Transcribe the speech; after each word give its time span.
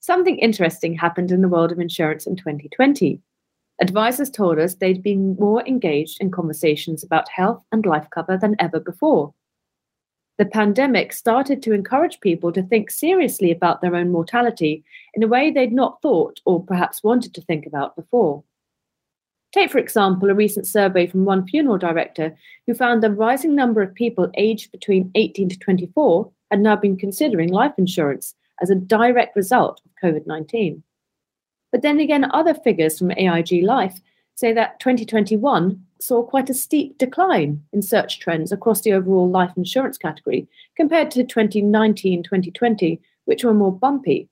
Something 0.00 0.38
interesting 0.38 0.96
happened 0.96 1.30
in 1.30 1.42
the 1.42 1.48
world 1.48 1.70
of 1.70 1.78
insurance 1.78 2.26
in 2.26 2.34
2020. 2.34 3.20
Advisors 3.82 4.30
told 4.30 4.58
us 4.58 4.74
they'd 4.74 5.02
been 5.02 5.36
more 5.38 5.66
engaged 5.66 6.18
in 6.20 6.30
conversations 6.30 7.04
about 7.04 7.28
health 7.28 7.62
and 7.70 7.84
life 7.84 8.08
cover 8.10 8.38
than 8.38 8.56
ever 8.58 8.80
before. 8.80 9.34
The 10.38 10.46
pandemic 10.46 11.12
started 11.12 11.62
to 11.62 11.74
encourage 11.74 12.20
people 12.20 12.50
to 12.52 12.62
think 12.62 12.90
seriously 12.90 13.50
about 13.50 13.82
their 13.82 13.94
own 13.94 14.10
mortality 14.10 14.84
in 15.12 15.22
a 15.22 15.28
way 15.28 15.50
they'd 15.50 15.72
not 15.72 16.00
thought 16.00 16.40
or 16.46 16.64
perhaps 16.64 17.04
wanted 17.04 17.34
to 17.34 17.42
think 17.42 17.66
about 17.66 17.94
before. 17.94 18.42
Take, 19.52 19.70
for 19.70 19.78
example, 19.78 20.30
a 20.30 20.34
recent 20.34 20.66
survey 20.66 21.06
from 21.08 21.26
one 21.26 21.46
funeral 21.46 21.76
director 21.76 22.34
who 22.66 22.72
found 22.72 23.04
a 23.04 23.10
rising 23.10 23.54
number 23.54 23.82
of 23.82 23.94
people 23.94 24.30
aged 24.34 24.72
between 24.72 25.10
18 25.14 25.50
to 25.50 25.58
24 25.58 26.30
had 26.50 26.60
now 26.60 26.76
been 26.76 26.96
considering 26.96 27.50
life 27.50 27.74
insurance 27.76 28.34
as 28.60 28.70
a 28.70 28.74
direct 28.74 29.36
result 29.36 29.80
of 29.84 29.92
COVID 30.02 30.26
19. 30.26 30.82
But 31.72 31.82
then 31.82 32.00
again, 32.00 32.30
other 32.32 32.54
figures 32.54 32.98
from 32.98 33.12
AIG 33.12 33.62
Life 33.62 34.00
say 34.34 34.52
that 34.52 34.80
2021 34.80 35.84
saw 36.00 36.22
quite 36.22 36.50
a 36.50 36.54
steep 36.54 36.96
decline 36.98 37.62
in 37.72 37.82
search 37.82 38.20
trends 38.20 38.50
across 38.50 38.80
the 38.80 38.92
overall 38.92 39.28
life 39.28 39.52
insurance 39.56 39.98
category 39.98 40.48
compared 40.76 41.10
to 41.10 41.24
2019 41.24 42.22
2020, 42.22 43.00
which 43.26 43.44
were 43.44 43.54
more 43.54 43.72
bumpy. 43.72 44.28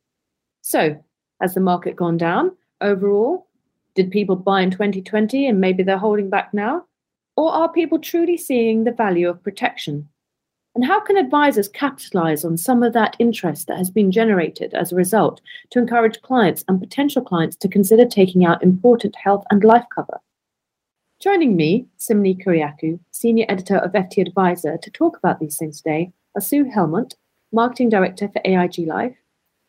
So, 0.62 1.02
has 1.41 1.55
the 1.55 1.60
market 1.60 1.95
gone 1.95 2.16
down 2.16 2.56
overall? 2.80 3.47
Did 3.95 4.10
people 4.10 4.36
buy 4.36 4.62
in 4.62 4.70
2020 4.70 5.47
and 5.47 5.60
maybe 5.60 5.83
they're 5.83 5.98
holding 5.98 6.30
back 6.30 6.55
now? 6.55 6.84
Or 7.36 7.52
are 7.52 7.70
people 7.70 7.98
truly 7.98 8.36
seeing 8.36 8.84
the 8.84 8.92
value 8.92 9.28
of 9.28 9.42
protection 9.42 10.08
and 10.78 10.87
how 10.87 11.00
can 11.00 11.16
advisors 11.16 11.66
capitalize 11.66 12.45
on 12.45 12.56
some 12.56 12.84
of 12.84 12.92
that 12.92 13.16
interest 13.19 13.66
that 13.66 13.78
has 13.78 13.91
been 13.91 14.12
generated 14.12 14.73
as 14.74 14.92
a 14.92 14.95
result 14.95 15.41
to 15.70 15.80
encourage 15.80 16.23
clients 16.23 16.64
and 16.69 16.78
potential 16.78 17.20
clients 17.20 17.56
to 17.56 17.66
consider 17.66 18.06
taking 18.06 18.46
out 18.46 18.62
important 18.62 19.16
health 19.16 19.44
and 19.50 19.64
life 19.64 19.84
cover? 19.92 20.20
Joining 21.19 21.56
me, 21.56 21.88
Simoney 21.98 22.41
Kyriakou, 22.41 23.00
Senior 23.11 23.47
Editor 23.48 23.78
of 23.78 23.91
FT 23.91 24.25
Adviser, 24.25 24.78
to 24.80 24.91
talk 24.92 25.19
about 25.19 25.41
these 25.41 25.56
things 25.56 25.78
today 25.78 26.12
are 26.36 26.41
Sue 26.41 26.66
Helmont, 26.66 27.14
Marketing 27.50 27.88
Director 27.88 28.28
for 28.28 28.41
AIG 28.44 28.86
Life, 28.86 29.16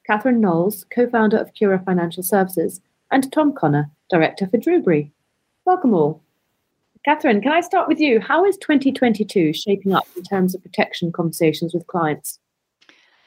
Catherine 0.06 0.40
Knowles, 0.40 0.86
co-founder 0.92 1.38
of 1.38 1.56
Cura 1.56 1.82
Financial 1.84 2.22
Services, 2.22 2.82
and 3.10 3.32
Tom 3.32 3.54
Connor, 3.54 3.90
Director 4.12 4.46
for 4.46 4.60
Drewberry. 4.60 5.10
Welcome 5.66 5.96
all. 5.96 6.22
Catherine, 7.10 7.42
can 7.42 7.52
I 7.52 7.62
start 7.62 7.88
with 7.88 8.00
you? 8.00 8.20
How 8.20 8.46
is 8.46 8.56
2022 8.58 9.52
shaping 9.52 9.94
up 9.96 10.06
in 10.16 10.22
terms 10.22 10.54
of 10.54 10.62
protection 10.62 11.12
conversations 11.12 11.74
with 11.74 11.88
clients? 11.88 12.38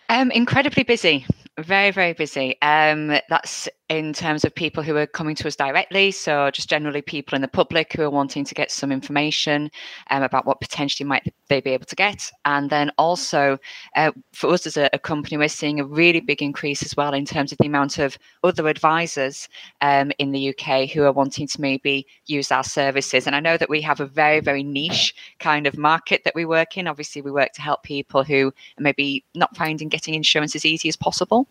Um, 0.08 0.30
incredibly 0.30 0.84
busy, 0.84 1.26
very, 1.60 1.90
very 1.90 2.14
busy. 2.14 2.56
Um, 2.62 3.18
that's 3.28 3.68
in 3.90 4.14
terms 4.14 4.42
of 4.42 4.54
people 4.54 4.82
who 4.82 4.96
are 4.96 5.06
coming 5.06 5.34
to 5.34 5.46
us 5.46 5.54
directly. 5.54 6.10
So, 6.10 6.50
just 6.50 6.70
generally 6.70 7.02
people 7.02 7.36
in 7.36 7.42
the 7.42 7.48
public 7.48 7.92
who 7.92 8.00
are 8.00 8.10
wanting 8.10 8.42
to 8.46 8.54
get 8.54 8.70
some 8.70 8.90
information 8.90 9.70
um, 10.08 10.22
about 10.22 10.46
what 10.46 10.62
potentially 10.62 11.06
might 11.06 11.30
they 11.48 11.60
be 11.60 11.72
able 11.72 11.84
to 11.84 11.94
get. 11.94 12.30
And 12.46 12.70
then 12.70 12.90
also 12.96 13.58
uh, 13.96 14.12
for 14.32 14.50
us 14.50 14.66
as 14.66 14.78
a, 14.78 14.88
a, 14.94 14.98
company, 14.98 15.36
we're 15.36 15.48
seeing 15.48 15.78
a 15.78 15.84
really 15.84 16.20
big 16.20 16.40
increase 16.40 16.82
as 16.82 16.96
well 16.96 17.12
in 17.12 17.26
terms 17.26 17.52
of 17.52 17.58
the 17.58 17.66
amount 17.66 17.98
of 17.98 18.16
other 18.42 18.66
advisors 18.66 19.46
um, 19.82 20.10
in 20.18 20.32
the 20.32 20.54
UK 20.56 20.88
who 20.88 21.02
are 21.02 21.12
wanting 21.12 21.46
to 21.48 21.60
maybe 21.60 22.06
use 22.24 22.50
our 22.50 22.64
services. 22.64 23.26
And 23.26 23.36
I 23.36 23.40
know 23.40 23.58
that 23.58 23.68
we 23.68 23.82
have 23.82 24.00
a 24.00 24.06
very, 24.06 24.40
very 24.40 24.62
niche 24.62 25.14
kind 25.38 25.66
of 25.66 25.76
market 25.76 26.22
that 26.24 26.34
we 26.34 26.46
work 26.46 26.78
in. 26.78 26.88
Obviously, 26.88 27.20
we 27.20 27.30
work 27.30 27.52
to 27.52 27.62
help 27.62 27.82
people 27.82 28.24
who 28.24 28.54
maybe 28.78 29.22
not 29.34 29.54
finding 29.54 29.90
getting 29.90 30.14
insurance 30.14 30.56
as 30.56 30.64
easy 30.64 30.88
as 30.88 30.96
possible. 30.96 31.41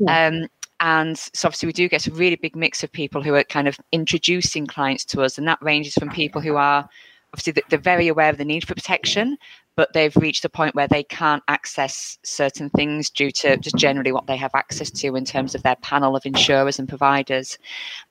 Yeah. 0.00 0.26
Um, 0.26 0.48
and 0.80 1.16
so 1.16 1.46
obviously 1.46 1.68
we 1.68 1.72
do 1.72 1.88
get 1.88 2.08
a 2.08 2.12
really 2.12 2.36
big 2.36 2.56
mix 2.56 2.82
of 2.82 2.90
people 2.90 3.22
who 3.22 3.34
are 3.34 3.44
kind 3.44 3.68
of 3.68 3.78
introducing 3.92 4.66
clients 4.66 5.04
to 5.06 5.22
us, 5.22 5.38
and 5.38 5.46
that 5.46 5.62
ranges 5.62 5.94
from 5.94 6.10
people 6.10 6.40
who 6.40 6.56
are 6.56 6.88
obviously 7.32 7.62
they're 7.70 7.78
very 7.78 8.08
aware 8.08 8.28
of 8.28 8.36
the 8.36 8.44
need 8.44 8.66
for 8.66 8.74
protection, 8.74 9.38
but 9.74 9.92
they've 9.94 10.16
reached 10.16 10.44
a 10.44 10.50
point 10.50 10.74
where 10.74 10.88
they 10.88 11.02
can't 11.02 11.42
access 11.48 12.18
certain 12.24 12.68
things 12.70 13.08
due 13.08 13.30
to 13.30 13.56
just 13.56 13.76
generally 13.76 14.12
what 14.12 14.26
they 14.26 14.36
have 14.36 14.50
access 14.54 14.90
to 14.90 15.16
in 15.16 15.24
terms 15.24 15.54
of 15.54 15.62
their 15.62 15.76
panel 15.76 16.14
of 16.14 16.26
insurers 16.26 16.78
and 16.78 16.88
providers. 16.88 17.56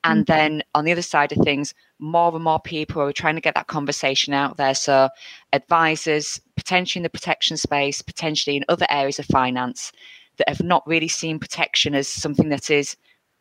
And 0.02 0.26
mm-hmm. 0.26 0.32
then 0.32 0.62
on 0.74 0.84
the 0.84 0.92
other 0.92 1.02
side 1.02 1.30
of 1.30 1.38
things, 1.44 1.72
more 2.00 2.34
and 2.34 2.42
more 2.42 2.58
people 2.58 3.02
are 3.02 3.12
trying 3.12 3.36
to 3.36 3.40
get 3.40 3.54
that 3.54 3.68
conversation 3.68 4.34
out 4.34 4.56
there. 4.56 4.74
So 4.74 5.08
advisors, 5.52 6.40
potentially 6.56 7.00
in 7.00 7.04
the 7.04 7.10
protection 7.10 7.56
space, 7.56 8.02
potentially 8.02 8.56
in 8.56 8.64
other 8.68 8.86
areas 8.90 9.20
of 9.20 9.26
finance, 9.26 9.92
that 10.36 10.48
have 10.48 10.62
not 10.62 10.86
really 10.86 11.08
seen 11.08 11.38
protection 11.38 11.94
as 11.94 12.08
something 12.08 12.48
that 12.48 12.70
is 12.70 12.96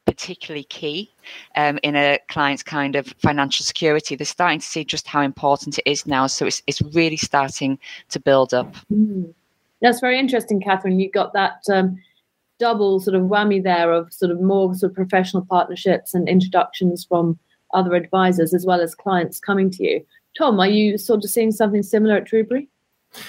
particularly 0.05 0.63
key 0.65 1.11
um, 1.55 1.79
in 1.83 1.95
a 1.95 2.19
client's 2.27 2.63
kind 2.63 2.95
of 2.95 3.07
financial 3.19 3.63
security. 3.63 4.15
They're 4.15 4.25
starting 4.25 4.59
to 4.59 4.65
see 4.65 4.83
just 4.83 5.07
how 5.07 5.21
important 5.21 5.77
it 5.77 5.89
is 5.89 6.05
now. 6.05 6.27
So 6.27 6.45
it's, 6.47 6.61
it's 6.67 6.81
really 6.81 7.17
starting 7.17 7.77
to 8.09 8.19
build 8.19 8.53
up. 8.53 8.75
Mm. 8.91 9.33
That's 9.81 9.99
very 9.99 10.19
interesting, 10.19 10.61
Catherine. 10.61 10.99
You've 10.99 11.11
got 11.11 11.33
that 11.33 11.61
um, 11.71 11.99
double 12.59 12.99
sort 12.99 13.15
of 13.15 13.23
whammy 13.23 13.63
there 13.63 13.91
of 13.91 14.13
sort 14.13 14.31
of 14.31 14.39
more 14.39 14.73
sort 14.75 14.91
of 14.91 14.95
professional 14.95 15.45
partnerships 15.45 16.13
and 16.13 16.29
introductions 16.29 17.03
from 17.03 17.37
other 17.73 17.95
advisors 17.95 18.53
as 18.53 18.65
well 18.65 18.81
as 18.81 18.93
clients 18.93 19.39
coming 19.39 19.71
to 19.71 19.83
you. 19.83 20.05
Tom, 20.37 20.59
are 20.59 20.67
you 20.67 20.97
sort 20.97 21.23
of 21.23 21.29
seeing 21.29 21.51
something 21.51 21.83
similar 21.83 22.17
at 22.17 22.25
Drewberry? 22.25 22.67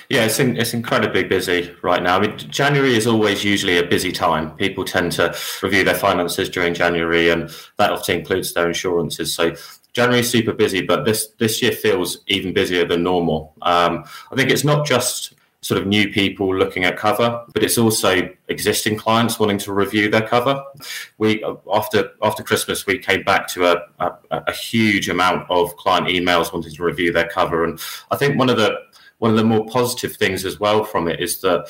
Yeah, 0.09 0.25
it's 0.25 0.39
in, 0.39 0.57
it's 0.57 0.75
incredibly 0.75 1.25
busy 1.25 1.75
right 1.83 2.03
now. 2.03 2.19
I 2.19 2.21
mean, 2.21 2.39
January 2.39 2.95
is 2.95 3.07
always 3.07 3.45
usually 3.45 3.79
a 3.79 3.87
busy 3.87 4.13
time. 4.13 4.53
People 4.57 4.85
tend 4.85 5.13
to 5.13 5.35
review 5.63 5.83
their 5.85 5.97
finances 5.97 6.49
during 6.49 6.75
January, 6.75 7.31
and 7.31 7.51
that 7.79 7.91
often 7.91 8.21
includes 8.21 8.55
their 8.55 8.69
insurances. 8.69 9.35
So 9.35 9.57
January 9.93 10.21
is 10.21 10.31
super 10.31 10.53
busy, 10.53 10.83
but 10.83 11.05
this 11.05 11.29
this 11.39 11.61
year 11.63 11.73
feels 11.73 12.19
even 12.29 12.53
busier 12.53 12.85
than 12.87 13.03
normal. 13.03 13.55
Um, 13.63 14.05
I 14.31 14.37
think 14.37 14.51
it's 14.51 14.65
not 14.65 14.87
just 14.87 15.35
sort 15.63 15.81
of 15.81 15.87
new 15.87 16.11
people 16.11 16.55
looking 16.55 16.85
at 16.85 16.97
cover, 16.97 17.45
but 17.53 17.63
it's 17.63 17.79
also 17.79 18.29
existing 18.49 18.97
clients 18.97 19.39
wanting 19.39 19.59
to 19.59 19.73
review 19.73 20.11
their 20.11 20.27
cover. 20.27 20.63
We 21.19 21.45
after 21.73 22.11
after 22.23 22.43
Christmas 22.43 22.87
we 22.87 22.99
came 22.99 23.23
back 23.23 23.49
to 23.49 23.67
a, 23.67 23.83
a, 23.99 24.43
a 24.49 24.53
huge 24.53 25.09
amount 25.09 25.51
of 25.51 25.77
client 25.77 26.09
emails 26.09 26.53
wanting 26.53 26.73
to 26.73 26.85
review 26.85 27.13
their 27.13 27.29
cover, 27.29 27.65
and 27.65 27.81
I 28.11 28.17
think 28.17 28.39
one 28.39 28.51
of 28.51 28.57
the 28.57 28.79
one 29.23 29.31
of 29.31 29.37
the 29.37 29.45
more 29.45 29.65
positive 29.67 30.17
things 30.17 30.45
as 30.45 30.59
well 30.59 30.83
from 30.83 31.07
it 31.07 31.21
is 31.21 31.41
that 31.43 31.69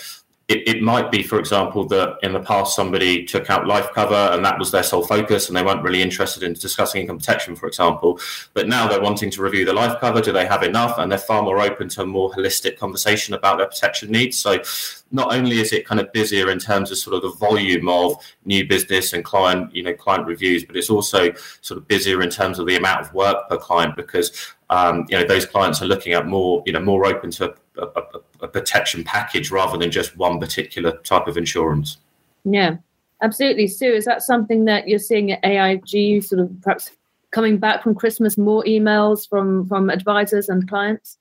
it, 0.49 0.67
it, 0.67 0.83
might 0.83 1.11
be, 1.11 1.23
for 1.23 1.39
example, 1.39 1.87
that 1.89 2.17
in 2.23 2.33
the 2.33 2.41
past 2.41 2.75
somebody 2.75 3.27
took 3.27 3.51
out 3.51 3.67
life 3.67 3.91
cover 3.93 4.15
and 4.15 4.43
that 4.43 4.59
was 4.59 4.71
their 4.71 4.83
sole 4.83 5.05
focus 5.05 5.49
and 5.49 5.57
they 5.57 5.63
weren't 5.63 5.83
really 5.83 6.01
interested 6.01 6.43
in 6.43 6.55
discussing 6.55 7.03
income 7.03 7.19
protection, 7.19 7.55
for 7.55 7.67
example. 7.67 8.19
But 8.55 8.69
now 8.69 8.89
they're 8.89 9.03
wanting 9.03 9.31
to 9.33 9.43
review 9.43 9.67
the 9.67 9.75
life 9.75 10.01
cover. 10.01 10.23
Do 10.23 10.33
they 10.33 10.47
have 10.47 10.63
enough? 10.63 10.97
And 10.97 11.13
they're 11.13 11.19
far 11.19 11.43
more 11.43 11.61
open 11.61 11.91
to 11.91 12.03
a 12.03 12.07
more 12.07 12.31
holistic 12.31 12.79
conversation 12.79 13.35
about 13.35 13.59
their 13.59 13.67
protection 13.67 14.11
needs. 14.11 14.39
So 14.39 14.63
not 15.11 15.35
only 15.35 15.61
is 15.61 15.75
it 15.75 15.87
kind 15.87 16.01
of 16.01 16.11
busier 16.13 16.51
in 16.51 16.59
terms 16.59 16.91
of 16.91 16.97
sort 16.97 17.17
of 17.17 17.23
the 17.23 17.37
volume 17.37 17.87
of 17.87 18.15
new 18.47 18.67
business 18.67 19.13
and 19.13 19.23
client, 19.23 19.75
you 19.75 19.83
know, 19.83 19.93
client 19.93 20.27
reviews, 20.27 20.65
but 20.65 20.75
it's 20.75 20.91
also 20.91 21.33
sort 21.61 21.77
of 21.77 21.87
busier 21.87 22.23
in 22.23 22.31
terms 22.31 22.59
of 22.59 22.67
the 22.67 22.77
amount 22.77 23.03
of 23.03 23.13
work 23.13 23.47
per 23.51 23.59
client 23.59 23.95
because 23.95 24.55
um, 24.73 25.05
you 25.11 25.19
know 25.19 25.25
those 25.25 25.45
clients 25.45 25.83
are 25.83 25.87
looking 25.87 26.15
at 26.15 26.27
more, 26.27 26.63
you 26.65 26.73
know, 26.73 26.81
more 26.81 27.05
open 27.05 27.31
to 27.33 27.55
a, 27.77 27.83
a, 27.83 28.03
a 28.41 28.49
protection 28.49 29.05
package 29.05 29.51
rather 29.51 29.77
than 29.77 29.91
just 29.91 30.17
one 30.17 30.41
particular 30.41 30.97
type 30.99 31.27
of 31.27 31.37
insurance. 31.37 31.99
Yeah, 32.45 32.77
absolutely. 33.21 33.69
Sue, 33.69 33.93
is 33.93 34.07
that 34.07 34.23
something 34.23 34.65
that 34.65 34.89
you're 34.89 34.99
seeing 34.99 35.31
at 35.31 35.45
AIG, 35.45 36.25
sort 36.25 36.41
of 36.41 36.51
perhaps 36.63 36.91
coming 37.33 37.59
back 37.59 37.83
from 37.83 37.95
Christmas, 37.95 38.39
more 38.39 38.65
emails 38.65 39.29
from 39.29 39.69
from 39.69 39.91
advisors 39.91 40.49
and 40.49 40.67
clients? 40.67 41.19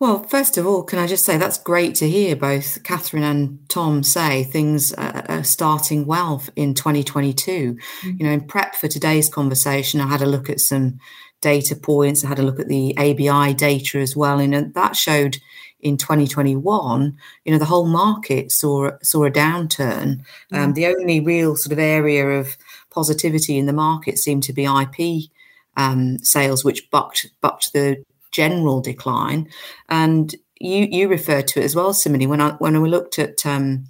Well, 0.00 0.24
first 0.24 0.58
of 0.58 0.66
all, 0.66 0.82
can 0.82 0.98
I 0.98 1.06
just 1.06 1.24
say 1.24 1.36
that's 1.36 1.58
great 1.58 1.94
to 1.96 2.10
hear 2.10 2.34
both 2.34 2.82
Catherine 2.82 3.22
and 3.22 3.60
Tom 3.68 4.02
say 4.02 4.42
things 4.42 4.92
are 4.94 5.44
starting 5.44 6.06
well 6.06 6.42
in 6.56 6.74
2022. 6.74 7.74
Mm-hmm. 7.74 8.10
You 8.18 8.26
know, 8.26 8.32
in 8.32 8.48
prep 8.48 8.74
for 8.74 8.88
today's 8.88 9.28
conversation, 9.28 10.00
I 10.00 10.08
had 10.08 10.20
a 10.20 10.26
look 10.26 10.50
at 10.50 10.58
some 10.58 10.98
data 11.44 11.76
points. 11.76 12.24
I 12.24 12.28
had 12.28 12.38
a 12.38 12.42
look 12.42 12.58
at 12.58 12.68
the 12.68 12.96
ABI 12.96 13.52
data 13.52 13.98
as 13.98 14.16
well, 14.16 14.40
and 14.40 14.72
that 14.72 14.96
showed 14.96 15.36
in 15.80 15.98
2021, 15.98 17.18
you 17.44 17.52
know, 17.52 17.58
the 17.58 17.66
whole 17.66 17.86
market 17.86 18.50
saw 18.50 18.90
saw 19.02 19.24
a 19.24 19.30
downturn. 19.30 20.22
Mm. 20.50 20.58
Um, 20.58 20.72
the 20.72 20.86
only 20.86 21.20
real 21.20 21.54
sort 21.54 21.72
of 21.72 21.78
area 21.78 22.26
of 22.40 22.56
positivity 22.90 23.58
in 23.58 23.66
the 23.66 23.74
market 23.74 24.18
seemed 24.18 24.42
to 24.44 24.54
be 24.54 24.64
IP 24.64 25.30
um, 25.76 26.18
sales, 26.20 26.64
which 26.64 26.90
bucked 26.90 27.26
bucked 27.42 27.74
the 27.74 28.02
general 28.32 28.80
decline. 28.80 29.46
And 29.90 30.34
you 30.58 30.88
you 30.90 31.08
referred 31.08 31.46
to 31.48 31.60
it 31.60 31.64
as 31.64 31.76
well, 31.76 31.92
Simone. 31.92 32.30
When 32.30 32.40
I 32.40 32.52
when 32.52 32.80
we 32.80 32.88
looked 32.88 33.18
at 33.18 33.44
um, 33.44 33.84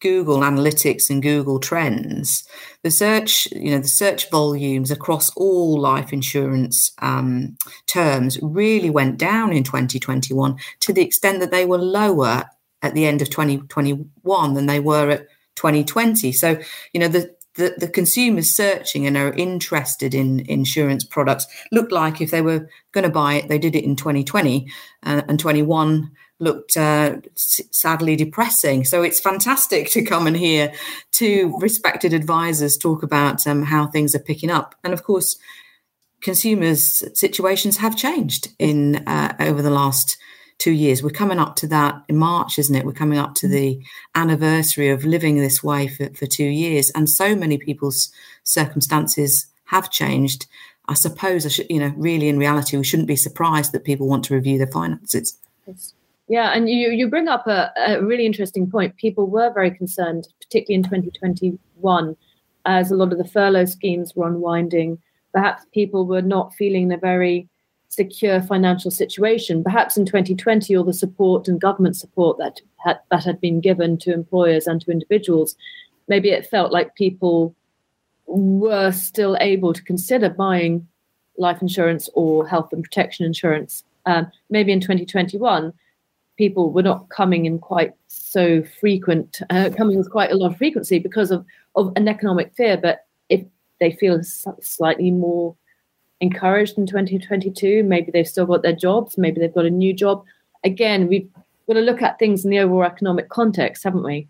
Google 0.00 0.38
Analytics 0.38 1.08
and 1.10 1.22
Google 1.22 1.58
Trends, 1.58 2.46
the 2.82 2.90
search, 2.90 3.46
you 3.52 3.70
know, 3.70 3.78
the 3.78 3.88
search 3.88 4.30
volumes 4.30 4.90
across 4.90 5.30
all 5.36 5.80
life 5.80 6.12
insurance 6.12 6.92
um, 7.00 7.56
terms 7.86 8.38
really 8.42 8.90
went 8.90 9.18
down 9.18 9.52
in 9.52 9.64
2021 9.64 10.56
to 10.80 10.92
the 10.92 11.02
extent 11.02 11.40
that 11.40 11.50
they 11.50 11.64
were 11.64 11.78
lower 11.78 12.44
at 12.82 12.94
the 12.94 13.06
end 13.06 13.22
of 13.22 13.30
2021 13.30 14.54
than 14.54 14.66
they 14.66 14.80
were 14.80 15.10
at 15.10 15.26
2020. 15.56 16.30
So, 16.32 16.58
you 16.92 17.00
know, 17.00 17.08
the 17.08 17.34
the, 17.56 17.74
the 17.78 17.88
consumers 17.88 18.50
searching 18.50 19.06
and 19.06 19.16
are 19.16 19.32
interested 19.32 20.14
in 20.14 20.40
insurance 20.40 21.04
products 21.04 21.46
look 21.72 21.90
like 21.90 22.20
if 22.20 22.30
they 22.30 22.42
were 22.42 22.68
going 22.92 23.04
to 23.04 23.10
buy 23.10 23.34
it, 23.34 23.48
they 23.48 23.58
did 23.58 23.74
it 23.74 23.84
in 23.84 23.96
2020 23.96 24.70
uh, 25.04 25.22
and 25.26 25.40
21 25.40 26.10
looked 26.38 26.76
uh, 26.76 27.16
sadly 27.34 28.16
depressing. 28.16 28.84
So 28.84 29.02
it's 29.02 29.20
fantastic 29.20 29.90
to 29.90 30.02
come 30.04 30.26
and 30.26 30.36
hear 30.36 30.72
two 31.12 31.56
respected 31.60 32.12
advisors 32.12 32.76
talk 32.76 33.02
about 33.02 33.46
um, 33.46 33.62
how 33.62 33.86
things 33.86 34.14
are 34.14 34.20
picking 34.20 34.50
up. 34.50 34.74
And 34.84 34.92
of 34.92 35.02
course, 35.02 35.36
consumers' 36.20 37.04
situations 37.18 37.78
have 37.78 37.96
changed 37.96 38.48
in 38.58 38.96
uh, 39.06 39.34
over 39.40 39.62
the 39.62 39.70
last 39.70 40.18
two 40.58 40.72
years. 40.72 41.02
We're 41.02 41.10
coming 41.10 41.38
up 41.38 41.56
to 41.56 41.66
that 41.68 42.02
in 42.08 42.16
March, 42.16 42.58
isn't 42.58 42.74
it? 42.74 42.84
We're 42.84 42.92
coming 42.92 43.18
up 43.18 43.34
to 43.36 43.48
the 43.48 43.80
anniversary 44.14 44.88
of 44.88 45.04
living 45.04 45.36
this 45.36 45.62
way 45.62 45.88
for, 45.88 46.08
for 46.14 46.26
two 46.26 46.46
years. 46.46 46.90
And 46.90 47.08
so 47.08 47.34
many 47.34 47.58
people's 47.58 48.10
circumstances 48.42 49.46
have 49.66 49.90
changed. 49.90 50.46
I 50.88 50.94
suppose 50.94 51.44
I 51.44 51.50
should, 51.50 51.66
you 51.68 51.80
know, 51.80 51.92
really 51.96 52.28
in 52.28 52.38
reality, 52.38 52.76
we 52.76 52.84
shouldn't 52.84 53.08
be 53.08 53.16
surprised 53.16 53.72
that 53.72 53.84
people 53.84 54.06
want 54.06 54.24
to 54.24 54.34
review 54.34 54.56
their 54.56 54.66
finances. 54.66 55.36
Yeah, 56.28 56.50
and 56.54 56.68
you, 56.68 56.90
you 56.90 57.08
bring 57.08 57.28
up 57.28 57.46
a, 57.46 57.72
a 57.76 58.02
really 58.02 58.26
interesting 58.26 58.68
point. 58.68 58.96
People 58.96 59.28
were 59.28 59.52
very 59.52 59.70
concerned, 59.70 60.26
particularly 60.40 60.76
in 60.76 60.82
2021, 60.82 62.16
as 62.64 62.90
a 62.90 62.96
lot 62.96 63.12
of 63.12 63.18
the 63.18 63.24
furlough 63.24 63.64
schemes 63.64 64.16
were 64.16 64.26
unwinding. 64.26 64.98
Perhaps 65.32 65.66
people 65.72 66.04
were 66.04 66.22
not 66.22 66.54
feeling 66.54 66.92
a 66.92 66.96
very 66.96 67.48
secure 67.88 68.42
financial 68.42 68.90
situation. 68.90 69.62
Perhaps 69.62 69.96
in 69.96 70.04
2020, 70.04 70.76
all 70.76 70.84
the 70.84 70.92
support 70.92 71.46
and 71.46 71.60
government 71.60 71.96
support 71.96 72.38
that 72.38 72.60
had, 72.84 72.98
that 73.10 73.24
had 73.24 73.40
been 73.40 73.60
given 73.60 73.96
to 73.98 74.12
employers 74.12 74.66
and 74.66 74.80
to 74.80 74.90
individuals, 74.90 75.56
maybe 76.08 76.30
it 76.30 76.46
felt 76.46 76.72
like 76.72 76.94
people 76.96 77.54
were 78.26 78.90
still 78.90 79.36
able 79.40 79.72
to 79.72 79.82
consider 79.82 80.28
buying 80.28 80.86
life 81.38 81.62
insurance 81.62 82.08
or 82.14 82.46
health 82.46 82.72
and 82.72 82.82
protection 82.82 83.24
insurance. 83.24 83.84
Um, 84.06 84.30
maybe 84.50 84.72
in 84.72 84.80
2021, 84.80 85.72
people 86.36 86.72
were 86.72 86.82
not 86.82 87.08
coming 87.08 87.46
in 87.46 87.58
quite 87.58 87.92
so 88.08 88.62
frequent, 88.80 89.40
uh, 89.50 89.70
coming 89.76 89.96
with 89.96 90.10
quite 90.10 90.30
a 90.30 90.36
lot 90.36 90.52
of 90.52 90.58
frequency 90.58 90.98
because 90.98 91.30
of, 91.30 91.44
of 91.74 91.92
an 91.96 92.08
economic 92.08 92.54
fear. 92.56 92.76
But 92.76 93.06
if 93.28 93.44
they 93.80 93.92
feel 93.92 94.22
slightly 94.22 95.10
more 95.10 95.56
encouraged 96.20 96.78
in 96.78 96.86
2022. 96.86 97.82
Maybe 97.82 98.10
they've 98.10 98.26
still 98.26 98.46
got 98.46 98.62
their 98.62 98.74
jobs. 98.74 99.18
Maybe 99.18 99.40
they've 99.40 99.54
got 99.54 99.66
a 99.66 99.70
new 99.70 99.92
job. 99.92 100.24
Again, 100.64 101.08
we've 101.08 101.28
got 101.66 101.74
to 101.74 101.80
look 101.80 102.02
at 102.02 102.18
things 102.18 102.44
in 102.44 102.50
the 102.50 102.58
overall 102.58 102.84
economic 102.84 103.28
context, 103.28 103.84
haven't 103.84 104.04
we? 104.04 104.28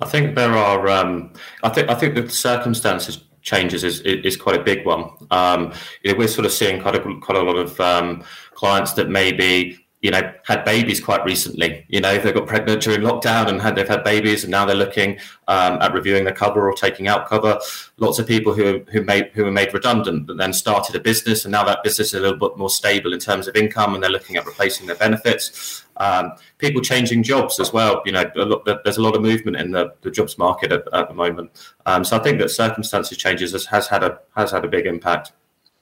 I 0.00 0.06
think 0.06 0.34
there 0.34 0.52
are. 0.52 0.88
Um, 0.88 1.32
I 1.62 1.70
think 1.70 1.88
I 1.88 1.94
think 1.94 2.14
the 2.14 2.28
circumstances 2.28 3.24
changes 3.40 3.84
is 3.84 4.00
is 4.00 4.36
quite 4.36 4.60
a 4.60 4.62
big 4.62 4.84
one. 4.84 5.10
Um, 5.30 5.72
you 6.02 6.12
know, 6.12 6.18
we're 6.18 6.28
sort 6.28 6.44
of 6.44 6.52
seeing 6.52 6.82
quite 6.82 6.96
a 6.96 7.00
quite 7.20 7.38
a 7.38 7.42
lot 7.42 7.56
of 7.56 7.80
um, 7.80 8.22
clients 8.52 8.92
that 8.94 9.08
maybe 9.08 9.85
you 10.06 10.12
know 10.12 10.32
had 10.44 10.64
babies 10.64 11.00
quite 11.00 11.24
recently. 11.24 11.84
You 11.88 12.00
know 12.00 12.16
they 12.16 12.32
got 12.32 12.46
pregnant 12.46 12.80
during 12.80 13.00
lockdown 13.00 13.48
and 13.48 13.60
had 13.60 13.74
they've 13.74 13.88
had 13.88 14.04
babies 14.04 14.44
and 14.44 14.52
now 14.52 14.64
they're 14.64 14.76
looking 14.76 15.18
um, 15.48 15.82
at 15.82 15.92
reviewing 15.92 16.22
the 16.22 16.30
cover 16.30 16.70
or 16.70 16.74
taking 16.74 17.08
out 17.08 17.28
cover. 17.28 17.58
Lots 17.96 18.20
of 18.20 18.28
people 18.28 18.54
who 18.54 18.84
who 18.92 19.02
made 19.02 19.32
who 19.34 19.42
were 19.42 19.50
made 19.50 19.74
redundant 19.74 20.28
but 20.28 20.36
then 20.36 20.52
started 20.52 20.94
a 20.94 21.00
business 21.00 21.44
and 21.44 21.50
now 21.50 21.64
that 21.64 21.82
business 21.82 22.08
is 22.08 22.14
a 22.14 22.20
little 22.20 22.38
bit 22.38 22.56
more 22.56 22.70
stable 22.70 23.12
in 23.12 23.18
terms 23.18 23.48
of 23.48 23.56
income 23.56 23.94
and 23.94 24.02
they're 24.04 24.08
looking 24.08 24.36
at 24.36 24.46
replacing 24.46 24.86
their 24.86 24.94
benefits. 24.94 25.82
Um, 25.96 26.34
people 26.58 26.82
changing 26.82 27.24
jobs 27.24 27.58
as 27.58 27.72
well 27.72 28.00
you 28.06 28.12
know 28.12 28.30
a 28.36 28.44
lot, 28.44 28.64
there's 28.84 28.98
a 28.98 29.02
lot 29.02 29.16
of 29.16 29.22
movement 29.22 29.56
in 29.56 29.72
the, 29.72 29.92
the 30.02 30.10
jobs 30.12 30.38
market 30.38 30.70
at, 30.70 30.84
at 30.92 31.08
the 31.08 31.14
moment. 31.14 31.50
Um, 31.84 32.04
so 32.04 32.16
i 32.16 32.20
think 32.22 32.38
that 32.38 32.50
circumstances 32.50 33.18
changes 33.18 33.50
has, 33.50 33.66
has 33.66 33.88
had 33.88 34.04
a 34.04 34.20
has 34.36 34.52
had 34.52 34.64
a 34.64 34.68
big 34.68 34.86
impact. 34.86 35.32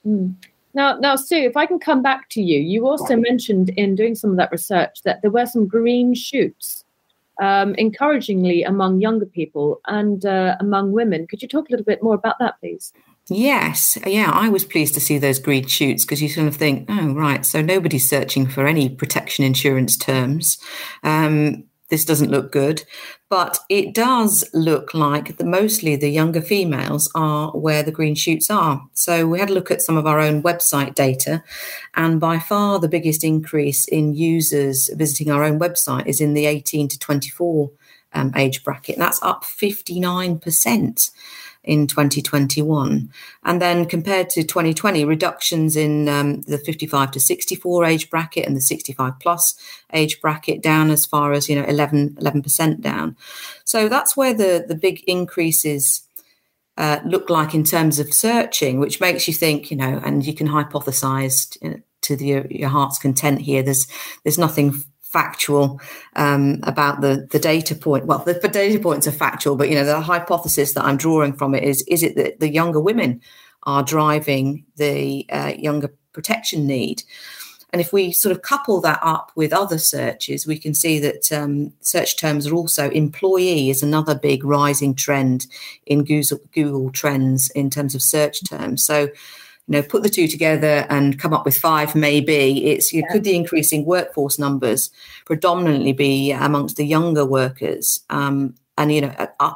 Mm. 0.06 0.36
Now, 0.74 0.98
now, 0.98 1.16
Sue, 1.16 1.36
if 1.36 1.56
I 1.56 1.66
can 1.66 1.78
come 1.78 2.02
back 2.02 2.28
to 2.30 2.42
you, 2.42 2.58
you 2.58 2.86
also 2.86 3.16
mentioned 3.16 3.70
in 3.70 3.94
doing 3.94 4.14
some 4.14 4.30
of 4.30 4.36
that 4.36 4.50
research 4.50 5.02
that 5.04 5.22
there 5.22 5.30
were 5.30 5.46
some 5.46 5.68
green 5.68 6.14
shoots, 6.14 6.84
um, 7.40 7.74
encouragingly 7.76 8.64
among 8.64 9.00
younger 9.00 9.26
people 9.26 9.80
and 9.86 10.26
uh, 10.26 10.56
among 10.58 10.92
women. 10.92 11.26
Could 11.28 11.42
you 11.42 11.48
talk 11.48 11.68
a 11.68 11.72
little 11.72 11.86
bit 11.86 12.02
more 12.02 12.14
about 12.14 12.38
that, 12.40 12.58
please? 12.60 12.92
Yes, 13.28 13.96
yeah, 14.06 14.30
I 14.32 14.48
was 14.50 14.64
pleased 14.64 14.92
to 14.94 15.00
see 15.00 15.16
those 15.16 15.38
green 15.38 15.66
shoots 15.66 16.04
because 16.04 16.20
you 16.20 16.28
sort 16.28 16.46
of 16.46 16.56
think, 16.56 16.86
oh, 16.90 17.14
right, 17.14 17.46
so 17.46 17.62
nobody's 17.62 18.08
searching 18.08 18.46
for 18.46 18.66
any 18.66 18.90
protection 18.90 19.44
insurance 19.44 19.96
terms. 19.96 20.58
Um, 21.02 21.64
this 21.94 22.04
doesn't 22.04 22.32
look 22.32 22.50
good. 22.50 22.82
But 23.30 23.60
it 23.68 23.94
does 23.94 24.44
look 24.52 24.94
like 24.94 25.36
the, 25.36 25.44
mostly 25.44 25.94
the 25.94 26.10
younger 26.10 26.42
females 26.42 27.08
are 27.14 27.52
where 27.52 27.84
the 27.84 27.92
green 27.92 28.16
shoots 28.16 28.50
are. 28.50 28.84
So 28.94 29.28
we 29.28 29.38
had 29.38 29.48
a 29.48 29.54
look 29.54 29.70
at 29.70 29.80
some 29.80 29.96
of 29.96 30.04
our 30.04 30.18
own 30.18 30.42
website 30.42 30.96
data, 30.96 31.44
and 31.94 32.18
by 32.18 32.40
far 32.40 32.80
the 32.80 32.88
biggest 32.88 33.22
increase 33.22 33.86
in 33.86 34.12
users 34.12 34.90
visiting 34.94 35.30
our 35.30 35.44
own 35.44 35.60
website 35.60 36.06
is 36.06 36.20
in 36.20 36.34
the 36.34 36.46
18 36.46 36.88
to 36.88 36.98
24 36.98 37.70
um, 38.12 38.32
age 38.34 38.64
bracket. 38.64 38.98
That's 38.98 39.22
up 39.22 39.44
59% 39.44 41.10
in 41.64 41.86
2021. 41.86 43.10
And 43.42 43.60
then 43.60 43.86
compared 43.86 44.30
to 44.30 44.42
2020, 44.42 45.04
reductions 45.04 45.76
in 45.76 46.08
um, 46.08 46.42
the 46.42 46.58
55 46.58 47.10
to 47.12 47.20
64 47.20 47.84
age 47.84 48.10
bracket 48.10 48.46
and 48.46 48.56
the 48.56 48.60
65 48.60 49.18
plus 49.18 49.54
age 49.92 50.20
bracket 50.20 50.62
down 50.62 50.90
as 50.90 51.06
far 51.06 51.32
as, 51.32 51.48
you 51.48 51.56
know, 51.56 51.64
11, 51.64 52.16
11% 52.20 52.80
down. 52.80 53.16
So 53.64 53.88
that's 53.88 54.16
where 54.16 54.34
the, 54.34 54.64
the 54.66 54.74
big 54.74 55.02
increases 55.06 56.06
uh, 56.76 57.00
look 57.04 57.30
like 57.30 57.54
in 57.54 57.64
terms 57.64 57.98
of 57.98 58.12
searching, 58.12 58.78
which 58.78 59.00
makes 59.00 59.26
you 59.26 59.32
think, 59.34 59.70
you 59.70 59.76
know, 59.76 60.00
and 60.04 60.26
you 60.26 60.34
can 60.34 60.48
hypothesize 60.48 61.56
to 62.02 62.16
the, 62.16 62.46
your 62.50 62.68
heart's 62.68 62.98
content 62.98 63.40
here. 63.40 63.62
There's, 63.62 63.86
there's 64.22 64.38
nothing 64.38 64.74
factual 65.14 65.80
um, 66.16 66.58
about 66.64 67.00
the 67.00 67.28
the 67.30 67.38
data 67.38 67.74
point. 67.76 68.06
Well, 68.06 68.18
the, 68.18 68.34
the, 68.34 68.48
data 68.48 68.80
points 68.80 69.06
are 69.06 69.12
factual, 69.12 69.54
but 69.54 69.68
you 69.68 69.76
know 69.76 69.84
the 69.84 70.00
hypothesis 70.00 70.74
that 70.74 70.84
I'm 70.84 70.96
drawing 70.96 71.34
from 71.34 71.54
it 71.54 71.62
is: 71.62 71.82
is 71.86 72.02
it 72.02 72.16
that 72.16 72.40
the 72.40 72.52
younger 72.52 72.80
women 72.80 73.20
are 73.62 73.84
driving 73.84 74.66
the 74.76 75.24
uh, 75.30 75.52
younger 75.56 75.94
protection 76.12 76.66
need? 76.66 77.04
And 77.72 77.80
if 77.80 77.92
we 77.92 78.12
sort 78.12 78.34
of 78.34 78.42
couple 78.42 78.80
that 78.82 79.00
up 79.02 79.32
with 79.34 79.52
other 79.52 79.78
searches, 79.78 80.46
we 80.46 80.58
can 80.58 80.74
see 80.74 81.00
that 81.00 81.32
um, 81.32 81.72
search 81.80 82.16
terms 82.16 82.46
are 82.46 82.54
also 82.54 82.90
employee 82.90 83.70
is 83.70 83.82
another 83.82 84.14
big 84.16 84.44
rising 84.44 84.94
trend 84.94 85.46
in 85.86 86.04
Google, 86.04 86.38
Google 86.52 86.90
Trends 86.90 87.50
in 87.50 87.70
terms 87.70 87.94
of 87.94 88.02
search 88.02 88.44
terms. 88.44 88.84
So 88.84 89.08
you 89.66 89.72
know, 89.72 89.82
put 89.82 90.02
the 90.02 90.10
two 90.10 90.28
together 90.28 90.86
and 90.90 91.18
come 91.18 91.32
up 91.32 91.44
with 91.44 91.56
five, 91.56 91.94
maybe. 91.94 92.66
It's 92.66 92.92
you 92.92 93.02
know, 93.02 93.08
could 93.10 93.24
the 93.24 93.34
increasing 93.34 93.84
workforce 93.84 94.38
numbers 94.38 94.90
predominantly 95.24 95.92
be 95.92 96.32
amongst 96.32 96.76
the 96.76 96.84
younger 96.84 97.24
workers, 97.24 98.00
um, 98.10 98.54
and 98.76 98.92
you 98.92 99.00
know, 99.00 99.14
uh, 99.40 99.54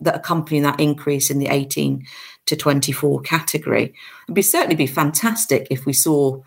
that 0.00 0.16
accompany 0.16 0.60
that 0.60 0.80
increase 0.80 1.30
in 1.30 1.38
the 1.38 1.48
18 1.48 2.06
to 2.46 2.56
24 2.56 3.20
category. 3.20 3.94
It'd 4.24 4.34
be 4.34 4.42
certainly 4.42 4.76
be 4.76 4.86
fantastic 4.86 5.66
if 5.70 5.86
we 5.86 5.92
saw 5.92 6.40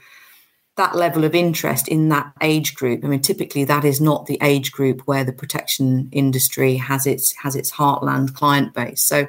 that 0.78 0.96
level 0.96 1.26
of 1.26 1.36
interest 1.36 1.88
in 1.88 2.10
that 2.10 2.32
age 2.42 2.74
group. 2.74 3.04
I 3.04 3.08
mean, 3.08 3.20
typically 3.20 3.66
that 3.66 3.86
is 3.86 4.00
not 4.00 4.26
the 4.26 4.40
age 4.42 4.72
group 4.72 5.02
where 5.02 5.24
the 5.24 5.34
protection 5.34 6.10
industry 6.12 6.78
has 6.78 7.06
its 7.06 7.36
has 7.36 7.56
its 7.56 7.72
heartland 7.72 8.34
client 8.34 8.74
base. 8.74 9.02
So, 9.02 9.28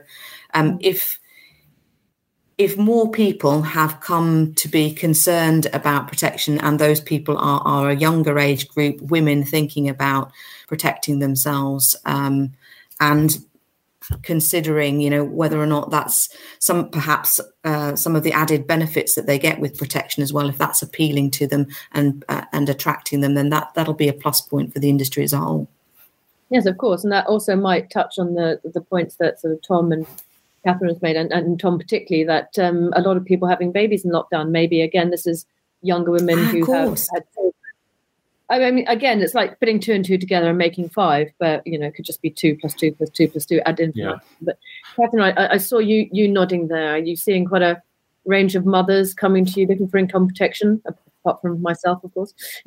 um, 0.54 0.78
if 0.80 1.19
if 2.60 2.76
more 2.76 3.10
people 3.10 3.62
have 3.62 4.00
come 4.00 4.52
to 4.52 4.68
be 4.68 4.92
concerned 4.92 5.66
about 5.72 6.08
protection 6.08 6.60
and 6.60 6.78
those 6.78 7.00
people 7.00 7.38
are, 7.38 7.62
are 7.64 7.88
a 7.88 7.96
younger 7.96 8.38
age 8.38 8.68
group, 8.68 9.00
women 9.00 9.42
thinking 9.42 9.88
about 9.88 10.30
protecting 10.68 11.20
themselves 11.20 11.96
um, 12.04 12.52
and 13.00 13.38
considering, 14.20 15.00
you 15.00 15.08
know, 15.08 15.24
whether 15.24 15.58
or 15.58 15.64
not 15.64 15.90
that's 15.90 16.28
some 16.58 16.90
perhaps 16.90 17.40
uh, 17.64 17.96
some 17.96 18.14
of 18.14 18.24
the 18.24 18.32
added 18.32 18.66
benefits 18.66 19.14
that 19.14 19.24
they 19.24 19.38
get 19.38 19.58
with 19.58 19.78
protection 19.78 20.22
as 20.22 20.30
well, 20.30 20.50
if 20.50 20.58
that's 20.58 20.82
appealing 20.82 21.30
to 21.30 21.46
them 21.46 21.66
and 21.92 22.26
uh, 22.28 22.44
and 22.52 22.68
attracting 22.68 23.22
them, 23.22 23.32
then 23.32 23.48
that 23.48 23.72
that'll 23.74 23.94
be 23.94 24.08
a 24.08 24.12
plus 24.12 24.42
point 24.42 24.70
for 24.70 24.80
the 24.80 24.90
industry 24.90 25.24
as 25.24 25.32
a 25.32 25.38
whole. 25.38 25.66
Yes, 26.50 26.66
of 26.66 26.76
course, 26.76 27.04
and 27.04 27.12
that 27.12 27.26
also 27.26 27.56
might 27.56 27.88
touch 27.88 28.18
on 28.18 28.34
the 28.34 28.60
the 28.74 28.82
points 28.82 29.14
that 29.14 29.40
sort 29.40 29.54
of 29.54 29.62
Tom 29.62 29.92
and 29.92 30.06
Catherine 30.64 30.90
has 30.90 31.02
made, 31.02 31.16
and, 31.16 31.32
and 31.32 31.58
Tom 31.58 31.78
particularly, 31.78 32.24
that 32.24 32.58
um, 32.58 32.92
a 32.94 33.00
lot 33.00 33.16
of 33.16 33.24
people 33.24 33.48
having 33.48 33.72
babies 33.72 34.04
in 34.04 34.10
lockdown. 34.10 34.50
Maybe 34.50 34.82
again, 34.82 35.10
this 35.10 35.26
is 35.26 35.46
younger 35.82 36.10
women 36.10 36.38
ah, 36.38 36.48
who 36.50 36.72
have 36.72 36.98
had. 37.12 37.24
I 38.50 38.70
mean, 38.72 38.86
again, 38.88 39.22
it's 39.22 39.34
like 39.34 39.60
putting 39.60 39.78
two 39.78 39.92
and 39.92 40.04
two 40.04 40.18
together 40.18 40.48
and 40.48 40.58
making 40.58 40.88
five, 40.88 41.30
but 41.38 41.64
you 41.66 41.78
know, 41.78 41.86
it 41.86 41.94
could 41.94 42.04
just 42.04 42.20
be 42.20 42.30
two 42.30 42.56
plus 42.56 42.74
two 42.74 42.92
plus 42.92 43.08
two 43.10 43.28
plus 43.28 43.46
two 43.46 43.60
add 43.64 43.78
in. 43.78 43.92
Yeah. 43.94 44.16
But 44.42 44.58
Catherine, 44.96 45.22
I, 45.22 45.54
I 45.54 45.56
saw 45.56 45.78
you 45.78 46.08
you 46.12 46.26
nodding 46.26 46.68
there. 46.68 46.94
Are 46.94 46.98
you 46.98 47.16
seeing 47.16 47.46
quite 47.46 47.62
a 47.62 47.80
range 48.24 48.56
of 48.56 48.66
mothers 48.66 49.14
coming 49.14 49.44
to 49.44 49.60
you 49.60 49.66
looking 49.66 49.88
for 49.88 49.98
income 49.98 50.26
protection? 50.26 50.82
Apart 51.24 51.40
from 51.40 51.60
myself, 51.62 52.02
of 52.04 52.12
course? 52.14 52.34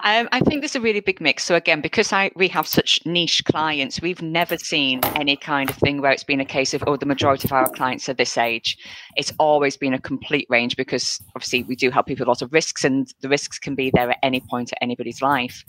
um, 0.00 0.28
I 0.32 0.40
think 0.40 0.60
there's 0.60 0.76
a 0.76 0.80
really 0.80 1.00
big 1.00 1.20
mix. 1.20 1.44
So 1.44 1.54
again, 1.54 1.80
because 1.80 2.12
I 2.12 2.30
we 2.36 2.48
have 2.48 2.66
such 2.66 3.00
niche 3.04 3.42
clients, 3.44 4.00
we've 4.00 4.22
never 4.22 4.56
seen 4.56 5.00
any 5.14 5.36
kind 5.36 5.70
of 5.70 5.76
thing 5.76 6.00
where 6.00 6.12
it's 6.12 6.24
been 6.24 6.40
a 6.40 6.44
case 6.44 6.74
of 6.74 6.84
oh, 6.86 6.96
the 6.96 7.06
majority 7.06 7.48
of 7.48 7.52
our 7.52 7.68
clients 7.70 8.08
are 8.08 8.14
this 8.14 8.36
age. 8.36 8.76
It's 9.16 9.32
always 9.38 9.76
been 9.76 9.94
a 9.94 10.00
complete 10.00 10.46
range 10.48 10.76
because 10.76 11.20
obviously 11.34 11.62
we 11.64 11.76
do 11.76 11.90
help 11.90 12.06
people 12.06 12.24
with 12.24 12.28
a 12.28 12.30
lot 12.30 12.42
of 12.42 12.52
risks, 12.52 12.84
and 12.84 13.12
the 13.20 13.28
risks 13.28 13.58
can 13.58 13.74
be 13.74 13.90
there 13.94 14.10
at 14.10 14.18
any 14.22 14.40
point 14.50 14.72
at 14.72 14.78
anybody's 14.82 15.22
life. 15.22 15.64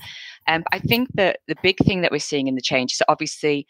Um, 0.48 0.64
I 0.72 0.80
think 0.80 1.10
that 1.16 1.40
the 1.48 1.56
big 1.64 1.78
thing 1.80 2.02
that 2.02 2.12
we're 2.12 2.20
seeing 2.20 2.48
in 2.48 2.56
the 2.56 2.62
change 2.62 2.94
is 2.94 3.02
obviously 3.08 3.66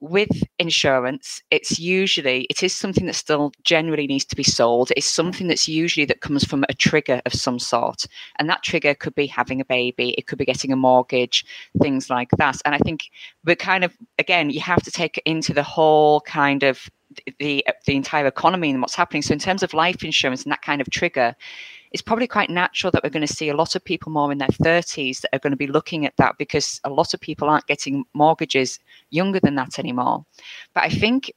with 0.00 0.30
insurance 0.58 1.42
it's 1.50 1.78
usually 1.78 2.42
it 2.50 2.62
is 2.62 2.74
something 2.74 3.06
that 3.06 3.14
still 3.14 3.52
generally 3.64 4.06
needs 4.06 4.24
to 4.24 4.36
be 4.36 4.42
sold. 4.42 4.92
It's 4.96 5.06
something 5.06 5.48
that's 5.48 5.68
usually 5.68 6.06
that 6.06 6.20
comes 6.20 6.44
from 6.44 6.64
a 6.68 6.74
trigger 6.74 7.20
of 7.26 7.32
some 7.32 7.58
sort 7.58 8.06
and 8.38 8.48
that 8.48 8.62
trigger 8.62 8.94
could 8.94 9.14
be 9.14 9.26
having 9.26 9.60
a 9.60 9.64
baby 9.64 10.14
it 10.18 10.26
could 10.26 10.38
be 10.38 10.44
getting 10.44 10.72
a 10.72 10.76
mortgage 10.76 11.44
things 11.80 12.10
like 12.10 12.30
that. 12.38 12.60
And 12.64 12.74
i 12.74 12.78
think 12.78 13.10
we're 13.44 13.56
kind 13.56 13.84
of 13.84 13.96
again 14.18 14.50
you 14.50 14.60
have 14.60 14.82
to 14.82 14.90
take 14.90 15.20
into 15.24 15.52
the 15.52 15.62
whole 15.62 16.20
kind 16.22 16.62
of 16.62 16.88
the 17.38 17.64
the 17.86 17.96
entire 17.96 18.26
economy 18.26 18.70
and 18.70 18.80
what's 18.80 18.94
happening. 18.94 19.22
So 19.22 19.32
in 19.32 19.38
terms 19.38 19.62
of 19.62 19.74
life 19.74 20.04
insurance 20.04 20.42
and 20.42 20.52
that 20.52 20.62
kind 20.62 20.80
of 20.80 20.90
trigger 20.90 21.34
it's 21.92 22.02
probably 22.02 22.26
quite 22.26 22.50
natural 22.50 22.90
that 22.90 23.02
we're 23.02 23.10
going 23.10 23.26
to 23.26 23.32
see 23.32 23.48
a 23.48 23.56
lot 23.56 23.74
of 23.74 23.84
people 23.84 24.12
more 24.12 24.30
in 24.30 24.38
their 24.38 24.48
30s 24.48 25.20
that 25.20 25.34
are 25.34 25.38
going 25.38 25.52
to 25.52 25.56
be 25.56 25.66
looking 25.66 26.06
at 26.06 26.16
that 26.16 26.36
because 26.38 26.80
a 26.84 26.90
lot 26.90 27.14
of 27.14 27.20
people 27.20 27.48
aren't 27.48 27.66
getting 27.66 28.04
mortgages 28.14 28.78
younger 29.10 29.40
than 29.40 29.54
that 29.54 29.78
anymore. 29.78 30.24
But 30.74 30.84
I 30.84 30.88
think 30.88 31.32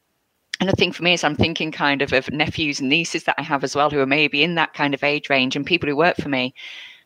and 0.62 0.70
the 0.70 0.76
thing 0.76 0.92
for 0.92 1.02
me 1.02 1.14
is 1.14 1.24
I'm 1.24 1.36
thinking 1.36 1.72
kind 1.72 2.04
of 2.04 2.14
of 2.14 2.32
nephews 2.32 2.80
and 2.80 2.88
nieces 2.88 3.24
that 3.24 3.34
I 3.40 3.42
have 3.42 3.64
as 3.64 3.76
well 3.76 3.90
who 3.90 4.00
are 4.00 4.06
maybe 4.06 4.44
in 4.44 4.54
that 4.56 4.76
kind 4.76 4.94
of 4.94 5.04
age 5.04 5.28
range 5.28 5.56
and 5.56 5.66
people 5.66 5.90
who 5.90 5.96
work 5.96 6.18
for 6.18 6.30
me. 6.30 6.54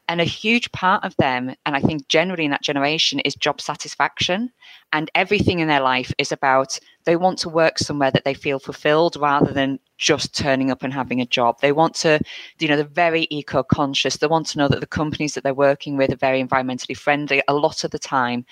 And 0.10 0.20
a 0.20 0.25
huge 0.25 0.72
part 0.74 1.04
of 1.06 1.16
them, 1.16 1.56
and 1.66 1.75
I 1.75 1.80
think 1.80 2.10
generally 2.10 2.44
in 2.44 2.52
that 2.52 2.62
generation, 2.62 3.22
is 3.22 3.34
job 3.34 3.62
satisfaction. 3.62 4.52
And 4.92 5.10
everything 5.16 5.60
in 5.60 5.70
their 5.70 5.80
life 5.80 6.14
is 6.18 6.34
about 6.34 6.78
they 7.05 7.15
want 7.15 7.38
to 7.39 7.50
work 7.50 7.77
somewhere 7.77 8.12
that 8.12 8.24
they 8.24 8.33
feel 8.33 8.59
fulfilled 8.59 9.15
rather 9.15 9.51
than 9.51 9.79
just 9.97 10.35
turning 10.35 10.71
up 10.71 10.83
and 10.83 10.91
having 10.91 11.21
a 11.21 11.25
job. 11.25 11.59
They 11.62 11.71
want 11.71 11.95
to, 11.95 12.19
you 12.59 12.67
know, 12.67 12.75
they're 12.75 12.85
very 12.85 13.27
eco 13.29 13.63
conscious. 13.63 14.17
They 14.17 14.27
want 14.27 14.47
to 14.47 14.57
know 14.57 14.67
that 14.67 14.81
the 14.81 14.88
companies 14.88 15.35
that 15.35 15.43
they're 15.43 15.53
working 15.53 15.97
with 15.97 16.12
are 16.12 16.17
very 16.17 16.43
environmentally 16.43 16.97
friendly 16.97 17.41
a 17.47 17.53
lot 17.53 17.83
of 17.83 17.91
the 17.91 18.00
time. 18.00 18.45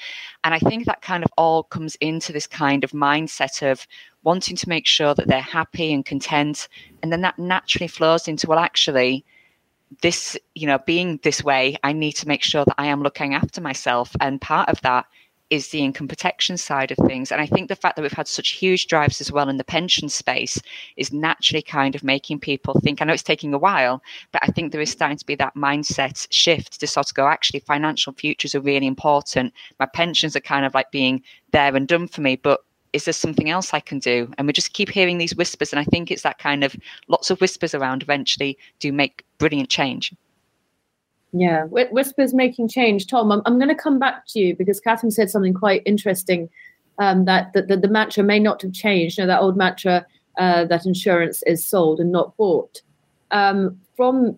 And 0.43 0.53
I 0.53 0.60
think 0.60 0.86
that 0.86 1.01
kind 1.01 1.24
of 1.24 1.31
all 1.38 1.63
comes 1.63 1.95
into 1.95 2.31
this 2.31 2.48
kind 2.48 2.83
of 2.83 2.91
mindset 2.91 3.69
of 3.69 3.86
wanting 4.24 4.55
to 4.55 4.69
make 4.69 4.86
sure 4.86 5.13
that 5.15 5.27
they're 5.27 5.41
happy 5.41 5.91
and 5.91 6.05
content. 6.05 6.69
And 7.01 7.12
then 7.12 7.22
that 7.22 7.39
naturally 7.39 7.88
flows 7.88 8.27
into, 8.27 8.48
well, 8.48 8.60
actually, 8.60 9.25
this, 10.01 10.38
you 10.55 10.67
know, 10.67 10.79
being 10.86 11.19
this 11.24 11.43
way, 11.43 11.75
I 11.83 11.91
need 11.93 12.13
to 12.13 12.27
make 12.27 12.43
sure 12.43 12.65
that 12.65 12.75
I 12.77 12.88
am 12.88 13.03
looking 13.03 13.33
after 13.33 13.62
myself. 13.62 14.15
And 14.22 14.39
part 14.39 14.69
of 14.69 14.79
that 14.81 15.05
is 15.50 15.70
the 15.70 15.84
income 15.84 16.08
protection 16.08 16.58
side 16.58 16.92
of 16.92 16.98
things. 17.06 17.32
And 17.32 17.40
I 17.40 17.46
think 17.46 17.68
the 17.68 17.76
fact 17.76 17.96
that 17.96 18.02
we've 18.02 18.12
had 18.12 18.28
such 18.28 18.50
huge 18.50 18.88
drives 18.88 19.22
as 19.22 19.32
well 19.32 19.50
in 19.50 19.58
the 19.58 19.64
pension 19.64 20.10
space 20.10 20.60
is 20.98 21.14
naturally 21.14 21.62
kind 21.62 21.96
of 21.96 22.04
making 22.04 22.40
people 22.40 22.80
think. 22.80 23.02
I 23.02 23.06
know 23.06 23.14
it's 23.14 23.24
taking 23.24 23.54
a 23.54 23.60
while, 23.60 24.02
but 24.32 24.42
I 24.44 24.48
think 24.48 24.72
there 24.72 24.82
is 24.82 24.92
starting 24.92 25.18
to 25.18 25.26
be 25.26 25.36
that 25.36 25.56
mindset 25.56 26.28
shift 26.32 26.80
to 26.80 26.88
sort 26.88 27.10
of 27.10 27.14
go, 27.14 27.28
actually, 27.28 27.60
financial 27.60 28.14
futures 28.14 28.56
are 28.56 28.62
really 28.62 28.88
important. 28.88 29.54
My 29.80 29.86
pensions 29.86 30.36
are 30.36 30.42
kind 30.42 30.66
of 30.66 30.74
like 30.74 30.92
being 30.92 31.22
there 31.52 31.76
and 31.76 31.88
done 31.88 32.08
for 32.08 32.22
me, 32.22 32.36
but 32.36 32.62
is 32.94 33.06
there 33.06 33.14
something 33.14 33.50
else 33.50 33.74
I 33.74 33.80
can 33.80 34.00
do? 34.00 34.32
And 34.38 34.48
we 34.48 34.54
just 34.54 34.74
keep 34.74 34.90
hearing 34.90 35.18
these 35.18 35.36
whispers. 35.36 35.74
And 35.74 35.80
I 35.80 35.84
think 35.84 36.10
it's 36.10 36.22
that 36.22 36.38
kind 36.38 36.64
of 36.64 36.76
lots 37.08 37.30
of 37.32 37.42
whispers 37.42 37.74
around 37.74 38.04
eventually 38.04 38.58
do 38.80 38.92
make 38.92 39.26
brilliant 39.40 39.70
change. 39.70 40.14
Yeah, 41.36 41.66
whispers 41.66 42.34
making 42.34 42.68
change. 42.68 43.08
Tom, 43.08 43.32
I'm, 43.32 43.42
I'm 43.46 43.58
going 43.58 43.75
to 43.75 43.75
come 43.75 43.98
back 43.98 44.28
to 44.30 44.40
you 44.40 44.56
because 44.56 44.80
Catherine 44.80 45.10
said 45.10 45.32
something 45.32 45.54
quite 45.54 45.82
interesting 45.84 46.48
um, 47.00 47.25
that, 47.25 47.54
that, 47.54 47.68
that 47.70 47.82
the 47.82 47.88
mantra 47.88 48.24
may 48.24 48.38
not 48.38 48.62
have 48.62 48.72
changed. 48.72 49.18
You 49.18 49.24
know, 49.24 49.28
that 49.28 49.42
old 49.42 49.58
mantra 49.58 50.06
uh, 50.38 50.66
that 50.66 50.86
insurance 50.86 51.42
is 51.48 51.66
sold 51.66 52.00
and 52.00 52.12
not 52.12 52.38
bought. 52.38 52.82
Um, 53.32 53.80
from 53.98 54.38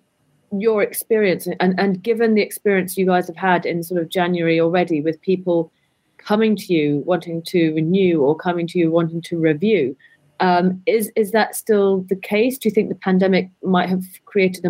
your 0.58 0.82
experience 0.82 1.48
and, 1.60 1.78
and 1.78 2.02
given 2.02 2.34
the 2.34 2.42
experience 2.42 2.98
you 2.98 3.06
guys 3.06 3.28
have 3.28 3.36
had 3.36 3.66
in 3.66 3.84
sort 3.84 4.02
of 4.02 4.10
January 4.10 4.60
already 4.60 5.02
with 5.02 5.20
people 5.22 5.72
coming 6.18 6.56
to 6.56 6.74
you 6.74 7.04
wanting 7.06 7.42
to 7.44 7.74
renew 7.74 8.22
or 8.22 8.36
coming 8.36 8.68
to 8.68 8.80
you 8.80 8.90
wanting 8.90 9.22
to 9.22 9.38
review. 9.38 9.96
Um, 10.40 10.82
is 10.86 11.12
is 11.16 11.32
that 11.32 11.56
still 11.56 12.02
the 12.10 12.16
case? 12.16 12.58
Do 12.58 12.68
you 12.68 12.74
think 12.74 12.90
the 12.90 12.96
pandemic 12.96 13.50
might 13.64 13.90
have 13.90 14.04
created 14.26 14.66
a 14.66 14.70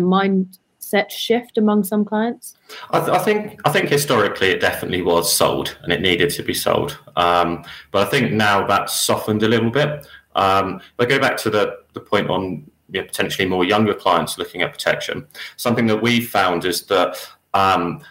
mindset 0.86 1.10
shift 1.10 1.58
among 1.58 1.84
some 1.84 2.04
clients? 2.04 2.56
I, 2.90 3.00
th- 3.00 3.10
I 3.10 3.18
think 3.18 3.60
I 3.64 3.70
think 3.70 3.88
historically 3.88 4.48
it 4.48 4.60
definitely 4.60 5.02
was 5.02 5.32
sold 5.32 5.76
and 5.82 5.92
it 5.92 6.00
needed 6.00 6.30
to 6.30 6.42
be 6.42 6.54
sold, 6.54 6.98
um, 7.16 7.64
but 7.90 8.06
I 8.06 8.10
think 8.10 8.32
now 8.32 8.66
that's 8.66 8.98
softened 8.98 9.42
a 9.42 9.48
little 9.48 9.70
bit. 9.70 10.06
Um, 10.34 10.80
but 10.96 11.08
go 11.08 11.18
back 11.18 11.36
to 11.38 11.50
the 11.50 11.78
the 11.92 12.00
point 12.00 12.30
on 12.30 12.70
you 12.90 13.00
know, 13.00 13.06
potentially 13.06 13.48
more 13.48 13.64
younger 13.64 13.94
clients 13.94 14.38
looking 14.38 14.62
at 14.62 14.72
protection. 14.72 15.26
Something 15.56 15.86
that 15.88 16.02
we've 16.02 16.28
found 16.28 16.64
is 16.64 16.82
that 16.86 17.16
um, 17.54 18.02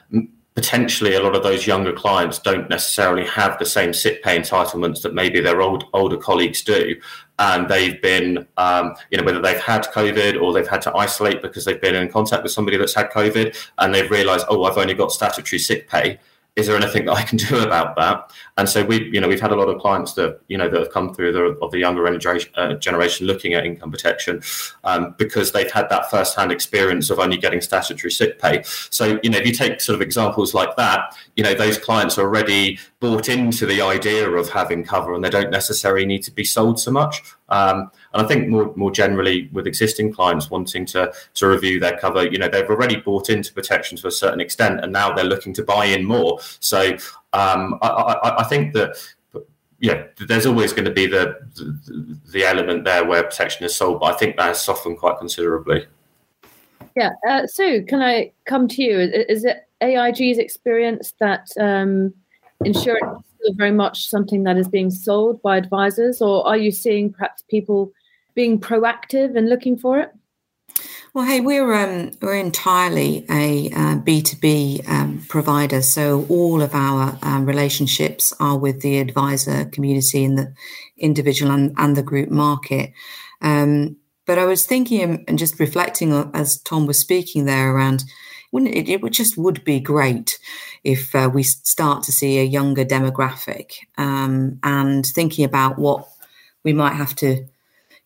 potentially 0.55 1.15
a 1.15 1.21
lot 1.21 1.35
of 1.35 1.43
those 1.43 1.67
younger 1.67 1.93
clients 1.93 2.39
don't 2.39 2.69
necessarily 2.69 3.25
have 3.25 3.59
the 3.59 3.65
same 3.65 3.93
sick 3.93 4.23
pay 4.23 4.39
entitlements 4.39 5.01
that 5.01 5.13
maybe 5.13 5.39
their 5.39 5.61
old 5.61 5.85
older 5.93 6.17
colleagues 6.17 6.61
do 6.61 6.95
and 7.39 7.67
they've 7.67 8.01
been 8.01 8.47
um, 8.57 8.95
you 9.11 9.17
know 9.17 9.23
whether 9.23 9.41
they've 9.41 9.59
had 9.59 9.83
covid 9.85 10.41
or 10.41 10.53
they've 10.53 10.67
had 10.67 10.81
to 10.81 10.95
isolate 10.95 11.41
because 11.41 11.65
they've 11.65 11.81
been 11.81 11.95
in 11.95 12.09
contact 12.09 12.43
with 12.43 12.51
somebody 12.51 12.77
that's 12.77 12.93
had 12.93 13.09
covid 13.11 13.55
and 13.77 13.93
they've 13.93 14.09
realized 14.09 14.45
oh 14.49 14.63
i've 14.63 14.77
only 14.77 14.93
got 14.93 15.11
statutory 15.11 15.59
sick 15.59 15.89
pay 15.89 16.17
is 16.55 16.67
there 16.67 16.75
anything 16.77 17.05
that 17.05 17.13
I 17.13 17.23
can 17.23 17.37
do 17.49 17.59
about 17.59 17.95
that? 17.97 18.31
And 18.57 18.67
so 18.67 18.85
we, 18.85 19.09
you 19.11 19.19
know, 19.19 19.27
we've 19.27 19.41
had 19.41 19.51
a 19.51 19.55
lot 19.55 19.67
of 19.67 19.79
clients 19.81 20.13
that, 20.13 20.39
you 20.47 20.57
know, 20.57 20.69
that 20.69 20.79
have 20.79 20.91
come 20.91 21.13
through 21.13 21.33
the, 21.33 21.43
of 21.61 21.71
the 21.71 21.79
younger 21.79 22.05
generation, 22.17 22.51
uh, 22.55 22.75
generation 22.75 23.27
looking 23.27 23.53
at 23.53 23.65
income 23.65 23.91
protection 23.91 24.41
um, 24.83 25.15
because 25.17 25.51
they've 25.51 25.71
had 25.71 25.89
that 25.89 26.09
first-hand 26.09 26.51
experience 26.51 27.09
of 27.09 27.19
only 27.19 27.37
getting 27.37 27.61
statutory 27.61 28.11
sick 28.11 28.39
pay. 28.39 28.63
So, 28.63 29.19
you 29.23 29.29
know, 29.29 29.37
if 29.37 29.45
you 29.45 29.53
take 29.53 29.81
sort 29.81 29.95
of 29.95 30.01
examples 30.01 30.53
like 30.53 30.75
that, 30.77 31.15
you 31.35 31.43
know, 31.43 31.53
those 31.53 31.77
clients 31.77 32.17
are 32.17 32.21
already 32.21 32.79
bought 32.99 33.27
into 33.27 33.65
the 33.65 33.81
idea 33.81 34.29
of 34.29 34.49
having 34.49 34.83
cover 34.83 35.13
and 35.13 35.23
they 35.23 35.29
don't 35.29 35.51
necessarily 35.51 36.05
need 36.05 36.23
to 36.23 36.31
be 36.31 36.43
sold 36.43 36.79
so 36.79 36.91
much. 36.91 37.21
Um, 37.49 37.91
and 38.15 38.25
I 38.25 38.27
think 38.27 38.47
more 38.47 38.73
more 38.75 38.91
generally 38.91 39.49
with 39.51 39.67
existing 39.67 40.13
clients 40.13 40.49
wanting 40.49 40.85
to 40.87 41.13
to 41.35 41.47
review 41.47 41.79
their 41.79 41.97
cover, 41.97 42.25
you 42.25 42.37
know, 42.37 42.47
they've 42.47 42.69
already 42.69 42.95
bought 42.95 43.29
into 43.29 43.53
protection 43.53 43.97
to 43.97 44.07
a 44.07 44.11
certain 44.11 44.39
extent, 44.39 44.79
and 44.81 44.91
now 44.91 45.13
they're 45.13 45.25
looking 45.25 45.53
to 45.53 45.63
buy 45.63 45.85
in 45.85 46.05
more. 46.05 46.39
So 46.61 46.93
um, 47.33 47.77
I, 47.81 47.87
I, 47.87 48.41
I, 48.41 48.43
think 48.45 48.73
that. 48.73 48.95
Yeah, 49.79 50.05
there's 50.27 50.45
always 50.45 50.71
going 50.71 50.85
to 50.85 50.91
be 50.91 51.05
the, 51.05 51.35
the, 51.55 52.17
the 52.31 52.43
element 52.45 52.85
there 52.85 53.03
where 53.03 53.23
protection 53.23 53.65
is 53.65 53.75
sold, 53.75 53.99
but 53.99 54.15
I 54.15 54.17
think 54.17 54.37
that 54.37 54.47
has 54.47 54.61
softened 54.61 54.97
quite 54.97 55.19
considerably. 55.19 55.85
Yeah, 56.95 57.11
uh, 57.27 57.45
Sue, 57.45 57.83
can 57.83 58.01
I 58.01 58.31
come 58.45 58.69
to 58.69 58.81
you? 58.81 58.97
Is 58.99 59.43
it 59.43 59.67
AIG's 59.81 60.37
experience 60.37 61.13
that 61.19 61.49
um, 61.59 62.13
insurance 62.63 63.25
is 63.41 63.55
very 63.57 63.71
much 63.71 64.09
something 64.09 64.43
that 64.43 64.57
is 64.57 64.69
being 64.69 64.89
sold 64.89 65.41
by 65.41 65.57
advisors, 65.57 66.21
or 66.21 66.47
are 66.47 66.57
you 66.57 66.71
seeing 66.71 67.11
perhaps 67.11 67.43
people 67.49 67.91
being 68.35 68.59
proactive 68.59 69.35
and 69.35 69.49
looking 69.49 69.77
for 69.77 69.99
it? 69.99 70.11
Well, 71.13 71.25
hey, 71.25 71.39
we're 71.39 71.73
um, 71.73 72.11
we're 72.21 72.35
entirely 72.35 73.25
a 73.29 73.71
uh, 73.71 73.95
B 73.95 74.21
two 74.21 74.35
B 74.35 74.81
um, 74.87 75.23
provider, 75.29 75.81
so 75.81 76.25
all 76.27 76.61
of 76.61 76.75
our 76.75 77.17
um, 77.21 77.45
relationships 77.45 78.33
are 78.41 78.57
with 78.57 78.81
the 78.81 78.99
advisor 78.99 79.63
community 79.65 80.25
in 80.25 80.35
the 80.35 80.53
individual 80.97 81.51
and, 81.51 81.73
and 81.77 81.95
the 81.95 82.03
group 82.03 82.29
market. 82.29 82.91
Um, 83.41 83.95
but 84.25 84.37
I 84.37 84.45
was 84.45 84.65
thinking 84.65 85.23
and 85.27 85.39
just 85.39 85.59
reflecting 85.59 86.11
as 86.33 86.61
Tom 86.61 86.85
was 86.85 86.99
speaking 86.99 87.45
there 87.45 87.73
around 87.73 88.03
wouldn't 88.51 88.75
it, 88.75 88.89
it 88.89 89.09
just 89.11 89.37
would 89.37 89.63
be 89.63 89.79
great 89.79 90.39
if 90.83 91.13
uh, 91.13 91.29
we 91.33 91.43
start 91.43 92.03
to 92.03 92.11
see 92.11 92.39
a 92.39 92.43
younger 92.43 92.85
demographic 92.85 93.73
um, 93.97 94.59
and 94.63 95.05
thinking 95.05 95.45
about 95.45 95.77
what 95.77 96.07
we 96.63 96.71
might 96.71 96.93
have 96.93 97.15
to 97.15 97.45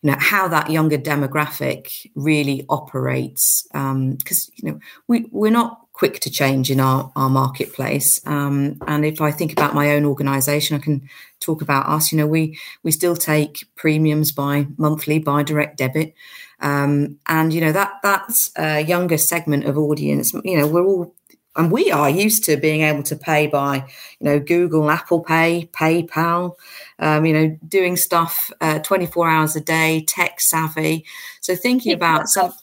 you 0.02 0.10
know 0.10 0.16
how 0.18 0.48
that 0.48 0.70
younger 0.70 0.98
demographic 0.98 2.06
really 2.14 2.64
operates 2.68 3.66
because 3.72 4.50
um, 4.50 4.54
you 4.56 4.70
know 4.70 4.78
we 5.08 5.26
we're 5.30 5.50
not 5.50 5.86
quick 5.92 6.20
to 6.20 6.30
change 6.30 6.70
in 6.70 6.80
our 6.80 7.12
our 7.16 7.28
marketplace. 7.28 8.20
Um, 8.26 8.78
and 8.86 9.04
if 9.04 9.20
i 9.20 9.30
think 9.30 9.52
about 9.52 9.74
my 9.74 9.90
own 9.92 10.04
organization 10.04 10.76
i 10.76 10.80
can 10.80 11.08
talk 11.40 11.62
about 11.62 11.86
us. 11.86 12.12
You 12.12 12.18
know 12.18 12.26
we 12.26 12.58
we 12.82 12.92
still 12.92 13.16
take 13.16 13.66
premiums 13.76 14.32
by 14.32 14.66
monthly 14.76 15.18
by 15.18 15.42
direct 15.42 15.78
debit. 15.78 16.14
Um, 16.60 17.18
and 17.26 17.52
you 17.52 17.60
know 17.60 17.72
that 17.72 17.94
that's 18.02 18.50
a 18.56 18.80
younger 18.80 19.18
segment 19.18 19.64
of 19.64 19.78
audience. 19.78 20.32
You 20.44 20.58
know, 20.58 20.66
we're 20.66 20.84
all 20.84 21.14
and 21.56 21.70
we 21.70 21.90
are 21.90 22.08
used 22.08 22.44
to 22.44 22.56
being 22.56 22.82
able 22.82 23.02
to 23.04 23.16
pay 23.16 23.46
by 23.46 23.76
you 24.20 24.24
know 24.24 24.40
Google, 24.40 24.90
Apple 24.90 25.20
Pay, 25.20 25.68
PayPal. 25.72 26.54
Um, 26.98 27.24
you 27.26 27.32
know, 27.32 27.58
doing 27.66 27.96
stuff 27.96 28.50
uh, 28.60 28.78
24 28.80 29.28
hours 29.28 29.56
a 29.56 29.60
day, 29.60 30.04
tech 30.06 30.40
savvy. 30.40 31.04
So 31.40 31.56
thinking 31.56 31.92
about 31.92 32.28
some. 32.28 32.52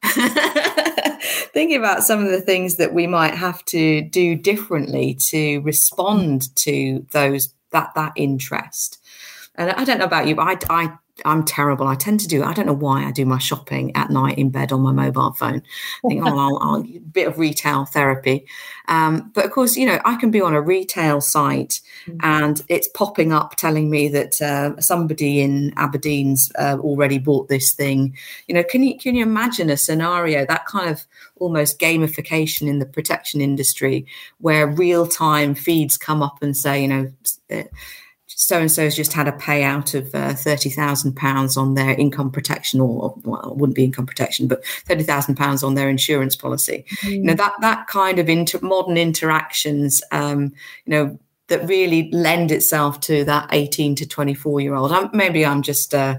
thinking 1.52 1.76
about 1.76 2.02
some 2.04 2.24
of 2.24 2.30
the 2.30 2.40
things 2.40 2.76
that 2.76 2.94
we 2.94 3.06
might 3.06 3.34
have 3.34 3.64
to 3.64 4.00
do 4.02 4.36
differently 4.36 5.14
to 5.14 5.58
respond 5.60 6.54
to 6.56 7.04
those 7.10 7.52
that 7.72 7.92
that 7.94 8.12
interest. 8.16 8.98
And 9.56 9.70
I 9.70 9.84
don't 9.84 9.98
know 9.98 10.04
about 10.04 10.28
you, 10.28 10.36
but 10.36 10.64
I, 10.70 10.84
I 10.84 10.92
I'm 11.24 11.44
terrible. 11.44 11.86
I 11.86 11.94
tend 11.94 12.20
to 12.20 12.28
do. 12.28 12.44
I 12.44 12.52
don't 12.52 12.66
know 12.66 12.72
why 12.72 13.04
I 13.04 13.10
do 13.10 13.26
my 13.26 13.38
shopping 13.38 13.94
at 13.96 14.10
night 14.10 14.38
in 14.38 14.50
bed 14.50 14.72
on 14.72 14.80
my 14.80 14.92
mobile 14.92 15.32
phone. 15.32 15.62
I 16.04 16.08
think, 16.08 16.24
oh, 16.24 16.38
I'll, 16.38 16.58
I'll 16.58 16.82
a 16.82 16.98
bit 16.98 17.28
of 17.28 17.38
retail 17.38 17.84
therapy. 17.84 18.46
Um, 18.88 19.30
but 19.34 19.44
of 19.44 19.50
course, 19.50 19.76
you 19.76 19.86
know, 19.86 20.00
I 20.04 20.16
can 20.16 20.30
be 20.30 20.40
on 20.40 20.54
a 20.54 20.60
retail 20.60 21.20
site 21.20 21.80
mm-hmm. 22.06 22.18
and 22.22 22.62
it's 22.68 22.88
popping 22.88 23.32
up 23.32 23.56
telling 23.56 23.90
me 23.90 24.08
that 24.08 24.40
uh, 24.40 24.80
somebody 24.80 25.40
in 25.40 25.72
Aberdeen's 25.76 26.50
uh, 26.58 26.78
already 26.80 27.18
bought 27.18 27.48
this 27.48 27.72
thing. 27.72 28.16
You 28.46 28.54
know, 28.54 28.64
can 28.64 28.82
you 28.82 28.98
can 28.98 29.14
you 29.14 29.22
imagine 29.22 29.70
a 29.70 29.76
scenario 29.76 30.46
that 30.46 30.66
kind 30.66 30.88
of 30.90 31.06
almost 31.36 31.78
gamification 31.78 32.68
in 32.68 32.78
the 32.78 32.86
protection 32.86 33.40
industry 33.40 34.06
where 34.38 34.66
real 34.66 35.06
time 35.06 35.54
feeds 35.54 35.96
come 35.96 36.22
up 36.22 36.42
and 36.42 36.56
say, 36.56 36.82
you 36.82 36.88
know. 36.88 37.12
Uh, 37.50 37.64
so 38.28 38.60
and 38.60 38.70
so's 38.70 38.94
just 38.94 39.12
had 39.12 39.26
a 39.26 39.32
payout 39.32 39.94
of 39.94 40.14
uh, 40.14 40.34
thirty 40.34 40.68
thousand 40.68 41.16
pounds 41.16 41.56
on 41.56 41.74
their 41.74 41.90
income 41.90 42.30
protection, 42.30 42.80
or 42.80 43.14
well, 43.24 43.52
it 43.52 43.56
wouldn't 43.56 43.76
be 43.76 43.84
income 43.84 44.06
protection, 44.06 44.46
but 44.46 44.64
thirty 44.66 45.02
thousand 45.02 45.36
pounds 45.36 45.62
on 45.62 45.74
their 45.74 45.88
insurance 45.88 46.36
policy. 46.36 46.84
Mm. 47.02 47.10
You 47.10 47.22
know 47.22 47.34
that 47.34 47.54
that 47.60 47.86
kind 47.86 48.18
of 48.18 48.28
inter- 48.28 48.60
modern 48.62 48.96
interactions, 48.96 50.02
um, 50.12 50.52
you 50.84 50.90
know, 50.90 51.18
that 51.48 51.66
really 51.66 52.10
lend 52.12 52.52
itself 52.52 53.00
to 53.00 53.24
that 53.24 53.48
eighteen 53.52 53.94
to 53.96 54.06
twenty 54.06 54.34
four 54.34 54.60
year 54.60 54.74
old. 54.74 54.92
I'm, 54.92 55.10
maybe 55.12 55.44
I'm 55.44 55.62
just. 55.62 55.94
Uh, 55.94 56.18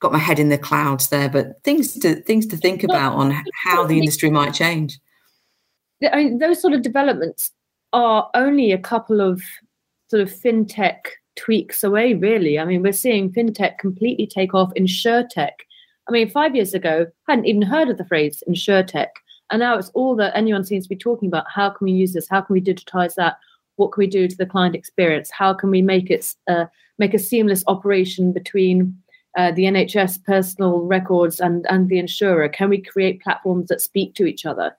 got 0.00 0.12
my 0.12 0.18
head 0.18 0.38
in 0.38 0.50
the 0.50 0.58
clouds 0.58 1.08
there, 1.08 1.30
but 1.30 1.62
things 1.62 1.98
to 2.00 2.16
things 2.16 2.46
to 2.48 2.58
think 2.58 2.84
about 2.84 3.14
on 3.14 3.42
how 3.64 3.86
the 3.86 3.96
industry 3.96 4.28
might 4.28 4.52
change. 4.52 4.98
I 6.12 6.16
mean, 6.16 6.38
those 6.38 6.60
sort 6.60 6.74
of 6.74 6.82
developments 6.82 7.52
are 7.94 8.28
only 8.34 8.72
a 8.72 8.78
couple 8.78 9.22
of 9.22 9.40
sort 10.08 10.22
of 10.22 10.30
fintech 10.30 10.98
tweaks 11.36 11.82
away, 11.82 12.14
really. 12.14 12.58
I 12.58 12.64
mean, 12.64 12.82
we're 12.82 12.92
seeing 12.92 13.32
fintech 13.32 13.78
completely 13.78 14.26
take 14.26 14.54
off, 14.54 14.72
insurtech. 14.78 15.52
I 16.08 16.12
mean, 16.12 16.28
five 16.28 16.54
years 16.54 16.74
ago, 16.74 17.06
I 17.28 17.32
hadn't 17.32 17.46
even 17.46 17.62
heard 17.62 17.88
of 17.88 17.98
the 17.98 18.04
phrase 18.04 18.42
insurtech. 18.48 19.08
And 19.50 19.60
now 19.60 19.76
it's 19.76 19.90
all 19.90 20.16
that 20.16 20.36
anyone 20.36 20.64
seems 20.64 20.84
to 20.84 20.88
be 20.88 20.96
talking 20.96 21.28
about. 21.28 21.44
How 21.52 21.70
can 21.70 21.84
we 21.86 21.92
use 21.92 22.12
this? 22.12 22.28
How 22.28 22.40
can 22.40 22.54
we 22.54 22.60
digitize 22.60 23.14
that? 23.14 23.36
What 23.76 23.92
can 23.92 24.00
we 24.00 24.06
do 24.06 24.28
to 24.28 24.36
the 24.36 24.46
client 24.46 24.74
experience? 24.74 25.30
How 25.30 25.52
can 25.52 25.70
we 25.70 25.82
make 25.82 26.10
it 26.10 26.34
uh, 26.48 26.66
make 26.98 27.14
a 27.14 27.18
seamless 27.18 27.64
operation 27.66 28.32
between 28.32 28.96
uh, 29.36 29.50
the 29.52 29.64
NHS 29.64 30.24
personal 30.24 30.80
records 30.82 31.40
and 31.40 31.66
and 31.68 31.88
the 31.88 31.98
insurer? 31.98 32.48
Can 32.48 32.68
we 32.68 32.80
create 32.80 33.22
platforms 33.22 33.68
that 33.68 33.80
speak 33.80 34.14
to 34.14 34.26
each 34.26 34.46
other? 34.46 34.74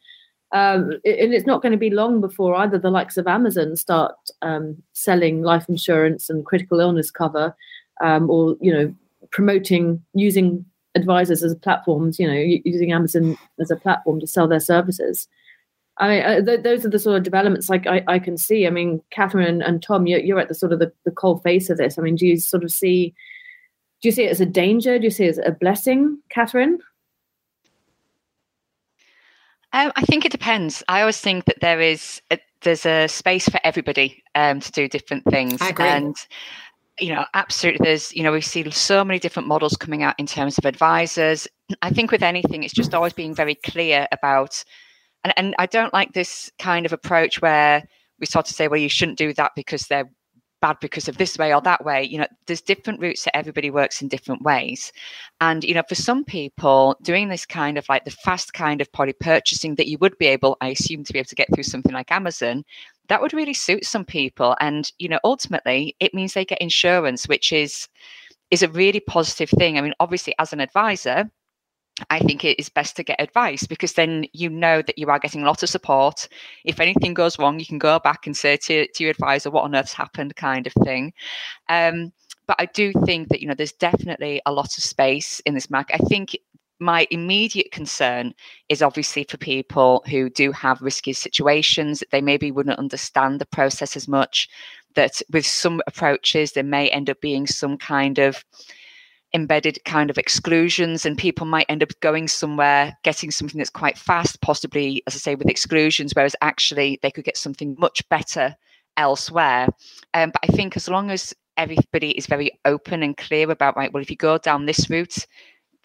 Um, 0.56 0.92
and 1.04 1.34
it's 1.34 1.46
not 1.46 1.62
going 1.62 1.74
to 1.74 1.78
be 1.78 1.90
long 1.90 2.22
before 2.22 2.56
either 2.56 2.80
the 2.80 2.90
likes 2.90 3.18
of 3.18 3.28
Amazon 3.28 3.76
start 3.76 4.16
um, 4.42 4.82
selling 4.94 5.42
life 5.42 5.68
insurance 5.68 6.30
and 6.30 6.46
critical 6.46 6.80
illness 6.80 7.12
cover, 7.12 7.54
um, 8.02 8.30
or 8.30 8.56
you 8.62 8.72
know, 8.72 8.96
promoting 9.32 10.02
using 10.14 10.64
advisors 10.96 11.44
as 11.44 11.54
platforms. 11.56 12.20
You 12.20 12.28
know, 12.28 12.60
using 12.64 12.94
Amazon 12.94 13.38
as 13.60 13.70
a 13.70 13.76
platform 13.76 14.22
to 14.22 14.28
sell 14.28 14.48
their 14.48 14.62
services. 14.62 15.28
I 15.98 16.08
mean, 16.08 16.24
uh, 16.24 16.42
th- 16.46 16.64
those 16.64 16.86
are 16.86 16.90
the 16.90 17.00
sort 17.00 17.18
of 17.18 17.24
developments 17.24 17.70
like 17.70 17.86
I, 17.86 18.04
I 18.08 18.18
can 18.18 18.38
see. 18.38 18.66
I 18.66 18.70
mean, 18.70 19.02
Catherine 19.12 19.48
and, 19.48 19.62
and 19.62 19.84
Tom, 19.84 20.08
you're, 20.08 20.20
you're, 20.20 20.40
at 20.40 20.48
the 20.48 20.56
sort 20.56 20.72
of 20.72 20.80
the, 20.80 20.92
the 21.04 21.12
cold 21.12 21.44
face 21.44 21.70
of 21.70 21.78
this. 21.78 22.00
I 22.00 22.02
mean, 22.02 22.16
do 22.16 22.26
you 22.26 22.40
sort 22.40 22.64
of 22.64 22.72
see? 22.72 23.14
Do 24.02 24.08
you 24.08 24.14
see 24.14 24.24
it 24.24 24.32
as 24.32 24.40
a 24.40 24.46
danger? 24.46 24.98
Do 25.00 25.04
you 25.04 25.12
see 25.12 25.26
it 25.26 25.32
as 25.32 25.38
a 25.40 25.52
blessing, 25.52 26.18
Catherine? 26.30 26.80
Um, 29.76 29.92
I 29.98 30.04
think 30.04 30.24
it 30.24 30.32
depends. 30.32 30.82
I 30.88 31.02
always 31.02 31.20
think 31.20 31.44
that 31.46 31.60
there 31.60 31.82
is 31.82 32.22
a, 32.32 32.40
there's 32.62 32.86
a 32.86 33.10
space 33.10 33.50
for 33.50 33.60
everybody 33.66 34.24
um, 34.34 34.62
to 34.62 34.72
do 34.72 34.88
different 34.88 35.26
things, 35.26 35.62
and 35.78 36.16
you 36.98 37.14
know, 37.14 37.26
absolutely. 37.34 37.84
There's 37.84 38.16
you 38.16 38.24
know 38.24 38.32
we 38.32 38.40
see 38.40 38.72
so 38.72 39.04
many 39.04 39.20
different 39.20 39.50
models 39.50 39.76
coming 39.76 40.02
out 40.02 40.16
in 40.18 40.28
terms 40.28 40.58
of 40.58 40.64
advisors. 40.64 41.46
I 41.82 41.90
think 41.90 42.12
with 42.12 42.24
anything, 42.24 42.64
it's 42.64 42.74
just 42.74 42.94
always 42.94 43.12
being 43.12 43.36
very 43.36 43.56
clear 43.56 44.08
about, 44.14 44.64
and 45.26 45.34
and 45.36 45.54
I 45.60 45.66
don't 45.66 45.94
like 45.94 46.14
this 46.14 46.50
kind 46.58 46.86
of 46.86 46.94
approach 46.94 47.42
where 47.42 47.84
we 48.18 48.28
sort 48.28 48.50
of 48.50 48.56
say, 48.56 48.70
well, 48.70 48.80
you 48.80 48.88
shouldn't 48.88 49.18
do 49.18 49.34
that 49.34 49.52
because 49.58 49.88
they're 49.88 50.10
bad 50.62 50.78
because 50.82 51.08
of 51.08 51.18
this 51.18 51.38
way 51.38 51.54
or 51.54 51.62
that 51.62 51.84
way 51.86 52.04
you 52.04 52.18
know 52.18 52.28
there's 52.48 52.62
different 52.62 53.00
routes 53.00 53.24
that 53.24 53.36
everybody 53.36 53.70
works 53.70 54.02
in 54.02 54.08
different 54.08 54.42
ways. 54.42 54.92
And 55.42 55.64
you 55.64 55.74
know 55.74 55.84
for 55.88 55.96
some 55.96 56.24
people 56.24 56.98
doing 57.02 57.30
this 57.30 57.46
kind 57.46 57.78
of 57.78 57.88
like 57.90 58.06
the 58.06 58.12
fast 58.12 58.54
kind 58.54 58.82
of 58.82 58.92
body 58.92 59.14
purchasing 59.14 59.76
that 59.76 59.88
you 59.88 59.98
would 60.00 60.18
be 60.18 60.28
able 60.28 60.58
i 60.62 60.70
assume 60.70 61.04
to 61.04 61.14
be 61.14 61.20
able 61.20 61.28
to 61.28 61.36
get 61.36 61.54
through 61.54 61.64
something 61.64 61.94
like 61.94 62.12
amazon 62.12 62.64
that 63.08 63.22
would 63.22 63.34
really 63.34 63.54
suit 63.54 63.86
some 63.86 64.06
people. 64.06 64.56
And 64.60 64.92
you 65.00 65.10
know 65.10 65.20
ultimately 65.24 65.96
it 66.00 66.14
means 66.14 66.34
they 66.34 66.46
get 66.46 66.62
insurance 66.62 67.28
which 67.28 67.52
is 67.52 67.88
is 68.52 68.64
a 68.64 68.70
really 68.70 69.00
positive 69.00 69.50
thing. 69.50 69.78
I 69.78 69.82
mean 69.82 69.94
obviously 70.00 70.34
as 70.40 70.54
an 70.54 70.60
advisor 70.60 71.30
I 72.10 72.20
think 72.20 72.44
it 72.44 72.60
is 72.60 72.68
best 72.68 72.98
to 72.98 73.04
get 73.04 73.22
advice 73.22 73.66
because 73.66 73.94
then 73.94 74.26
you 74.34 74.50
know 74.50 74.82
that 74.82 74.98
you 74.98 75.08
are 75.08 75.20
getting 75.20 75.44
a 75.44 75.46
lot 75.46 75.64
of 75.64 75.70
support. 75.70 76.28
If 76.66 76.80
anything 76.80 77.14
goes 77.14 77.40
wrong, 77.40 77.60
you 77.60 77.66
can 77.66 77.80
go 77.80 78.00
back 78.00 78.28
and 78.28 78.36
say 78.36 78.58
to, 78.58 78.88
to 78.88 79.04
your 79.04 79.12
advisor, 79.12 79.50
what 79.50 79.64
on 79.64 79.76
earth's 79.76 79.94
happened, 79.94 80.36
kind 80.36 80.68
of 80.68 80.74
thing. 80.84 81.14
Um, 81.70 82.12
but 82.48 82.58
I 82.60 82.66
do 82.66 82.92
think 83.06 83.30
that, 83.30 83.42
you 83.42 83.48
know, 83.48 83.56
there's 83.56 83.72
definitely 83.72 84.42
a 84.46 84.52
lot 84.52 84.78
of 84.78 84.84
space 84.84 85.40
in 85.42 85.54
this 85.54 85.70
market. 85.70 85.96
I 85.96 86.06
think 86.06 86.38
my 86.80 87.08
immediate 87.10 87.72
concern 87.72 88.34
is 88.68 88.82
obviously 88.82 89.24
for 89.24 89.38
people 89.38 90.04
who 90.10 90.30
do 90.30 90.52
have 90.52 90.82
risky 90.82 91.14
situations, 91.14 92.00
that 92.00 92.12
they 92.12 92.22
maybe 92.22 92.52
wouldn't 92.52 92.78
understand 92.78 93.40
the 93.40 93.46
process 93.46 93.96
as 93.96 94.08
much, 94.08 94.50
that 94.96 95.22
with 95.32 95.46
some 95.46 95.82
approaches, 95.88 96.52
there 96.52 96.64
may 96.64 96.90
end 96.90 97.10
up 97.10 97.22
being 97.22 97.48
some 97.48 97.78
kind 97.78 98.20
of 98.20 98.44
embedded 99.36 99.78
kind 99.84 100.10
of 100.10 100.18
exclusions 100.18 101.06
and 101.06 101.18
people 101.18 101.46
might 101.46 101.66
end 101.68 101.84
up 101.84 101.90
going 102.00 102.26
somewhere 102.26 102.98
getting 103.04 103.30
something 103.30 103.58
that's 103.58 103.70
quite 103.70 103.98
fast 103.98 104.40
possibly 104.40 105.04
as 105.08 105.14
i 105.14 105.18
say 105.18 105.36
with 105.36 105.50
exclusions 105.50 106.14
whereas 106.16 106.38
actually 106.42 106.98
they 107.02 107.12
could 107.12 107.26
get 107.26 107.36
something 107.36 107.76
much 107.78 108.08
better 108.10 108.56
elsewhere. 108.96 109.68
Um, 110.14 110.32
but 110.32 110.40
i 110.44 110.48
think 110.48 110.78
as 110.78 110.88
long 110.88 111.12
as 111.12 111.34
everybody 111.58 112.12
is 112.12 112.28
very 112.28 112.50
open 112.64 113.04
and 113.04 113.18
clear 113.18 113.52
about 113.52 113.76
right 113.76 113.92
well 113.92 114.02
if 114.02 114.10
you 114.10 114.16
go 114.16 114.38
down 114.38 114.66
this 114.66 114.90
route 114.90 115.28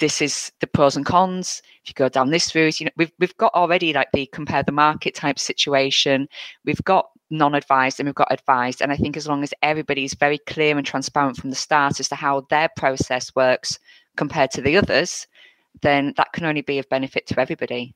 this 0.01 0.21
is 0.21 0.51
the 0.61 0.67
pros 0.67 0.97
and 0.97 1.07
cons. 1.07 1.63
If 1.85 1.91
you 1.91 1.95
go 1.95 2.09
down 2.09 2.31
this 2.31 2.55
route, 2.55 2.81
you 2.81 2.87
know, 2.87 2.93
we've 2.97 3.13
we've 3.19 3.37
got 3.37 3.55
already 3.55 3.93
like 3.93 4.09
the 4.13 4.27
compare 4.27 4.63
the 4.63 4.73
market 4.73 5.15
type 5.15 5.39
situation. 5.39 6.29
We've 6.65 6.83
got 6.85 7.07
non-advised 7.31 8.01
and 8.01 8.09
we've 8.09 8.15
got 8.15 8.33
advised. 8.33 8.83
And 8.83 8.91
I 8.91 8.97
think 8.97 9.17
as 9.17 9.29
long 9.29 9.45
as 9.45 9.55
everybody 9.63 10.05
is 10.05 10.15
very 10.15 10.39
clear 10.39 10.77
and 10.77 10.85
transparent 10.85 11.37
from 11.37 11.51
the 11.51 11.57
start 11.57 12.01
as 12.01 12.09
to 12.09 12.17
how 12.17 12.47
their 12.51 12.69
process 12.77 13.33
works 13.37 13.79
compared 14.17 14.51
to 14.53 14.61
the 14.61 14.77
others, 14.77 15.29
then 15.83 16.13
that 16.17 16.33
can 16.33 16.45
only 16.45 16.63
be 16.63 16.79
of 16.79 16.89
benefit 16.89 17.27
to 17.29 17.41
everybody. 17.41 17.95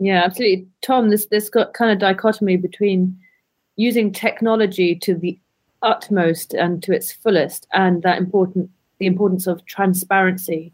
Yeah, 0.00 0.22
absolutely. 0.24 0.66
Tom, 0.82 1.10
this 1.10 1.26
this 1.26 1.48
got 1.48 1.74
kind 1.74 1.92
of 1.92 1.98
dichotomy 1.98 2.56
between 2.56 3.18
using 3.76 4.12
technology 4.12 4.96
to 4.96 5.14
the 5.14 5.38
utmost 5.82 6.54
and 6.54 6.82
to 6.82 6.92
its 6.92 7.12
fullest 7.12 7.66
and 7.72 8.02
that 8.02 8.18
important 8.18 8.68
the 8.98 9.06
importance 9.06 9.46
of 9.46 9.64
transparency 9.66 10.72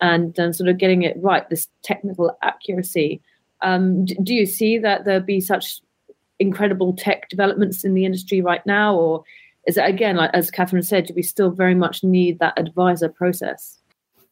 and, 0.00 0.38
and 0.38 0.54
sort 0.54 0.68
of 0.68 0.78
getting 0.78 1.02
it 1.02 1.16
right, 1.20 1.48
this 1.48 1.68
technical 1.82 2.36
accuracy. 2.42 3.20
Um, 3.62 4.04
do 4.04 4.34
you 4.34 4.46
see 4.46 4.78
that 4.78 5.04
there 5.04 5.20
be 5.20 5.40
such 5.40 5.80
incredible 6.38 6.94
tech 6.94 7.28
developments 7.28 7.84
in 7.84 7.94
the 7.94 8.04
industry 8.04 8.40
right 8.40 8.64
now, 8.66 8.94
or 8.94 9.24
is 9.66 9.76
it 9.76 9.84
again, 9.84 10.16
like 10.16 10.30
as 10.34 10.50
Catherine 10.50 10.82
said, 10.82 11.06
do 11.06 11.14
we 11.14 11.22
still 11.22 11.50
very 11.50 11.74
much 11.74 12.04
need 12.04 12.38
that 12.38 12.58
advisor 12.58 13.08
process? 13.08 13.80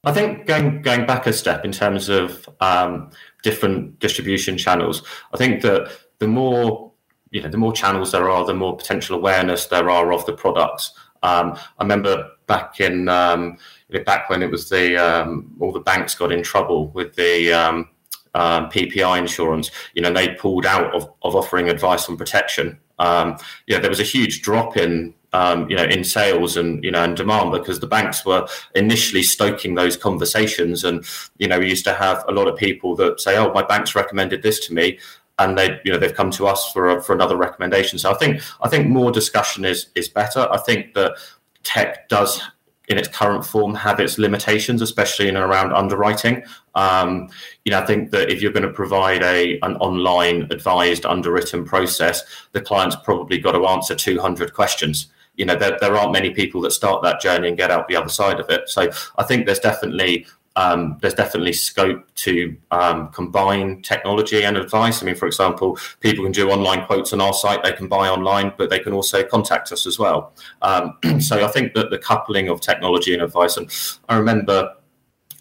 I 0.05 0.12
think 0.12 0.46
going 0.46 0.83
going 0.83 1.07
back 1.07 1.27
a 1.27 1.33
step 1.33 1.64
in 1.64 1.72
terms 1.72 2.11
of 2.11 2.46
um, 2.61 3.11
different 3.42 3.98
distribution 4.00 4.59
channels, 4.59 5.03
I 5.33 5.38
think 5.38 5.62
that 5.62 5.90
the 6.18 6.29
more 6.29 6.92
you 7.31 7.42
know, 7.42 7.48
the 7.48 7.59
more 7.59 7.72
channels 7.72 8.12
there 8.12 8.31
are, 8.31 8.44
the 8.44 8.55
more 8.55 8.77
potential 8.77 9.16
awareness 9.16 9.66
there 9.66 9.90
are 9.90 10.12
of 10.12 10.24
the 10.24 10.33
products. 10.33 10.92
Um, 11.24 11.59
I 11.79 11.83
remember 11.83 12.31
back 12.46 12.80
in 12.80 13.09
um, 13.09 13.59
back 14.04 14.28
when 14.28 14.42
it 14.42 14.50
was 14.50 14.68
the 14.68 14.96
um, 14.96 15.54
all 15.61 15.72
the 15.72 15.80
banks 15.80 16.14
got 16.14 16.33
in 16.33 16.42
trouble 16.42 16.88
with 16.88 17.14
the 17.14 17.52
um, 17.52 17.88
um, 18.35 18.68
PPI 18.70 19.18
insurance. 19.18 19.70
You 19.94 20.02
know, 20.02 20.12
they 20.12 20.35
pulled 20.35 20.66
out 20.66 20.94
of, 20.94 21.11
of 21.22 21.37
offering 21.37 21.68
advice 21.68 22.09
on 22.09 22.16
protection. 22.16 22.78
Um, 22.98 23.37
yeah, 23.66 23.78
there 23.78 23.90
was 23.90 24.00
a 24.00 24.04
huge 24.04 24.42
drop 24.42 24.76
in 24.76 25.14
um, 25.35 25.68
you 25.68 25.76
know 25.76 25.85
in 25.85 26.04
sales 26.04 26.57
and 26.57 26.83
you 26.85 26.92
know 26.92 27.02
and 27.02 27.16
demand 27.16 27.50
because 27.50 27.80
the 27.80 27.88
banks 27.88 28.24
were 28.24 28.46
initially 28.74 29.22
stoking 29.22 29.74
those 29.74 29.96
conversations 29.96 30.85
and 30.85 31.04
you 31.38 31.48
know 31.48 31.59
we 31.59 31.68
used 31.68 31.85
to 31.85 31.92
have 31.92 32.24
a 32.28 32.33
lot 32.33 32.46
of 32.46 32.57
people 32.57 32.94
that 32.96 33.20
say 33.20 33.37
oh 33.37 33.52
my 33.52 33.62
bank's 33.64 33.96
recommended 33.96 34.42
this 34.42 34.64
to 34.66 34.72
me 34.72 34.98
and 35.40 35.59
they 35.59 35.80
you 35.85 35.92
know 35.92 35.98
they've 35.98 36.14
come 36.14 36.30
to 36.30 36.46
us 36.46 36.70
for 36.72 36.88
a, 36.88 37.02
for 37.02 37.12
another 37.14 37.37
recommendation 37.37 37.98
so 37.98 38.12
i 38.12 38.14
think 38.14 38.40
i 38.62 38.68
think 38.68 38.88
more 38.88 39.11
discussion 39.11 39.64
is 39.64 39.88
is 39.96 40.09
better 40.09 40.46
i 40.52 40.57
think 40.57 40.94
that 40.94 41.16
tech 41.64 42.09
does 42.09 42.40
in 42.88 42.98
its 42.98 43.09
current 43.09 43.44
form 43.44 43.74
have 43.74 43.98
its 43.98 44.18
limitations, 44.18 44.83
especially 44.83 45.29
in 45.29 45.37
and 45.37 45.44
around 45.44 45.72
underwriting. 45.72 46.42
Um, 46.74 47.31
you 47.64 47.72
know, 47.72 47.81
I 47.81 47.87
think 47.87 48.11
that 48.11 48.31
if 48.31 48.42
you're 48.42 48.53
going 48.53 48.66
to 48.66 48.72
provide 48.72 49.22
a 49.22 49.59
an 49.61 49.77
online 49.77 50.48
advised 50.50 51.07
underwritten 51.07 51.64
process, 51.64 52.22
the 52.53 52.61
client's 52.61 52.96
probably 52.96 53.38
got 53.38 53.53
to 53.53 53.66
answer 53.66 53.94
200 53.94 54.53
questions. 54.53 55.09
You 55.37 55.46
know, 55.46 55.57
there, 55.57 55.79
there 55.81 55.96
aren't 55.96 56.12
many 56.12 56.31
people 56.31 56.61
that 56.62 56.72
start 56.72 57.03
that 57.03 57.20
journey 57.20 57.48
and 57.48 57.57
get 57.57 57.70
out 57.70 57.88
the 57.88 57.96
other 57.96 58.09
side 58.09 58.38
of 58.38 58.50
it. 58.50 58.68
So 58.68 58.90
I 59.16 59.24
think 59.24 59.46
there's 59.46 59.59
definitely 59.59 60.27
um, 60.57 60.99
there's 61.01 61.14
definitely 61.14 61.53
scope 61.53 62.07
to 62.14 62.57
um, 62.71 63.09
combine 63.09 63.83
technology 63.83 64.43
and 64.45 64.57
advice. 64.57 65.03
I 65.03 65.07
mean, 65.07 65.17
for 65.17 65.27
example, 65.27 65.79
people 66.01 66.25
can 66.25 66.33
do 66.33 66.51
online 66.51 66.87
quotes 66.87 67.12
on 67.12 67.21
our 67.21 67.33
site, 67.33 67.62
they 67.64 67.73
can 67.73 67.88
buy 67.88 68.09
online, 68.09 68.53
but 68.57 68.71
they 68.71 68.79
can 68.79 68.93
also 68.93 69.25
contact 69.25 69.73
us 69.73 69.87
as 69.87 69.99
well. 69.99 70.33
Um, 70.62 70.97
so 71.21 71.45
I 71.45 71.49
think 71.49 71.75
that 71.75 71.90
the 71.90 71.99
coupling 71.99 72.49
of 72.49 72.61
technology 72.61 73.14
and 73.14 73.23
advice, 73.23 73.57
and 73.57 73.71
I 74.09 74.17
remember, 74.17 74.75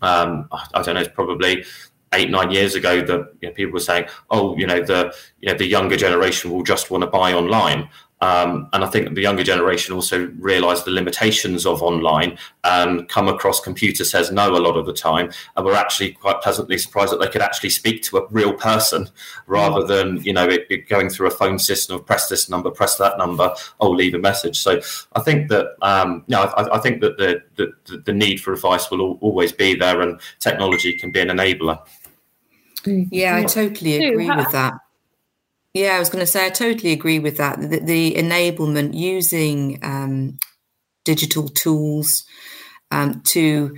um, 0.01 0.47
I 0.51 0.81
don't 0.81 0.95
know, 0.95 1.01
it's 1.01 1.13
probably 1.13 1.63
eight 2.13 2.29
nine 2.29 2.51
years 2.51 2.75
ago 2.75 3.01
that 3.01 3.33
you 3.41 3.49
know, 3.49 3.53
people 3.53 3.73
were 3.73 3.79
saying, 3.79 4.05
"Oh, 4.29 4.55
you 4.57 4.67
know, 4.67 4.81
the 4.81 5.13
you 5.41 5.51
know 5.51 5.57
the 5.57 5.65
younger 5.65 5.95
generation 5.95 6.51
will 6.51 6.63
just 6.63 6.91
want 6.91 7.03
to 7.03 7.07
buy 7.07 7.33
online." 7.33 7.89
Um, 8.23 8.69
and 8.71 8.85
I 8.85 8.87
think 8.87 9.15
the 9.15 9.21
younger 9.21 9.43
generation 9.43 9.93
also 9.93 10.27
realise 10.39 10.83
the 10.83 10.91
limitations 10.91 11.65
of 11.65 11.83
online 11.83 12.37
and 12.63 13.09
come 13.09 13.27
across 13.27 13.59
computer 13.59 14.05
says 14.05 14.31
no 14.31 14.55
a 14.55 14.63
lot 14.63 14.77
of 14.77 14.85
the 14.85 14.93
time. 14.93 15.29
And 15.57 15.65
we're 15.65 15.75
actually 15.75 16.13
quite 16.13 16.39
pleasantly 16.39 16.77
surprised 16.77 17.11
that 17.11 17.19
they 17.19 17.27
could 17.27 17.41
actually 17.41 17.71
speak 17.71 18.01
to 18.03 18.19
a 18.19 18.27
real 18.29 18.53
person 18.53 19.09
rather 19.45 19.81
mm. 19.81 19.87
than, 19.89 20.23
you 20.23 20.31
know, 20.31 20.47
it, 20.47 20.65
it 20.69 20.87
going 20.87 21.09
through 21.09 21.27
a 21.27 21.31
phone 21.31 21.59
system 21.59 21.97
of 21.97 22.05
press 22.05 22.29
this 22.29 22.49
number, 22.49 22.71
press 22.71 22.95
that 22.95 23.17
number, 23.17 23.53
oh, 23.81 23.89
leave 23.89 24.13
a 24.13 24.19
message. 24.19 24.57
So 24.57 24.79
I 25.11 25.19
think 25.19 25.49
that, 25.49 25.75
um, 25.81 26.23
you 26.27 26.37
know, 26.37 26.43
I, 26.43 26.77
I 26.77 26.79
think 26.79 27.01
that 27.01 27.17
the, 27.17 27.43
the, 27.57 27.97
the 27.97 28.13
need 28.13 28.39
for 28.39 28.53
advice 28.53 28.89
will 28.89 29.17
always 29.19 29.51
be 29.51 29.75
there 29.75 29.99
and 29.99 30.17
technology 30.39 30.93
can 30.93 31.11
be 31.11 31.19
an 31.19 31.27
enabler. 31.27 31.77
Yeah, 32.85 33.35
I 33.35 33.43
totally 33.43 33.97
agree 34.05 34.29
with 34.29 34.51
that. 34.53 34.73
Yeah, 35.73 35.95
I 35.95 35.99
was 35.99 36.09
going 36.09 36.21
to 36.21 36.27
say 36.31 36.45
I 36.45 36.49
totally 36.49 36.91
agree 36.91 37.19
with 37.19 37.37
that. 37.37 37.59
The, 37.59 37.79
the 37.79 38.13
enablement 38.15 38.93
using 38.93 39.79
um, 39.83 40.37
digital 41.05 41.49
tools 41.49 42.25
um, 42.91 43.21
to 43.25 43.75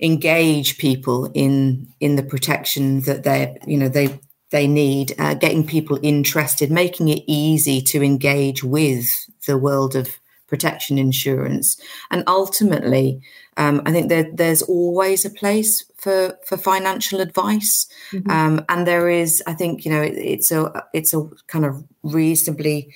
engage 0.00 0.78
people 0.78 1.30
in 1.34 1.88
in 2.00 2.16
the 2.16 2.22
protection 2.22 3.00
that 3.02 3.24
they 3.24 3.56
you 3.66 3.76
know 3.78 3.88
they 3.88 4.20
they 4.52 4.68
need, 4.68 5.14
uh, 5.18 5.34
getting 5.34 5.66
people 5.66 5.98
interested, 6.02 6.70
making 6.70 7.08
it 7.08 7.24
easy 7.26 7.80
to 7.80 8.02
engage 8.02 8.62
with 8.62 9.06
the 9.46 9.58
world 9.58 9.96
of 9.96 10.20
protection 10.52 10.98
insurance, 10.98 11.80
and 12.10 12.22
ultimately 12.26 13.22
um, 13.56 13.82
I 13.84 13.92
think 13.92 14.08
there, 14.08 14.30
there's 14.32 14.62
always 14.62 15.24
a 15.24 15.30
place 15.30 15.84
for 15.96 16.38
for 16.44 16.56
financial 16.56 17.20
advice, 17.20 17.86
mm-hmm. 18.10 18.30
um, 18.30 18.64
and 18.68 18.86
there 18.86 19.08
is. 19.08 19.42
I 19.46 19.54
think 19.54 19.84
you 19.84 19.90
know 19.90 20.02
it, 20.02 20.14
it's 20.16 20.50
a 20.50 20.84
it's 20.92 21.12
a 21.14 21.28
kind 21.48 21.64
of 21.64 21.84
reasonably 22.02 22.92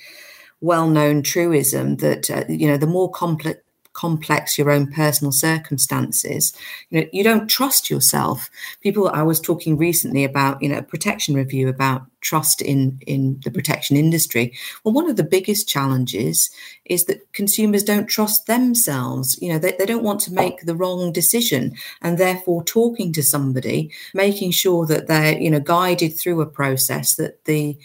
well 0.61 0.87
known 0.87 1.21
truism 1.21 1.97
that 1.97 2.29
uh, 2.31 2.43
you 2.49 2.67
know 2.67 2.77
the 2.77 2.87
more 2.87 3.11
complex 3.11 3.59
complex 3.93 4.59
your 4.59 4.69
own 4.69 4.85
personal 4.91 5.31
circumstances 5.31 6.53
you 6.91 7.01
know 7.01 7.07
you 7.11 7.23
don't 7.23 7.47
trust 7.47 7.89
yourself 7.89 8.47
people 8.81 9.09
i 9.09 9.23
was 9.23 9.39
talking 9.41 9.75
recently 9.75 10.23
about 10.23 10.61
you 10.61 10.69
know 10.69 10.83
protection 10.83 11.33
review 11.33 11.67
about 11.67 12.03
trust 12.27 12.61
in 12.61 12.99
in 13.07 13.39
the 13.43 13.51
protection 13.51 13.95
industry. 13.95 14.53
Well 14.83 14.93
one 14.93 15.09
of 15.09 15.15
the 15.15 15.31
biggest 15.35 15.69
challenges 15.69 16.49
is 16.85 17.05
that 17.05 17.31
consumers 17.33 17.83
don't 17.83 18.07
trust 18.07 18.45
themselves. 18.45 19.37
You 19.41 19.49
know 19.53 19.59
they, 19.59 19.73
they 19.77 19.85
don't 19.85 20.09
want 20.09 20.21
to 20.21 20.33
make 20.33 20.61
the 20.61 20.75
wrong 20.75 21.13
decision 21.13 21.73
and 22.01 22.17
therefore 22.17 22.63
talking 22.63 23.13
to 23.13 23.23
somebody 23.23 23.91
making 24.13 24.51
sure 24.51 24.85
that 24.85 25.07
they're 25.07 25.39
you 25.39 25.49
know 25.49 25.59
guided 25.59 26.17
through 26.17 26.41
a 26.41 26.53
process 26.59 27.15
that 27.15 27.45
the 27.45 27.77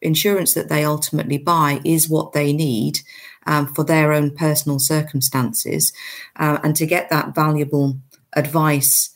insurance 0.00 0.54
that 0.54 0.68
they 0.68 0.84
ultimately 0.84 1.38
buy 1.38 1.80
is 1.84 2.08
what 2.08 2.32
they 2.32 2.52
need 2.52 3.00
um, 3.46 3.66
for 3.74 3.84
their 3.84 4.12
own 4.12 4.30
personal 4.30 4.78
circumstances 4.78 5.92
uh, 6.36 6.58
and 6.62 6.76
to 6.76 6.86
get 6.86 7.10
that 7.10 7.34
valuable 7.34 7.98
advice 8.34 9.10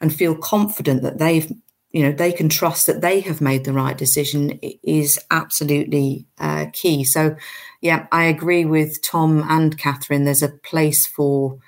and 0.00 0.14
feel 0.14 0.34
confident 0.34 1.02
that 1.02 1.18
they've 1.18 1.52
you 1.94 2.02
know 2.02 2.10
they 2.10 2.32
can 2.32 2.48
trust 2.48 2.88
that 2.88 3.00
they 3.00 3.20
have 3.20 3.40
made 3.40 3.64
the 3.64 3.72
right 3.72 3.96
decision 3.96 4.58
is 4.82 5.18
absolutely 5.30 6.26
uh, 6.38 6.66
key. 6.72 7.04
So 7.04 7.36
yeah 7.80 8.06
i 8.12 8.24
agree 8.24 8.64
with 8.64 9.00
tom 9.00 9.44
and 9.48 9.78
catherine. 9.78 10.24
There's 10.24 10.42
a 10.42 10.48
place 10.48 11.06
for 11.06 11.58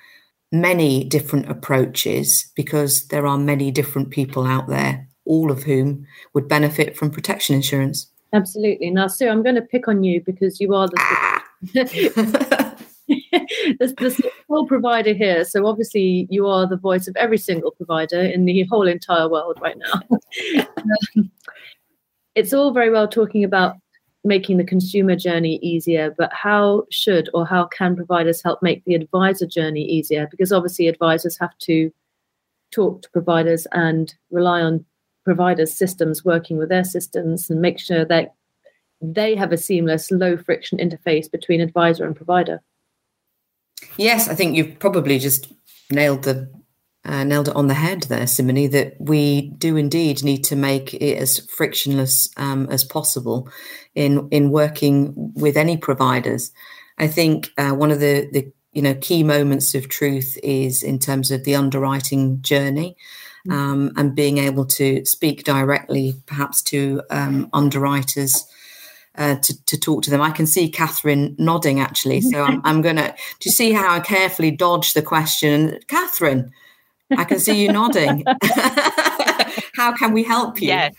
many 0.51 1.03
different 1.03 1.49
approaches 1.49 2.51
because 2.55 3.07
there 3.07 3.25
are 3.25 3.37
many 3.37 3.71
different 3.71 4.09
people 4.11 4.45
out 4.45 4.67
there 4.67 5.07
all 5.25 5.51
of 5.51 5.63
whom 5.63 6.05
would 6.33 6.47
benefit 6.47 6.95
from 6.95 7.11
protection 7.11 7.53
insurance. 7.55 8.07
Absolutely. 8.33 8.89
Now 8.89 9.07
sue 9.07 9.29
i'm 9.29 9.43
going 9.43 9.55
to 9.55 9.61
pick 9.61 9.87
on 9.87 10.03
you 10.03 10.21
because 10.25 10.59
you 10.59 10.75
are 10.75 10.87
the 10.89 10.97
ah 10.99 12.53
there's, 13.79 13.93
there's 13.95 14.21
whole 14.49 14.67
provider 14.67 15.13
here. 15.13 15.43
So 15.43 15.65
obviously 15.65 16.27
you 16.29 16.47
are 16.47 16.67
the 16.67 16.77
voice 16.77 17.07
of 17.07 17.15
every 17.15 17.37
single 17.37 17.71
provider 17.71 18.21
in 18.21 18.45
the 18.45 18.63
whole 18.63 18.87
entire 18.87 19.29
world 19.29 19.57
right 19.61 19.77
now. 19.77 20.63
um, 21.17 21.31
it's 22.35 22.53
all 22.53 22.71
very 22.71 22.89
well 22.89 23.07
talking 23.07 23.43
about 23.43 23.75
making 24.23 24.57
the 24.57 24.63
consumer 24.63 25.15
journey 25.15 25.57
easier, 25.61 26.13
but 26.17 26.31
how 26.33 26.83
should 26.91 27.29
or 27.33 27.45
how 27.45 27.65
can 27.65 27.95
providers 27.95 28.43
help 28.43 28.61
make 28.61 28.83
the 28.85 28.95
advisor 28.95 29.47
journey 29.47 29.81
easier? 29.81 30.27
Because 30.29 30.51
obviously 30.51 30.87
advisors 30.87 31.37
have 31.39 31.57
to 31.59 31.91
talk 32.71 33.01
to 33.01 33.09
providers 33.11 33.65
and 33.71 34.13
rely 34.31 34.61
on 34.61 34.85
providers' 35.23 35.73
systems 35.73 36.23
working 36.23 36.57
with 36.57 36.69
their 36.69 36.83
systems 36.83 37.49
and 37.49 37.61
make 37.61 37.79
sure 37.79 38.05
that 38.05 38.33
they 39.01 39.35
have 39.35 39.51
a 39.51 39.57
seamless, 39.57 40.11
low 40.11 40.37
friction 40.37 40.77
interface 40.79 41.29
between 41.29 41.61
advisor 41.61 42.05
and 42.05 42.15
provider. 42.15 42.61
Yes, 43.97 44.27
I 44.27 44.35
think 44.35 44.55
you've 44.55 44.79
probably 44.79 45.19
just 45.19 45.51
nailed 45.91 46.23
the 46.23 46.49
uh, 47.05 47.23
nailed 47.23 47.47
it 47.47 47.55
on 47.55 47.67
the 47.67 47.73
head 47.73 48.03
there, 48.03 48.27
Simone. 48.27 48.69
That 48.71 48.95
we 48.99 49.49
do 49.57 49.77
indeed 49.77 50.23
need 50.23 50.43
to 50.45 50.55
make 50.55 50.93
it 50.93 51.17
as 51.17 51.39
frictionless 51.49 52.29
um, 52.37 52.67
as 52.69 52.83
possible 52.83 53.49
in 53.95 54.27
in 54.29 54.51
working 54.51 55.13
with 55.35 55.57
any 55.57 55.77
providers. 55.77 56.51
I 56.97 57.07
think 57.07 57.49
uh, 57.57 57.71
one 57.71 57.91
of 57.91 57.99
the 57.99 58.29
the 58.31 58.51
you 58.73 58.81
know 58.81 58.95
key 58.95 59.23
moments 59.23 59.73
of 59.73 59.87
truth 59.87 60.37
is 60.43 60.83
in 60.83 60.99
terms 60.99 61.31
of 61.31 61.43
the 61.43 61.55
underwriting 61.55 62.41
journey. 62.41 62.97
Mm. 63.47 63.53
Um, 63.53 63.91
and 63.95 64.15
being 64.15 64.39
able 64.39 64.65
to 64.65 65.05
speak 65.05 65.45
directly, 65.45 66.15
perhaps 66.25 66.61
to 66.63 67.01
um, 67.09 67.49
underwriters 67.53 68.45
uh, 69.17 69.35
to, 69.35 69.65
to 69.65 69.79
talk 69.79 70.03
to 70.03 70.09
them. 70.09 70.21
I 70.21 70.31
can 70.31 70.45
see 70.45 70.69
Catherine 70.69 71.35
nodding 71.37 71.79
actually. 71.79 72.21
So 72.21 72.43
I'm, 72.43 72.61
I'm 72.63 72.81
going 72.81 72.97
to, 72.97 73.09
do 73.39 73.49
you 73.49 73.51
see 73.51 73.71
how 73.71 73.93
I 73.93 73.99
carefully 73.99 74.51
dodge 74.51 74.93
the 74.93 75.01
question? 75.01 75.79
Catherine, 75.87 76.51
I 77.17 77.23
can 77.23 77.39
see 77.39 77.61
you 77.61 77.71
nodding. 77.71 78.23
how 79.75 79.93
can 79.93 80.13
we 80.13 80.23
help 80.23 80.61
you? 80.61 80.69
Yeah. 80.69 80.89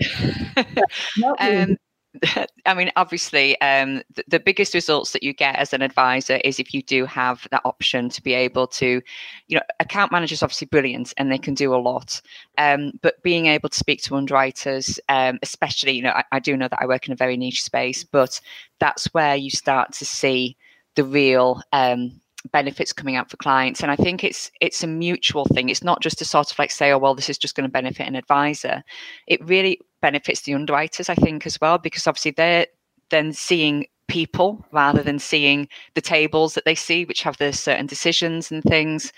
um, 1.38 1.76
I 2.66 2.74
mean, 2.74 2.90
obviously, 2.96 3.60
um, 3.60 4.02
the, 4.14 4.24
the, 4.28 4.40
biggest 4.40 4.74
results 4.74 5.12
that 5.12 5.22
you 5.22 5.32
get 5.32 5.56
as 5.56 5.72
an 5.72 5.82
advisor 5.82 6.36
is 6.44 6.58
if 6.58 6.72
you 6.74 6.82
do 6.82 7.04
have 7.06 7.46
that 7.50 7.62
option 7.64 8.08
to 8.10 8.22
be 8.22 8.34
able 8.34 8.66
to, 8.68 9.02
you 9.48 9.56
know, 9.56 9.62
account 9.80 10.12
managers 10.12 10.42
obviously 10.42 10.66
brilliant 10.66 11.12
and 11.16 11.30
they 11.30 11.38
can 11.38 11.54
do 11.54 11.74
a 11.74 11.76
lot, 11.76 12.20
um, 12.58 12.92
but 13.02 13.22
being 13.22 13.46
able 13.46 13.68
to 13.68 13.78
speak 13.78 14.02
to 14.02 14.16
underwriters, 14.16 15.00
um, 15.08 15.38
especially, 15.42 15.92
you 15.92 16.02
know, 16.02 16.10
I, 16.10 16.24
I 16.32 16.38
do 16.38 16.56
know 16.56 16.68
that 16.68 16.82
I 16.82 16.86
work 16.86 17.06
in 17.06 17.12
a 17.12 17.16
very 17.16 17.36
niche 17.36 17.62
space, 17.62 18.04
but 18.04 18.40
that's 18.78 19.06
where 19.14 19.36
you 19.36 19.50
start 19.50 19.92
to 19.94 20.04
see 20.04 20.56
the 20.94 21.04
real 21.04 21.60
um, 21.72 22.20
benefits 22.52 22.92
coming 22.92 23.16
out 23.16 23.30
for 23.30 23.36
clients. 23.36 23.82
And 23.82 23.90
i 23.90 23.96
think 23.96 24.24
it's 24.24 24.50
it's 24.60 24.82
a 24.82 24.86
mutual 24.86 25.44
thing. 25.46 25.68
It's 25.68 25.84
not 25.84 26.00
just 26.00 26.18
to 26.18 26.24
sort 26.24 26.50
of 26.50 26.58
like 26.58 26.70
say 26.70 26.92
oh 26.92 26.98
well 26.98 27.14
this 27.14 27.30
is 27.30 27.38
just 27.38 27.54
going 27.54 27.68
to 27.68 27.72
benefit 27.72 28.06
an 28.06 28.16
advisor. 28.16 28.82
It 29.26 29.44
really 29.44 29.80
benefits 30.06 30.42
the 30.42 30.54
underwriters 30.54 31.08
i 31.08 31.14
think 31.14 31.46
as 31.46 31.58
well 31.60 31.78
because 31.78 32.06
obviously 32.06 32.32
they're 32.32 32.66
then 33.10 33.32
seeing 33.32 33.86
people 34.08 34.64
rather 34.72 35.02
than 35.02 35.18
seeing 35.18 35.68
the 35.94 36.00
tables 36.00 36.54
that 36.54 36.64
they 36.64 36.76
see 36.76 37.04
which 37.04 37.22
have 37.22 37.36
the 37.38 37.52
certain 37.52 37.86
decisions 37.86 38.52
and 38.52 38.62
things 38.62 39.12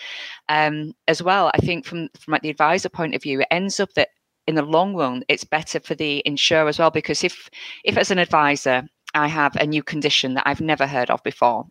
um, 0.49 0.93
as 1.07 1.23
well 1.23 1.51
i 1.55 1.59
think 1.59 1.85
from 1.85 2.09
from 2.21 2.33
like 2.33 2.43
the 2.43 2.55
advisor 2.57 2.89
point 2.89 3.15
of 3.15 3.23
view 3.23 3.41
it 3.41 3.49
ends 3.51 3.81
up 3.81 3.93
that 3.95 4.09
in 4.47 4.55
the 4.55 4.63
long 4.77 4.95
run 4.95 5.23
it's 5.29 5.45
better 5.45 5.79
for 5.79 5.95
the 5.95 6.23
insurer 6.25 6.69
as 6.69 6.79
well 6.79 6.91
because 6.91 7.23
if 7.23 7.51
if 7.85 7.99
as 7.99 8.11
an 8.11 8.19
advisor 8.19 8.83
i 9.15 9.29
have 9.29 9.55
a 9.57 9.67
new 9.67 9.83
condition 9.83 10.35
that 10.35 10.47
i've 10.47 10.63
never 10.63 10.87
heard 10.87 11.11
of 11.11 11.23
before 11.23 11.67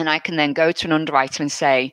and 0.00 0.08
I 0.08 0.18
can 0.18 0.36
then 0.36 0.52
go 0.52 0.72
to 0.72 0.86
an 0.86 0.92
underwriter 0.92 1.42
and 1.42 1.52
say, 1.52 1.92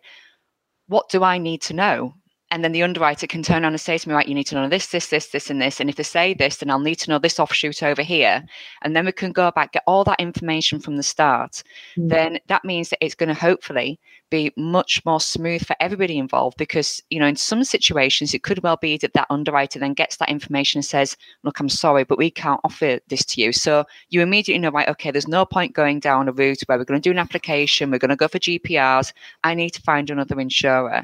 what 0.87 1.09
do 1.09 1.23
I 1.23 1.37
need 1.37 1.61
to 1.63 1.73
know? 1.73 2.13
And 2.51 2.63
then 2.63 2.71
the 2.71 2.83
underwriter 2.83 3.27
can 3.27 3.43
turn 3.43 3.63
around 3.63 3.73
and 3.73 3.81
say 3.81 3.97
to 3.97 4.07
me, 4.07 4.15
right, 4.15 4.27
you 4.27 4.35
need 4.35 4.45
to 4.45 4.55
know 4.55 4.69
this, 4.69 4.87
this, 4.87 5.07
this, 5.07 5.27
this, 5.27 5.49
and 5.49 5.61
this. 5.61 5.79
And 5.79 5.89
if 5.89 5.97
they 5.97 6.03
say 6.03 6.33
this, 6.33 6.57
then 6.57 6.69
I'll 6.69 6.79
need 6.79 6.95
to 6.99 7.09
know 7.09 7.19
this 7.19 7.39
offshoot 7.39 7.83
over 7.83 8.01
here. 8.01 8.43
And 8.83 8.95
then 8.95 9.05
we 9.05 9.11
can 9.11 9.33
go 9.33 9.51
back, 9.51 9.73
get 9.73 9.83
all 9.85 10.05
that 10.05 10.19
information 10.19 10.79
from 10.79 10.95
the 10.95 11.03
start. 11.03 11.61
Mm. 11.97 12.09
Then 12.09 12.39
that 12.47 12.63
means 12.63 12.89
that 12.89 13.03
it's 13.03 13.15
going 13.15 13.27
to 13.27 13.35
hopefully 13.35 13.99
be 14.29 14.51
much 14.57 15.03
more 15.05 15.19
smooth 15.19 15.65
for 15.65 15.75
everybody 15.79 16.17
involved 16.17 16.57
because, 16.57 17.01
you 17.09 17.19
know, 17.19 17.27
in 17.27 17.35
some 17.35 17.63
situations, 17.63 18.33
it 18.33 18.43
could 18.43 18.61
well 18.63 18.77
be 18.77 18.97
that 18.97 19.13
that 19.13 19.27
underwriter 19.29 19.79
then 19.79 19.93
gets 19.93 20.17
that 20.17 20.29
information 20.29 20.79
and 20.79 20.85
says, 20.85 21.15
look, 21.43 21.59
I'm 21.59 21.69
sorry, 21.69 22.03
but 22.03 22.17
we 22.17 22.29
can't 22.29 22.61
offer 22.63 22.99
this 23.07 23.23
to 23.25 23.41
you. 23.41 23.53
So 23.53 23.85
you 24.09 24.21
immediately 24.21 24.59
know, 24.59 24.69
right, 24.69 24.89
okay, 24.89 25.11
there's 25.11 25.27
no 25.27 25.45
point 25.45 25.73
going 25.73 25.99
down 25.99 26.27
a 26.27 26.31
route 26.31 26.61
where 26.65 26.77
we're 26.77 26.83
going 26.83 27.01
to 27.01 27.07
do 27.09 27.11
an 27.11 27.19
application, 27.19 27.91
we're 27.91 27.99
going 27.99 28.09
to 28.09 28.15
go 28.15 28.27
for 28.27 28.39
GPRs. 28.39 29.13
I 29.43 29.53
need 29.53 29.71
to 29.71 29.81
find 29.81 30.09
another 30.09 30.39
insurer. 30.39 31.03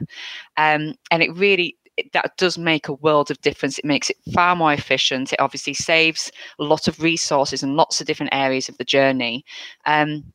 Um, 0.58 0.96
and 1.12 1.24
it 1.24 1.34
really 1.36 1.78
that 2.14 2.36
does 2.38 2.58
make 2.58 2.88
a 2.88 2.94
world 2.94 3.30
of 3.30 3.40
difference. 3.42 3.78
It 3.78 3.86
makes 3.86 4.10
it 4.10 4.18
far 4.34 4.56
more 4.56 4.74
efficient. 4.74 5.32
It 5.32 5.40
obviously 5.40 5.74
saves 5.74 6.32
a 6.60 6.64
lot 6.64 6.88
of 6.88 7.02
resources 7.02 7.62
in 7.62 7.76
lots 7.76 8.02
of 8.02 8.08
different 8.08 8.34
areas 8.34 8.68
of 8.68 8.78
the 8.78 8.84
journey. 8.84 9.46
Um, 9.86 10.34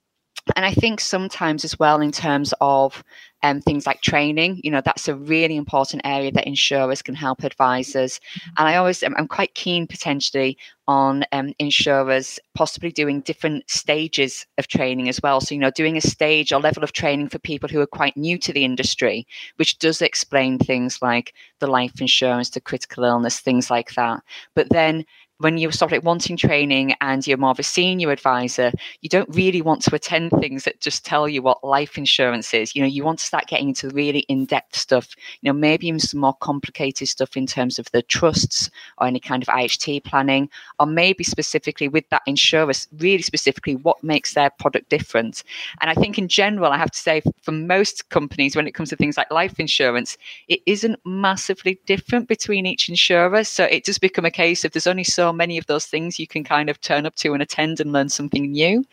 and 0.57 0.65
I 0.65 0.73
think 0.73 1.01
sometimes 1.01 1.65
as 1.65 1.79
well, 1.79 2.01
in 2.01 2.13
terms 2.13 2.55
of 2.61 3.03
um, 3.43 3.61
things 3.61 3.87
like 3.87 4.01
training, 4.01 4.61
you 4.65 4.71
know, 4.71 4.81
that's 4.81 5.09
a 5.09 5.15
really 5.15 5.57
important 5.57 6.03
area 6.05 6.33
that 6.33 6.47
insurers 6.47 7.03
can 7.03 7.15
help 7.15 7.45
advisors. 7.45 8.21
And 8.57 8.69
I 8.69 8.77
always, 8.77 9.03
I'm 9.03 9.29
quite 9.29 9.55
keen 9.55 9.87
potentially 9.87 10.59
on 10.89 11.25
um, 11.33 11.53
insurers 11.59 12.41
possibly 12.55 12.91
doing 12.91 13.21
different 13.21 13.69
stages 13.71 14.47
of 14.59 14.67
training 14.67 15.09
as 15.09 15.21
well. 15.23 15.41
So, 15.41 15.55
you 15.55 15.61
know, 15.61 15.71
doing 15.71 15.97
a 15.97 16.01
stage 16.01 16.53
or 16.53 16.61
level 16.61 16.83
of 16.83 16.93
training 16.93 17.29
for 17.29 17.39
people 17.39 17.69
who 17.69 17.81
are 17.81 17.87
quite 17.87 18.17
new 18.17 18.39
to 18.39 18.53
the 18.53 18.65
industry, 18.65 19.27
which 19.57 19.79
does 19.79 20.03
explain 20.03 20.59
things 20.59 21.01
like 21.03 21.35
the 21.61 21.67
life 21.67 22.01
insurance, 22.01 22.51
the 22.51 22.61
critical 22.61 23.05
illness, 23.05 23.41
things 23.41 23.71
like 23.71 23.95
that. 23.95 24.23
But 24.55 24.71
then 24.71 25.05
when 25.39 25.59
sort 25.71 25.93
of 25.93 25.93
like 25.93 26.05
wanting 26.05 26.37
training 26.37 26.95
and 27.01 27.27
you're 27.27 27.39
more 27.39 27.51
of 27.51 27.59
a 27.59 27.63
senior 27.63 28.11
advisor, 28.11 28.73
you 29.03 29.09
don't 29.09 29.29
really 29.35 29.63
want 29.63 29.83
to 29.83 29.95
attend 29.95 30.33
things 30.33 30.65
that 30.65 30.81
just 30.81 31.05
tell 31.05 31.29
you 31.29 31.43
what 31.43 31.63
life 31.63 31.97
insurance 31.97 32.53
is. 32.53 32.75
You 32.75 32.83
know, 32.83 32.89
you 32.89 33.05
want 33.05 33.21
to 33.21 33.25
start 33.25 33.47
getting 33.47 33.69
into 33.69 33.89
really 33.91 34.21
in-depth 34.21 34.75
stuff, 34.75 35.15
you 35.41 35.49
know, 35.49 35.57
maybe 35.57 35.87
even 35.87 36.01
some 36.01 36.21
more 36.21 36.35
complicated 36.35 37.09
stuff 37.09 37.37
in 37.37 37.47
terms 37.47 37.79
of 37.79 37.91
the 37.93 38.03
trusts 38.03 38.69
or 38.99 39.07
any 39.07 39.21
kind 39.21 39.43
of 39.43 39.49
IHT 39.49 40.05
planning, 40.05 40.51
or 40.81 40.87
maybe 40.87 41.23
specifically 41.23 41.87
with 41.87 42.09
that 42.09 42.23
insurer, 42.27 42.73
really 42.99 43.23
specifically 43.23 43.77
what 43.77 44.03
makes 44.03 44.35
their 44.35 44.51
product 44.51 44.89
different. 44.89 45.45
And 45.81 45.89
I 45.89 45.95
think 45.95 46.19
in 46.19 46.27
general, 46.27 46.73
I 46.73 46.79
have 46.79 46.91
to 46.91 46.99
say 46.99 47.23
for 47.43 47.53
most 47.53 48.09
companies, 48.09 48.57
when 48.57 48.67
it 48.67 48.73
comes 48.73 48.91
to 48.91 48.97
things 48.97 49.17
like 49.17 49.31
life 49.31 49.61
insurance, 49.61 50.19
it 50.49 50.61
isn't 50.67 50.99
massively 51.05 51.79
different 51.87 52.27
between 52.27 52.67
each 52.67 52.89
insurer. 52.89 53.45
So 53.45 53.65
it 53.65 53.85
does 53.85 53.99
become 53.99 54.25
a 54.25 54.31
case 54.31 54.65
of 54.65 54.73
there's 54.73 54.87
only 54.89 55.05
so 55.05 55.28
many 55.33 55.59
of 55.59 55.67
those 55.67 55.87
things 55.87 56.19
you 56.19 56.27
can 56.27 56.45
kind 56.45 56.71
of 56.71 56.81
turn 56.81 57.07
up 57.07 57.15
to 57.17 57.33
and 57.33 57.43
attend 57.43 57.81
and 57.81 57.93
learn 57.93 58.09
something 58.09 58.51
new. 58.51 58.85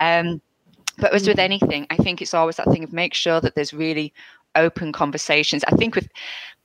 Um, 0.00 0.40
but 0.98 1.14
as 1.14 1.26
with 1.26 1.38
mm. 1.38 1.42
anything, 1.42 1.86
I 1.90 1.96
think 1.96 2.20
it's 2.20 2.34
always 2.34 2.56
that 2.56 2.70
thing 2.70 2.84
of 2.84 2.92
make 2.92 3.14
sure 3.14 3.40
that 3.40 3.54
there's 3.54 3.72
really 3.72 4.12
open 4.54 4.92
conversations. 4.92 5.64
I 5.64 5.76
think 5.76 5.94
with 5.94 6.08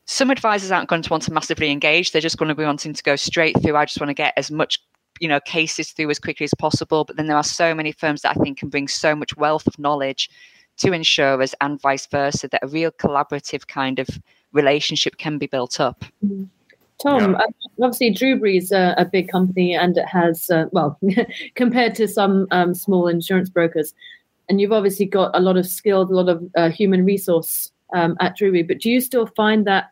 some 0.05 0.31
advisors 0.31 0.71
aren't 0.71 0.89
going 0.89 1.01
to 1.01 1.09
want 1.09 1.23
to 1.23 1.33
massively 1.33 1.69
engage. 1.69 2.11
They're 2.11 2.21
just 2.21 2.37
going 2.37 2.49
to 2.49 2.55
be 2.55 2.63
wanting 2.63 2.93
to 2.93 3.03
go 3.03 3.15
straight 3.15 3.61
through. 3.61 3.75
I 3.75 3.85
just 3.85 3.99
want 3.99 4.09
to 4.09 4.13
get 4.13 4.33
as 4.37 4.51
much 4.51 4.81
you 5.19 5.27
know 5.27 5.39
cases 5.41 5.91
through 5.91 6.09
as 6.09 6.19
quickly 6.19 6.43
as 6.43 6.53
possible 6.53 7.03
but 7.03 7.15
then 7.15 7.25
there 7.25 7.37
are 7.37 7.43
so 7.43 7.73
many 7.73 7.91
firms 7.91 8.21
that 8.21 8.37
i 8.37 8.39
think 8.43 8.59
can 8.59 8.69
bring 8.69 8.87
so 8.87 9.15
much 9.15 9.35
wealth 9.35 9.65
of 9.65 9.79
knowledge 9.79 10.29
to 10.77 10.91
insurers 10.91 11.55
and 11.61 11.81
vice 11.81 12.05
versa 12.05 12.47
that 12.47 12.63
a 12.63 12.67
real 12.67 12.91
collaborative 12.91 13.65
kind 13.67 13.99
of 13.99 14.07
relationship 14.53 15.17
can 15.17 15.37
be 15.37 15.47
built 15.47 15.79
up 15.79 16.05
mm-hmm. 16.23 16.43
Tom, 17.01 17.33
yeah. 17.33 17.37
uh, 17.37 17.83
obviously 17.83 18.13
Drewberry 18.13 18.57
is 18.57 18.71
a, 18.71 18.95
a, 18.97 19.05
big 19.05 19.29
company 19.29 19.75
and 19.75 19.97
it 19.97 20.07
has, 20.07 20.49
uh, 20.49 20.65
well, 20.71 20.99
compared 21.55 21.93
to 21.95 22.07
some 22.07 22.47
um, 22.51 22.73
small 22.73 23.07
insurance 23.07 23.49
brokers, 23.49 23.93
and 24.49 24.59
you've 24.59 24.71
obviously 24.71 25.05
got 25.05 25.31
a 25.35 25.39
lot 25.39 25.57
of 25.57 25.67
skilled, 25.67 26.09
a 26.09 26.15
lot 26.15 26.29
of 26.29 26.43
uh, 26.55 26.69
human 26.69 27.05
resource 27.05 27.71
um, 27.93 28.17
at 28.19 28.37
Drewberry. 28.37 28.67
But 28.67 28.79
do 28.79 28.89
you 28.89 29.01
still 29.01 29.27
find 29.27 29.67
that 29.67 29.91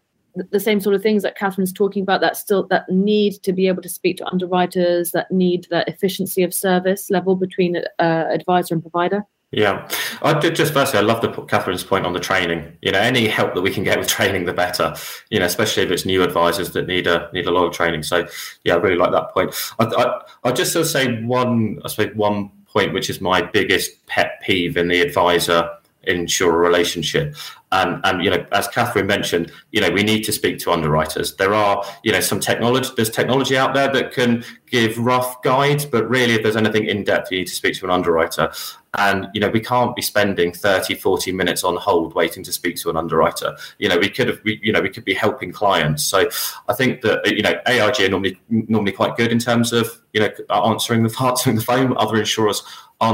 the 0.51 0.59
same 0.59 0.79
sort 0.79 0.95
of 0.95 1.01
things 1.01 1.23
that 1.23 1.37
Catherine's 1.37 1.71
talking 1.71 2.03
about, 2.03 2.21
that 2.21 2.37
still 2.37 2.67
that 2.67 2.89
need 2.89 3.33
to 3.43 3.53
be 3.53 3.67
able 3.67 3.81
to 3.81 3.89
speak 3.89 4.17
to 4.17 4.25
underwriters, 4.25 5.11
that 5.11 5.31
need 5.31 5.67
that 5.69 5.87
efficiency 5.87 6.43
of 6.43 6.53
service 6.53 7.09
level 7.09 7.35
between 7.35 7.77
uh, 7.77 7.81
advisor 7.99 8.73
and 8.73 8.83
provider? 8.83 9.23
Yeah, 9.55 9.87
I 10.21 10.37
did 10.37 10.53
just 10.53 10.73
firstly, 10.73 10.99
I 10.99 11.01
love 11.01 11.21
the 11.21 11.29
Catherine's 11.29 11.85
point 11.85 12.05
on 12.05 12.11
the 12.11 12.19
training. 12.19 12.77
You 12.81 12.91
know, 12.91 12.99
any 12.99 13.25
help 13.29 13.55
that 13.55 13.61
we 13.61 13.71
can 13.71 13.85
get 13.85 13.97
with 13.97 14.07
training, 14.19 14.43
the 14.43 14.51
better. 14.51 14.93
You 15.29 15.39
know, 15.39 15.45
especially 15.45 15.83
if 15.83 15.91
it's 15.91 16.05
new 16.05 16.23
advisors 16.23 16.73
that 16.73 16.87
need 16.87 17.07
a 17.07 17.29
need 17.31 17.47
a 17.47 17.51
lot 17.51 17.65
of 17.65 17.73
training. 17.73 18.03
So, 18.03 18.27
yeah, 18.65 18.73
I 18.73 18.77
really 18.79 18.97
like 18.97 19.13
that 19.13 19.31
point. 19.33 19.55
I, 19.79 19.85
I, 19.85 20.21
I'll 20.43 20.53
just 20.53 20.73
sort 20.73 20.85
of 20.85 20.91
say 20.91 21.23
one, 21.23 21.79
I 21.85 21.87
suppose 21.87 22.13
one 22.17 22.49
point, 22.67 22.91
which 22.91 23.09
is 23.09 23.21
my 23.21 23.41
biggest 23.41 24.05
pet 24.07 24.41
peeve 24.43 24.75
in 24.75 24.89
the 24.89 24.99
advisor 24.99 25.69
insurer 26.03 26.59
relationship. 26.59 27.33
And, 27.75 27.99
and 28.05 28.23
you 28.23 28.29
know, 28.29 28.45
as 28.53 28.69
Catherine 28.69 29.05
mentioned, 29.05 29.51
you 29.73 29.81
know, 29.81 29.89
we 29.89 30.01
need 30.01 30.23
to 30.23 30.31
speak 30.31 30.59
to 30.59 30.71
underwriters. 30.71 31.35
There 31.35 31.53
are, 31.53 31.83
you 32.03 32.13
know, 32.13 32.21
some 32.21 32.39
technology. 32.39 32.89
There's 32.95 33.09
technology 33.09 33.57
out 33.57 33.73
there 33.73 33.91
that 33.91 34.13
can 34.13 34.45
give 34.67 34.97
rough 34.97 35.41
guides, 35.41 35.83
but 35.85 36.09
really, 36.09 36.35
if 36.35 36.43
there's 36.43 36.55
anything 36.55 36.85
in 36.85 37.03
depth, 37.03 37.31
you 37.31 37.39
need 37.39 37.47
to 37.47 37.53
speak 37.53 37.75
to 37.75 37.85
an 37.85 37.91
underwriter. 37.91 38.49
And 38.97 39.27
you 39.33 39.41
know, 39.41 39.49
we 39.49 39.59
can't 39.59 39.93
be 39.93 40.01
spending 40.01 40.53
30, 40.53 40.95
40 40.95 41.33
minutes 41.33 41.65
on 41.65 41.75
hold 41.75 42.15
waiting 42.15 42.43
to 42.43 42.53
speak 42.53 42.77
to 42.77 42.89
an 42.89 42.95
underwriter. 42.95 43.57
You 43.77 43.89
know, 43.89 43.97
we 43.97 44.07
could 44.07 44.29
have, 44.29 44.39
we, 44.45 44.57
you 44.63 44.71
know, 44.71 44.79
we 44.79 44.89
could 44.89 45.03
be 45.03 45.13
helping 45.13 45.51
clients. 45.51 46.05
So 46.05 46.29
I 46.69 46.73
think 46.73 47.01
that 47.01 47.29
you 47.29 47.41
know, 47.41 47.59
AIG 47.67 47.99
are 47.99 48.09
normally 48.09 48.39
normally 48.49 48.93
quite 48.93 49.17
good 49.17 49.33
in 49.33 49.39
terms 49.39 49.73
of 49.73 50.01
you 50.13 50.21
know 50.21 50.29
answering 50.49 51.03
the 51.03 51.13
answering 51.21 51.57
the 51.57 51.61
phone. 51.61 51.97
Other 51.97 52.15
insurers 52.15 52.63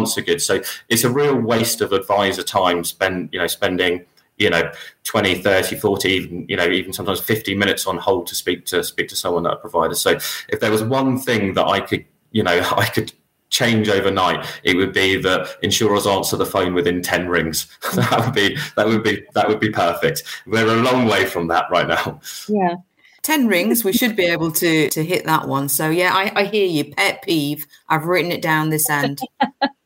so 0.06 0.21
good. 0.21 0.41
So 0.41 0.62
it's 0.89 1.04
a 1.04 1.10
real 1.10 1.36
waste 1.36 1.82
of 1.82 1.91
advisor 1.91 2.43
time 2.43 2.84
spent, 2.84 3.34
you 3.34 3.39
know, 3.39 3.47
spending 3.47 4.06
you 4.41 4.49
know 4.49 4.71
20 5.04 5.36
30 5.36 5.75
40 5.75 6.10
even 6.10 6.45
you 6.49 6.58
know 6.58 6.67
even 6.67 6.93
sometimes 6.93 7.19
50 7.19 7.56
minutes 7.56 7.88
on 7.88 7.97
hold 7.97 8.27
to 8.27 8.36
speak 8.36 8.65
to 8.65 8.84
speak 8.84 9.08
to 9.10 9.15
someone 9.15 9.43
that 9.43 9.54
a 9.54 9.58
provider 9.58 9.95
so 9.95 10.12
if 10.49 10.60
there 10.60 10.71
was 10.71 10.84
one 10.84 11.17
thing 11.17 11.54
that 11.54 11.65
i 11.65 11.80
could 11.80 12.06
you 12.32 12.43
know 12.43 12.60
i 12.77 12.86
could 12.86 13.13
change 13.51 13.89
overnight 13.89 14.45
it 14.63 14.75
would 14.75 14.93
be 14.93 15.17
that 15.17 15.56
insurers 15.62 16.08
answer 16.08 16.38
the 16.38 16.45
phone 16.45 16.73
within 16.73 17.01
10 17.01 17.30
rings. 17.30 17.67
That 17.93 18.25
would 18.25 18.34
be 18.34 18.58
that 18.77 18.88
would 18.88 19.04
be 19.04 19.23
that 19.34 19.47
would 19.47 19.60
be 19.60 19.69
perfect. 19.69 20.23
We're 20.47 20.65
a 20.65 20.82
long 20.82 21.06
way 21.06 21.25
from 21.25 21.47
that 21.49 21.65
right 21.69 21.88
now. 21.88 22.21
Yeah. 22.47 22.75
10 23.23 23.47
rings 23.47 23.84
we 23.84 23.93
should 23.93 24.15
be 24.15 24.25
able 24.25 24.51
to 24.54 24.89
to 24.89 25.04
hit 25.04 25.25
that 25.25 25.47
one. 25.47 25.67
So 25.69 25.89
yeah 25.89 26.12
i, 26.13 26.32
I 26.34 26.43
hear 26.45 26.65
you. 26.65 26.95
Pet 26.95 27.21
peeve. 27.23 27.67
I've 27.89 28.06
written 28.06 28.32
it 28.32 28.41
down 28.41 28.69
this 28.69 28.89
end 28.89 29.19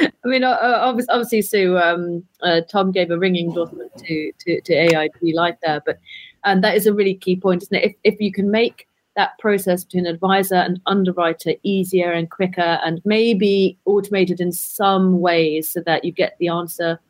I 0.00 0.28
mean, 0.28 0.44
obviously, 0.44 1.12
obviously, 1.12 1.42
Sue. 1.42 1.78
Um, 1.78 2.24
uh, 2.42 2.60
Tom 2.70 2.92
gave 2.92 3.10
a 3.10 3.18
ringing 3.18 3.48
endorsement 3.48 3.94
to, 3.98 4.32
to 4.40 4.60
to 4.60 4.74
AIG 4.74 5.34
Life 5.34 5.56
there, 5.62 5.82
but 5.84 5.98
and 6.44 6.62
that 6.64 6.76
is 6.76 6.86
a 6.86 6.94
really 6.94 7.14
key 7.14 7.36
point, 7.36 7.62
isn't 7.62 7.76
it? 7.76 7.84
If 7.84 8.14
if 8.14 8.20
you 8.20 8.32
can 8.32 8.50
make 8.50 8.86
that 9.16 9.38
process 9.38 9.84
between 9.84 10.06
advisor 10.06 10.54
and 10.54 10.80
underwriter 10.86 11.54
easier 11.62 12.12
and 12.12 12.30
quicker, 12.30 12.78
and 12.84 13.00
maybe 13.04 13.78
automated 13.84 14.40
in 14.40 14.52
some 14.52 15.20
ways, 15.20 15.70
so 15.70 15.80
that 15.86 16.04
you 16.04 16.12
get 16.12 16.36
the 16.38 16.48
answer 16.48 17.00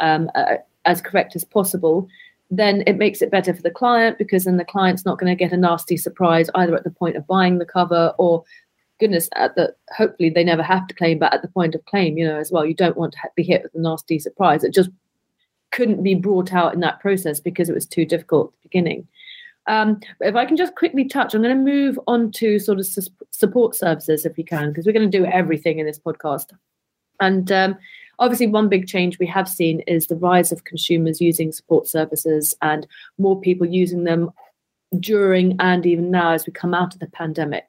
um, 0.00 0.30
uh, 0.34 0.56
as 0.84 1.00
correct 1.00 1.36
as 1.36 1.44
possible, 1.44 2.08
then 2.50 2.82
it 2.86 2.96
makes 2.96 3.22
it 3.22 3.30
better 3.30 3.54
for 3.54 3.62
the 3.62 3.70
client 3.70 4.18
because 4.18 4.44
then 4.44 4.56
the 4.56 4.64
client's 4.64 5.04
not 5.04 5.18
going 5.18 5.30
to 5.30 5.38
get 5.38 5.52
a 5.52 5.56
nasty 5.56 5.96
surprise 5.96 6.48
either 6.54 6.74
at 6.74 6.84
the 6.84 6.90
point 6.90 7.16
of 7.16 7.26
buying 7.26 7.58
the 7.58 7.66
cover 7.66 8.12
or 8.18 8.44
goodness 8.98 9.28
at 9.34 9.54
the 9.56 9.74
hopefully 9.96 10.30
they 10.30 10.44
never 10.44 10.62
have 10.62 10.86
to 10.86 10.94
claim 10.94 11.18
but 11.18 11.32
at 11.34 11.42
the 11.42 11.48
point 11.48 11.74
of 11.74 11.84
claim 11.84 12.16
you 12.16 12.26
know 12.26 12.38
as 12.38 12.50
well 12.50 12.64
you 12.64 12.74
don't 12.74 12.96
want 12.96 13.12
to 13.12 13.18
be 13.34 13.42
hit 13.42 13.62
with 13.62 13.74
a 13.74 13.78
nasty 13.78 14.18
surprise. 14.18 14.64
It 14.64 14.74
just 14.74 14.90
couldn't 15.72 16.02
be 16.02 16.14
brought 16.14 16.52
out 16.52 16.74
in 16.74 16.80
that 16.80 17.00
process 17.00 17.40
because 17.40 17.68
it 17.68 17.74
was 17.74 17.86
too 17.86 18.06
difficult 18.06 18.48
at 18.48 18.52
the 18.62 18.68
beginning. 18.68 19.08
Um, 19.68 19.98
if 20.20 20.36
i 20.36 20.44
can 20.46 20.56
just 20.56 20.76
quickly 20.76 21.06
touch 21.06 21.34
i'm 21.34 21.42
going 21.42 21.56
to 21.56 21.60
move 21.60 21.98
on 22.06 22.30
to 22.32 22.60
sort 22.60 22.78
of 22.78 22.86
su- 22.86 23.10
support 23.32 23.74
services 23.74 24.24
if 24.24 24.36
we 24.36 24.44
can 24.44 24.68
because 24.68 24.86
we're 24.86 24.92
going 24.92 25.10
to 25.10 25.18
do 25.18 25.26
everything 25.26 25.80
in 25.80 25.86
this 25.86 25.98
podcast. 25.98 26.52
And 27.18 27.50
um, 27.50 27.76
obviously 28.18 28.46
one 28.46 28.68
big 28.68 28.86
change 28.86 29.18
we 29.18 29.26
have 29.26 29.48
seen 29.48 29.80
is 29.80 30.06
the 30.06 30.16
rise 30.16 30.52
of 30.52 30.64
consumers 30.64 31.20
using 31.20 31.52
support 31.52 31.86
services 31.86 32.54
and 32.62 32.86
more 33.18 33.40
people 33.40 33.66
using 33.66 34.04
them 34.04 34.30
during 35.00 35.56
and 35.58 35.84
even 35.84 36.10
now 36.10 36.32
as 36.32 36.46
we 36.46 36.52
come 36.52 36.74
out 36.74 36.94
of 36.94 37.00
the 37.00 37.08
pandemic 37.08 37.66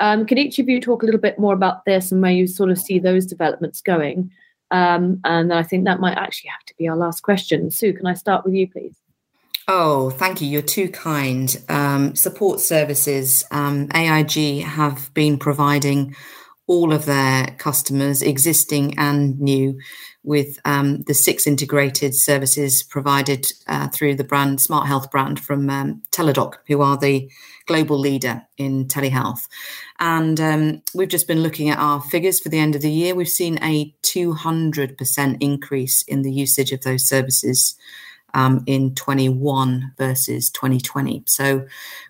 um, 0.00 0.26
could 0.26 0.38
each 0.38 0.58
of 0.58 0.68
you 0.68 0.80
talk 0.80 1.02
a 1.02 1.06
little 1.06 1.20
bit 1.20 1.38
more 1.38 1.54
about 1.54 1.84
this 1.84 2.10
and 2.10 2.20
where 2.20 2.32
you 2.32 2.46
sort 2.46 2.70
of 2.70 2.78
see 2.78 2.98
those 2.98 3.26
developments 3.26 3.80
going? 3.80 4.30
Um, 4.70 5.20
and 5.24 5.52
I 5.52 5.62
think 5.62 5.84
that 5.84 6.00
might 6.00 6.16
actually 6.16 6.50
have 6.50 6.64
to 6.66 6.74
be 6.78 6.88
our 6.88 6.96
last 6.96 7.22
question. 7.22 7.70
Sue, 7.70 7.92
can 7.92 8.06
I 8.06 8.14
start 8.14 8.44
with 8.44 8.54
you, 8.54 8.68
please? 8.68 8.96
Oh, 9.68 10.10
thank 10.10 10.40
you. 10.40 10.48
You're 10.48 10.62
too 10.62 10.88
kind. 10.88 11.56
Um, 11.68 12.16
support 12.16 12.60
services, 12.60 13.44
um, 13.50 13.88
AIG 13.94 14.64
have 14.64 15.12
been 15.14 15.38
providing 15.38 16.16
all 16.66 16.92
of 16.92 17.04
their 17.04 17.54
customers, 17.58 18.22
existing 18.22 18.98
and 18.98 19.40
new, 19.40 19.78
with 20.22 20.58
um, 20.64 21.02
the 21.02 21.14
six 21.14 21.46
integrated 21.46 22.14
services 22.14 22.82
provided 22.82 23.46
uh, 23.66 23.88
through 23.88 24.14
the 24.14 24.24
brand 24.24 24.60
Smart 24.60 24.86
Health 24.86 25.10
brand 25.10 25.40
from 25.40 25.70
um, 25.70 26.02
Teladoc, 26.12 26.54
who 26.66 26.82
are 26.82 26.96
the 26.96 27.30
global 27.66 27.98
leader 27.98 28.42
in 28.58 28.86
telehealth. 28.86 29.48
And 29.98 30.40
um, 30.40 30.82
we've 30.94 31.08
just 31.08 31.26
been 31.26 31.42
looking 31.42 31.70
at 31.70 31.78
our 31.78 32.02
figures 32.02 32.40
for 32.40 32.50
the 32.50 32.58
end 32.58 32.74
of 32.74 32.82
the 32.82 32.90
year. 32.90 33.14
We've 33.14 33.28
seen 33.28 33.58
a 33.62 33.94
200% 34.02 35.36
increase 35.40 36.02
in 36.02 36.22
the 36.22 36.32
usage 36.32 36.72
of 36.72 36.82
those 36.82 37.06
services 37.06 37.76
um, 38.34 38.62
in 38.66 38.94
21 38.94 39.92
versus 39.96 40.50
2020. 40.50 41.24
So 41.26 41.66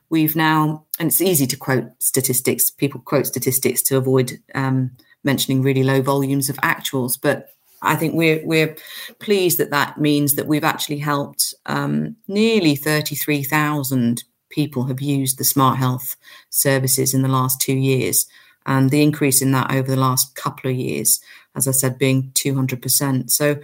we've 0.08 0.34
now, 0.34 0.84
and 0.98 1.08
it's 1.08 1.20
easy 1.20 1.46
to 1.46 1.56
quote 1.56 1.90
statistics, 1.98 2.70
people 2.70 3.00
quote 3.00 3.26
statistics 3.26 3.82
to 3.82 3.96
avoid 3.96 4.40
um, 4.54 4.90
mentioning 5.22 5.62
really 5.62 5.82
low 5.82 6.02
volumes 6.02 6.48
of 6.48 6.56
actuals, 6.56 7.18
but 7.20 7.50
I 7.82 7.96
think 7.96 8.14
we're 8.14 8.44
we're 8.44 8.76
pleased 9.18 9.58
that 9.58 9.70
that 9.70 9.98
means 9.98 10.34
that 10.34 10.46
we've 10.46 10.64
actually 10.64 10.98
helped 10.98 11.54
um, 11.66 12.16
nearly 12.28 12.76
thirty 12.76 13.14
three 13.14 13.42
thousand 13.42 14.24
people 14.50 14.84
have 14.84 15.00
used 15.00 15.38
the 15.38 15.44
smart 15.44 15.78
health 15.78 16.16
services 16.50 17.14
in 17.14 17.22
the 17.22 17.28
last 17.28 17.60
two 17.60 17.76
years, 17.76 18.26
and 18.66 18.90
the 18.90 19.02
increase 19.02 19.40
in 19.40 19.52
that 19.52 19.72
over 19.72 19.88
the 19.88 20.00
last 20.00 20.34
couple 20.34 20.70
of 20.70 20.76
years, 20.76 21.20
as 21.56 21.66
I 21.66 21.72
said, 21.72 21.98
being 21.98 22.30
two 22.34 22.54
hundred 22.54 22.82
percent. 22.82 23.30
So 23.30 23.56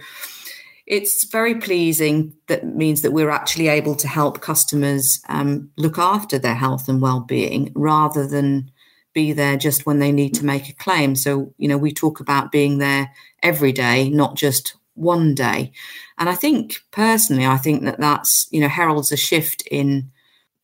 it's 0.87 1.25
very 1.25 1.55
pleasing 1.55 2.33
that 2.47 2.65
means 2.65 3.01
that 3.01 3.11
we're 3.11 3.29
actually 3.29 3.67
able 3.67 3.93
to 3.95 4.07
help 4.07 4.41
customers 4.41 5.21
um, 5.27 5.69
look 5.77 5.97
after 5.97 6.39
their 6.39 6.55
health 6.55 6.87
and 6.87 7.01
well-being 7.01 7.71
rather 7.75 8.25
than 8.25 8.71
be 9.13 9.33
there 9.33 9.57
just 9.57 9.85
when 9.85 9.99
they 9.99 10.11
need 10.11 10.33
to 10.33 10.45
make 10.45 10.69
a 10.69 10.73
claim 10.73 11.15
so 11.15 11.53
you 11.57 11.67
know 11.67 11.77
we 11.77 11.91
talk 11.91 12.19
about 12.19 12.51
being 12.51 12.77
there 12.77 13.11
every 13.43 13.71
day 13.71 14.09
not 14.09 14.35
just 14.35 14.75
one 14.95 15.35
day 15.35 15.71
and 16.17 16.27
i 16.27 16.35
think 16.35 16.77
personally 16.91 17.45
i 17.45 17.57
think 17.57 17.83
that 17.83 17.99
that's 17.99 18.47
you 18.51 18.59
know 18.59 18.67
heralds 18.67 19.11
a 19.11 19.17
shift 19.17 19.61
in 19.69 20.09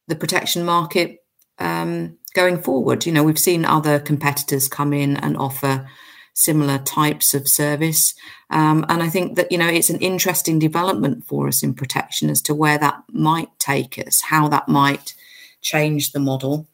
the 0.08 0.16
protection 0.16 0.66
market 0.66 1.24
um, 1.60 2.18
going 2.34 2.62
forward 2.62 3.06
you 3.06 3.12
know 3.12 3.24
we've 3.24 3.40
seen 3.40 3.64
other 3.64 4.00
competitors 4.00 4.68
come 4.68 4.92
in 4.92 5.18
and 5.18 5.38
offer 5.38 5.88
similar 6.34 6.80
types 6.80 7.34
of 7.34 7.48
service. 7.48 8.14
Um, 8.50 8.86
and 8.90 9.02
I 9.02 9.10
think 9.10 9.36
that, 9.36 9.52
you 9.52 9.58
know, 9.58 9.68
it's 9.68 9.90
an 9.90 10.00
interesting 10.00 10.60
development 10.60 11.26
for 11.26 11.48
us 11.48 11.64
in 11.64 11.74
protection 11.74 12.30
as 12.30 12.42
to 12.44 12.56
where 12.56 12.78
that 12.78 13.04
might 13.12 13.50
take 13.60 14.00
us, 14.00 14.22
how 14.22 14.48
that 14.50 14.68
might 14.68 15.14
change 15.62 16.12
the 16.12 16.20
model. 16.20 16.68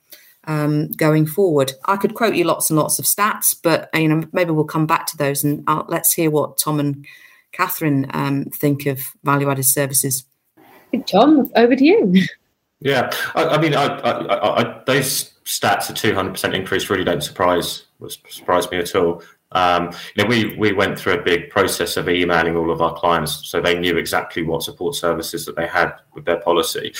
Um, 0.49 0.91
going 0.93 1.27
forward, 1.27 1.73
I 1.85 1.95
could 1.95 2.15
quote 2.15 2.33
you 2.33 2.43
lots 2.43 2.71
and 2.71 2.79
lots 2.79 2.97
of 2.97 3.05
stats, 3.05 3.55
but 3.61 3.87
you 3.93 4.07
know 4.07 4.23
maybe 4.33 4.49
we'll 4.49 4.63
come 4.63 4.87
back 4.87 5.05
to 5.05 5.17
those 5.17 5.43
and 5.43 5.63
I'll, 5.67 5.85
let's 5.87 6.11
hear 6.11 6.31
what 6.31 6.57
Tom 6.57 6.79
and 6.79 7.05
Catherine 7.51 8.09
um, 8.15 8.45
think 8.45 8.87
of 8.87 8.99
value-added 9.23 9.63
services. 9.63 10.25
Tom, 11.05 11.51
over 11.55 11.75
to 11.75 11.85
you. 11.85 12.25
Yeah, 12.79 13.11
I, 13.35 13.45
I 13.45 13.61
mean, 13.61 13.75
I, 13.75 13.85
I, 14.03 14.81
those 14.85 15.33
stats, 15.45 15.89
a 15.91 15.93
two 15.93 16.15
hundred 16.15 16.31
percent 16.31 16.55
increase, 16.55 16.89
really 16.89 17.03
don't 17.03 17.23
surprise 17.23 17.85
surprise 18.07 18.71
me 18.71 18.79
at 18.79 18.95
all. 18.95 19.21
Um, 19.51 19.91
you 20.15 20.23
know, 20.23 20.29
we 20.29 20.55
we 20.57 20.73
went 20.73 20.97
through 20.97 21.13
a 21.13 21.21
big 21.21 21.49
process 21.49 21.97
of 21.97 22.07
emailing 22.07 22.55
all 22.55 22.71
of 22.71 22.81
our 22.81 22.93
clients, 22.93 23.47
so 23.47 23.61
they 23.61 23.77
knew 23.77 23.97
exactly 23.97 24.43
what 24.43 24.63
support 24.63 24.95
services 24.95 25.45
that 25.45 25.55
they 25.55 25.67
had 25.67 25.93
with 26.13 26.25
their 26.25 26.39
policy. 26.39 26.93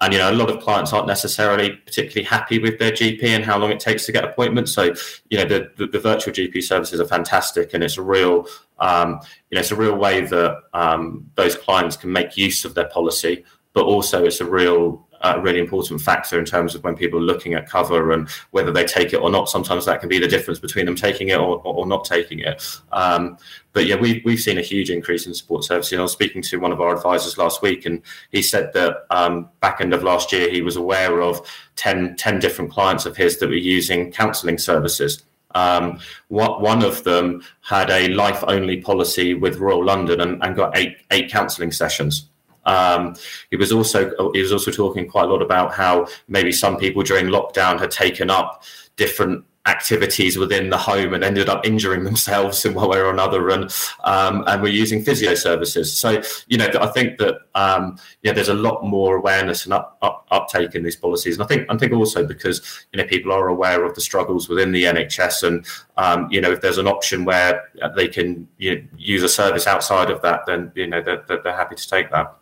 And 0.00 0.12
you 0.12 0.18
know, 0.18 0.30
a 0.30 0.34
lot 0.34 0.50
of 0.50 0.60
clients 0.62 0.92
aren't 0.92 1.06
necessarily 1.06 1.70
particularly 1.70 2.24
happy 2.24 2.58
with 2.58 2.78
their 2.78 2.90
GP 2.90 3.22
and 3.24 3.44
how 3.44 3.58
long 3.58 3.70
it 3.70 3.80
takes 3.80 4.04
to 4.06 4.12
get 4.12 4.24
appointments. 4.24 4.72
So, 4.72 4.92
you 5.30 5.38
know, 5.38 5.44
the, 5.44 5.70
the, 5.76 5.86
the 5.86 6.00
virtual 6.00 6.34
GP 6.34 6.62
services 6.62 7.00
are 7.00 7.06
fantastic, 7.06 7.72
and 7.74 7.82
it's 7.84 7.96
a 7.96 8.02
real, 8.02 8.46
um, 8.80 9.20
you 9.50 9.54
know, 9.54 9.60
it's 9.60 9.70
a 9.70 9.76
real 9.76 9.96
way 9.96 10.22
that 10.22 10.62
um, 10.72 11.30
those 11.36 11.54
clients 11.56 11.96
can 11.96 12.12
make 12.12 12.36
use 12.36 12.64
of 12.64 12.74
their 12.74 12.88
policy. 12.88 13.44
But 13.72 13.84
also, 13.84 14.24
it's 14.24 14.40
a 14.40 14.44
real 14.44 15.06
a 15.24 15.40
really 15.40 15.58
important 15.58 16.00
factor 16.00 16.38
in 16.38 16.44
terms 16.44 16.74
of 16.74 16.84
when 16.84 16.94
people 16.94 17.18
are 17.18 17.22
looking 17.22 17.54
at 17.54 17.68
cover 17.68 18.12
and 18.12 18.28
whether 18.50 18.70
they 18.70 18.84
take 18.84 19.12
it 19.12 19.16
or 19.16 19.30
not. 19.30 19.48
Sometimes 19.48 19.86
that 19.86 20.00
can 20.00 20.08
be 20.08 20.18
the 20.18 20.28
difference 20.28 20.58
between 20.58 20.84
them 20.84 20.94
taking 20.94 21.28
it 21.28 21.38
or, 21.38 21.60
or 21.64 21.86
not 21.86 22.04
taking 22.04 22.40
it. 22.40 22.62
Um, 22.92 23.38
but 23.72 23.86
yeah, 23.86 23.96
we've, 23.96 24.22
we've 24.24 24.38
seen 24.38 24.58
a 24.58 24.62
huge 24.62 24.90
increase 24.90 25.26
in 25.26 25.34
support 25.34 25.64
services. 25.64 25.98
I 25.98 26.02
was 26.02 26.12
speaking 26.12 26.42
to 26.42 26.58
one 26.58 26.72
of 26.72 26.80
our 26.80 26.94
advisors 26.94 27.38
last 27.38 27.62
week, 27.62 27.86
and 27.86 28.02
he 28.30 28.42
said 28.42 28.72
that 28.74 29.06
um, 29.10 29.48
back 29.60 29.80
end 29.80 29.94
of 29.94 30.02
last 30.02 30.30
year, 30.30 30.50
he 30.50 30.62
was 30.62 30.76
aware 30.76 31.22
of 31.22 31.40
10, 31.76 32.16
10 32.16 32.38
different 32.38 32.70
clients 32.70 33.06
of 33.06 33.16
his 33.16 33.38
that 33.38 33.48
were 33.48 33.54
using 33.54 34.12
counselling 34.12 34.58
services. 34.58 35.24
Um, 35.54 36.00
what, 36.28 36.60
one 36.60 36.84
of 36.84 37.04
them 37.04 37.42
had 37.62 37.90
a 37.90 38.08
life 38.08 38.42
only 38.46 38.80
policy 38.80 39.34
with 39.34 39.58
Royal 39.58 39.84
London 39.84 40.20
and, 40.20 40.42
and 40.42 40.54
got 40.54 40.76
eight, 40.76 40.96
eight 41.10 41.30
counselling 41.30 41.72
sessions. 41.72 42.28
Um, 42.66 43.16
he 43.50 43.56
was 43.56 43.72
also 43.72 44.32
he 44.32 44.40
was 44.40 44.52
also 44.52 44.70
talking 44.70 45.08
quite 45.08 45.24
a 45.24 45.28
lot 45.28 45.42
about 45.42 45.72
how 45.74 46.06
maybe 46.28 46.52
some 46.52 46.76
people 46.76 47.02
during 47.02 47.26
lockdown 47.26 47.78
had 47.78 47.90
taken 47.90 48.30
up 48.30 48.64
different 48.96 49.44
activities 49.66 50.36
within 50.36 50.68
the 50.68 50.76
home 50.76 51.14
and 51.14 51.24
ended 51.24 51.48
up 51.48 51.64
injuring 51.64 52.04
themselves 52.04 52.64
in 52.66 52.74
one 52.74 52.88
way 52.88 52.98
or 52.98 53.10
another 53.10 53.48
and 53.48 53.74
um, 54.04 54.44
and 54.46 54.62
we're 54.62 54.68
using 54.68 55.02
physio 55.02 55.34
services. 55.34 55.96
So 55.96 56.22
you 56.48 56.58
know 56.58 56.68
I 56.80 56.86
think 56.88 57.18
that 57.18 57.36
um, 57.54 57.98
yeah 58.22 58.32
there's 58.32 58.48
a 58.48 58.54
lot 58.54 58.84
more 58.84 59.16
awareness 59.16 59.64
and 59.64 59.72
up, 59.72 59.96
up, 60.02 60.26
uptake 60.30 60.74
in 60.74 60.82
these 60.82 60.96
policies. 60.96 61.36
And 61.36 61.44
I 61.44 61.46
think 61.46 61.66
I 61.70 61.76
think 61.76 61.92
also 61.92 62.26
because 62.26 62.86
you 62.92 62.98
know 62.98 63.06
people 63.06 63.32
are 63.32 63.48
aware 63.48 63.84
of 63.84 63.94
the 63.94 64.00
struggles 64.00 64.48
within 64.48 64.72
the 64.72 64.84
NHS 64.84 65.42
and 65.46 65.66
um, 65.96 66.28
you 66.30 66.40
know 66.40 66.52
if 66.52 66.60
there's 66.60 66.78
an 66.78 66.86
option 66.86 67.24
where 67.24 67.64
they 67.96 68.08
can 68.08 68.46
you 68.58 68.74
know, 68.74 68.82
use 68.98 69.22
a 69.22 69.28
service 69.28 69.66
outside 69.66 70.10
of 70.10 70.20
that 70.22 70.42
then 70.46 70.72
you 70.74 70.86
know 70.86 71.00
they're, 71.00 71.24
they're 71.26 71.56
happy 71.56 71.74
to 71.74 71.88
take 71.88 72.10
that 72.10 72.36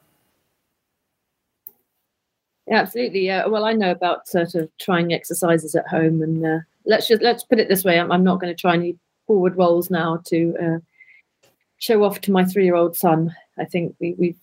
yeah, 2.67 2.81
absolutely. 2.81 3.27
Yeah. 3.27 3.47
Well, 3.47 3.65
I 3.65 3.73
know 3.73 3.91
about 3.91 4.29
sort 4.29 4.55
of 4.55 4.69
trying 4.79 5.13
exercises 5.13 5.75
at 5.75 5.89
home, 5.89 6.23
and 6.23 6.45
uh, 6.45 6.59
let's 6.87 7.09
just 7.09 7.23
let's 7.23 7.43
put 7.43 7.59
it 7.59 7.69
this 7.69 7.85
way: 7.85 7.99
I'm, 7.99 8.13
I'm 8.13 8.25
not 8.25 8.41
going 8.41 8.55
to 8.55 8.61
try 8.61 8.75
any 8.75 8.97
forward 9.27 9.57
rolls 9.57 9.91
now 9.91 10.21
to 10.27 10.55
uh, 10.63 11.49
show 11.79 12.05
off 12.05 12.21
to 12.23 12.33
my 12.33 12.45
three-year-old 12.45 12.97
son. 12.97 13.35
I 13.59 13.65
think 13.65 13.97
we, 14.01 14.15
we've 14.19 14.39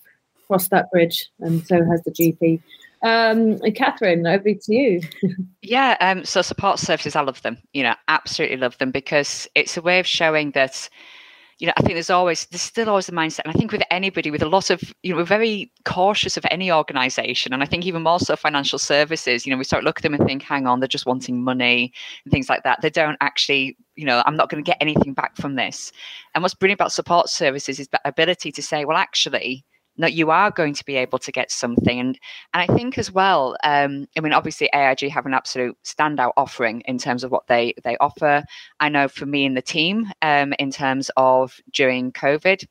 crossed 0.47 0.69
that 0.71 0.91
bridge, 0.91 1.29
and 1.39 1.65
so 1.65 1.83
has 1.85 2.03
the 2.03 2.11
GP. 2.11 2.61
Um, 3.01 3.59
Catherine, 3.75 4.27
over 4.27 4.53
to 4.53 4.73
you. 4.73 5.01
yeah. 5.61 5.95
Um, 6.01 6.25
so 6.25 6.41
support 6.41 6.79
services, 6.79 7.15
I 7.15 7.21
love 7.21 7.41
them. 7.43 7.57
You 7.73 7.83
know, 7.83 7.95
absolutely 8.09 8.57
love 8.57 8.77
them 8.77 8.91
because 8.91 9.47
it's 9.55 9.77
a 9.77 9.81
way 9.81 9.99
of 9.99 10.07
showing 10.07 10.51
that 10.51 10.89
you 11.59 11.67
know, 11.67 11.73
I 11.75 11.81
think 11.81 11.95
there's 11.95 12.09
always 12.09 12.45
there's 12.47 12.61
still 12.61 12.89
always 12.89 13.05
the 13.05 13.11
mindset, 13.11 13.41
and 13.43 13.53
I 13.53 13.57
think 13.57 13.73
with 13.73 13.83
anybody, 13.91 14.31
with 14.31 14.41
a 14.41 14.47
lot 14.47 14.69
of 14.69 14.81
you 15.03 15.11
know, 15.11 15.17
we're 15.17 15.25
very 15.25 15.71
cautious 15.83 16.37
of 16.37 16.45
any 16.49 16.71
organisation, 16.71 17.53
and 17.53 17.61
I 17.61 17.65
think 17.65 17.85
even 17.85 18.01
more 18.01 18.19
so 18.19 18.37
financial 18.37 18.79
services. 18.79 19.45
You 19.45 19.51
know, 19.51 19.57
we 19.57 19.65
start 19.65 19.83
look 19.83 19.99
at 19.99 20.03
them 20.03 20.13
and 20.13 20.25
think, 20.25 20.41
hang 20.41 20.67
on, 20.67 20.79
they're 20.79 20.87
just 20.87 21.05
wanting 21.05 21.43
money 21.43 21.91
and 22.23 22.31
things 22.31 22.47
like 22.47 22.63
that. 22.63 22.79
They 22.81 22.89
don't 22.89 23.17
actually, 23.19 23.77
you 23.95 24.05
know, 24.05 24.23
I'm 24.25 24.37
not 24.37 24.49
going 24.49 24.63
to 24.63 24.67
get 24.69 24.77
anything 24.79 25.13
back 25.13 25.35
from 25.35 25.55
this. 25.55 25.91
And 26.33 26.41
what's 26.41 26.55
brilliant 26.55 26.79
about 26.79 26.93
support 26.93 27.29
services 27.29 27.77
is 27.77 27.89
that 27.89 28.01
ability 28.05 28.53
to 28.53 28.63
say, 28.63 28.85
well, 28.85 28.97
actually, 28.97 29.65
that 29.99 30.13
you 30.13 30.31
are 30.31 30.51
going 30.51 30.73
to 30.73 30.85
be 30.85 30.95
able 30.95 31.19
to 31.19 31.31
get 31.31 31.51
something. 31.51 31.99
And 31.99 32.19
and 32.53 32.69
I 32.69 32.73
think 32.73 32.97
as 32.97 33.11
well, 33.11 33.55
um, 33.63 34.07
I 34.17 34.21
mean, 34.21 34.33
obviously 34.33 34.69
AIG 34.73 35.09
have 35.11 35.25
an 35.25 35.33
absolute 35.33 35.77
standout 35.83 36.33
offering 36.37 36.81
in 36.85 36.97
terms 36.97 37.23
of 37.23 37.31
what 37.31 37.47
they 37.47 37.73
they 37.83 37.97
offer. 37.97 38.43
I 38.79 38.89
know 38.89 39.07
for 39.07 39.25
me 39.25 39.45
and 39.45 39.55
the 39.55 39.61
team, 39.61 40.11
um, 40.21 40.53
in 40.59 40.71
terms 40.71 41.11
of 41.17 41.59
during 41.71 42.11
COVID. 42.11 42.65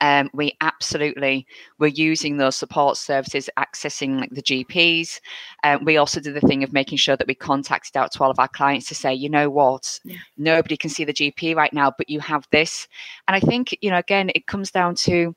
Um, 0.00 0.30
we 0.32 0.56
absolutely 0.60 1.46
were 1.80 1.88
using 1.88 2.36
those 2.36 2.54
support 2.54 2.96
services, 2.96 3.50
accessing 3.58 4.20
like 4.20 4.30
the 4.30 4.40
GPs. 4.40 5.20
Um, 5.64 5.84
we 5.84 5.96
also 5.96 6.20
did 6.20 6.34
the 6.34 6.40
thing 6.40 6.62
of 6.62 6.72
making 6.72 6.98
sure 6.98 7.16
that 7.16 7.26
we 7.26 7.34
contacted 7.34 7.96
out 7.96 8.12
to 8.12 8.22
all 8.22 8.30
of 8.30 8.38
our 8.38 8.46
clients 8.46 8.86
to 8.88 8.94
say, 8.94 9.12
you 9.12 9.28
know 9.28 9.50
what, 9.50 9.98
yeah. 10.04 10.18
nobody 10.36 10.76
can 10.76 10.90
see 10.90 11.04
the 11.04 11.12
GP 11.12 11.56
right 11.56 11.72
now, 11.72 11.92
but 11.96 12.08
you 12.08 12.20
have 12.20 12.46
this. 12.52 12.86
And 13.26 13.34
I 13.34 13.40
think, 13.40 13.76
you 13.80 13.90
know, 13.90 13.98
again, 13.98 14.30
it 14.34 14.46
comes 14.46 14.70
down 14.70 14.94
to 14.96 15.34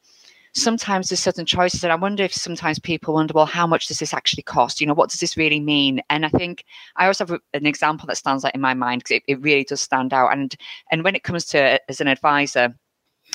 sometimes 0.54 1.10
there's 1.10 1.20
certain 1.20 1.46
choices 1.46 1.84
and 1.84 1.92
i 1.92 1.96
wonder 1.96 2.24
if 2.24 2.34
sometimes 2.34 2.78
people 2.80 3.16
wonder 3.16 3.34
well 3.34 3.46
how 3.46 3.66
much 3.66 3.88
does 3.88 4.00
this 4.00 4.14
actually 4.14 4.44
cost? 4.44 4.80
You 4.80 4.88
know 4.88 4.94
what 4.94 5.10
does 5.10 5.20
this 5.20 5.38
really 5.38 5.60
mean? 5.60 6.02
And 6.10 6.26
i 6.26 6.30
think 6.30 6.64
i 6.96 7.04
always 7.04 7.20
have 7.20 7.32
an 7.32 7.66
example 7.66 8.08
that 8.08 8.18
stands 8.18 8.46
out 8.46 8.56
in 8.56 8.62
my 8.62 8.74
mind 8.74 9.00
because 9.00 9.18
it, 9.18 9.24
it 9.28 9.42
really 9.42 9.64
does 9.64 9.82
stand 9.82 10.14
out. 10.14 10.32
And 10.32 10.56
and 10.92 11.04
when 11.04 11.16
it 11.16 11.24
comes 11.24 11.46
to 11.46 11.76
uh, 11.76 11.78
as 11.90 12.02
an 12.02 12.08
advisor 12.08 12.76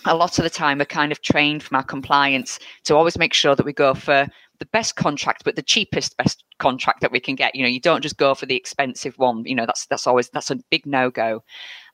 a 0.05 0.15
lot 0.15 0.39
of 0.39 0.45
the 0.45 0.51
time 0.51 0.79
we're 0.79 0.85
kind 0.85 1.11
of 1.11 1.23
trained 1.23 1.63
from 1.63 1.77
our 1.77 1.83
compliance 1.83 2.59
to 2.85 2.95
always 2.95 3.19
make 3.19 3.35
sure 3.35 3.57
that 3.57 3.67
we 3.67 3.73
go 3.73 3.95
for 3.95 4.29
the 4.61 4.67
best 4.67 4.95
contract 4.97 5.43
but 5.45 5.57
the 5.57 5.63
cheapest 5.63 6.17
best 6.19 6.45
contract 6.59 7.01
that 7.01 7.13
we 7.13 7.21
can 7.21 7.35
get. 7.35 7.55
You 7.55 7.63
know 7.63 7.69
you 7.69 7.81
don't 7.81 8.03
just 8.03 8.17
go 8.17 8.35
for 8.35 8.47
the 8.47 8.57
expensive 8.57 9.19
one. 9.19 9.45
You 9.45 9.55
know 9.55 9.67
that's 9.67 9.87
that's 9.87 10.07
always 10.07 10.29
that's 10.31 10.51
a 10.51 10.57
big 10.71 10.87
no 10.87 11.11
go 11.11 11.43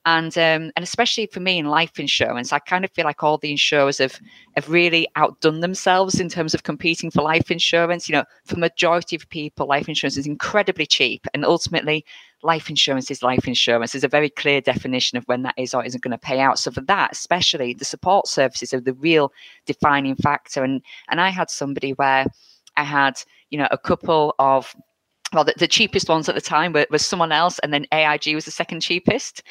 and 0.07 0.37
um, 0.37 0.71
and 0.77 0.83
especially 0.83 1.27
for 1.27 1.41
me 1.41 1.59
in 1.59 1.67
life 1.67 1.99
insurance, 1.99 2.53
I 2.53 2.59
kind 2.59 2.85
of 2.85 2.91
feel 2.93 3.05
like 3.05 3.23
all 3.23 3.39
the 3.39 3.51
insurers 3.51 3.99
have 3.99 4.21
have 4.55 4.69
really 4.69 5.09
outdone 5.17 5.61
themselves 5.61 6.21
in 6.21 6.29
terms 6.29 6.55
of 6.55 6.63
competing 6.63 7.11
for 7.11 7.23
life 7.23 7.51
insurance. 7.51 8.09
You 8.09 8.17
know, 8.17 8.25
for 8.45 8.59
majority 8.59 9.17
of 9.17 9.29
people, 9.31 9.67
life 9.67 9.89
insurance 9.89 10.17
is 10.17 10.27
incredibly 10.27 10.87
cheap, 10.87 11.27
and 11.33 11.45
ultimately, 11.45 12.05
life 12.43 12.69
insurance 12.69 13.11
is 13.11 13.23
life 13.23 13.49
insurance. 13.49 13.93
There's 13.93 14.05
a 14.05 14.09
very 14.09 14.29
clear 14.29 14.61
definition 14.61 15.17
of 15.17 15.25
when 15.25 15.43
that 15.43 15.55
is 15.57 15.73
or 15.73 15.85
isn't 15.85 16.03
going 16.03 16.13
to 16.13 16.19
pay 16.19 16.41
out. 16.41 16.59
So 16.59 16.71
for 16.71 16.83
that, 16.83 17.13
especially 17.13 17.73
the 17.73 17.87
support 17.87 18.29
services 18.29 18.75
are 18.75 18.81
the 18.81 18.95
real 18.95 19.33
defining 19.65 20.17
factor. 20.17 20.63
And 20.63 20.83
and 21.09 21.21
I 21.21 21.31
had 21.31 21.51
somebody 21.51 21.93
where 21.93 22.27
I 22.77 22.85
had, 22.85 23.23
you 23.51 23.59
know, 23.59 23.69
a 23.71 23.79
couple 23.79 24.35
of 24.39 24.75
well, 25.35 25.45
the, 25.45 25.55
the, 25.59 25.69
cheapest 25.69 26.09
ones 26.09 26.29
at 26.29 26.35
the 26.35 26.41
time 26.41 26.73
were, 26.73 26.87
was 26.91 27.05
someone 27.05 27.33
else, 27.33 27.59
and 27.61 27.73
then 27.75 27.87
AIG 27.93 28.35
was 28.35 28.45
the 28.45 28.51
second 28.51 28.81
cheapest. 28.81 29.43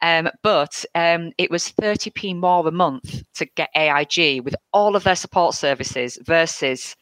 Um, 0.00 0.28
but 0.42 0.84
um, 0.94 1.32
it 1.38 1.50
was 1.50 1.72
30p 1.72 2.36
more 2.36 2.66
a 2.66 2.70
month 2.70 3.22
to 3.34 3.46
get 3.46 3.70
AIG 3.74 4.44
with 4.44 4.54
all 4.72 4.96
of 4.96 5.04
their 5.04 5.16
support 5.16 5.54
services 5.54 6.18
versus 6.24 6.96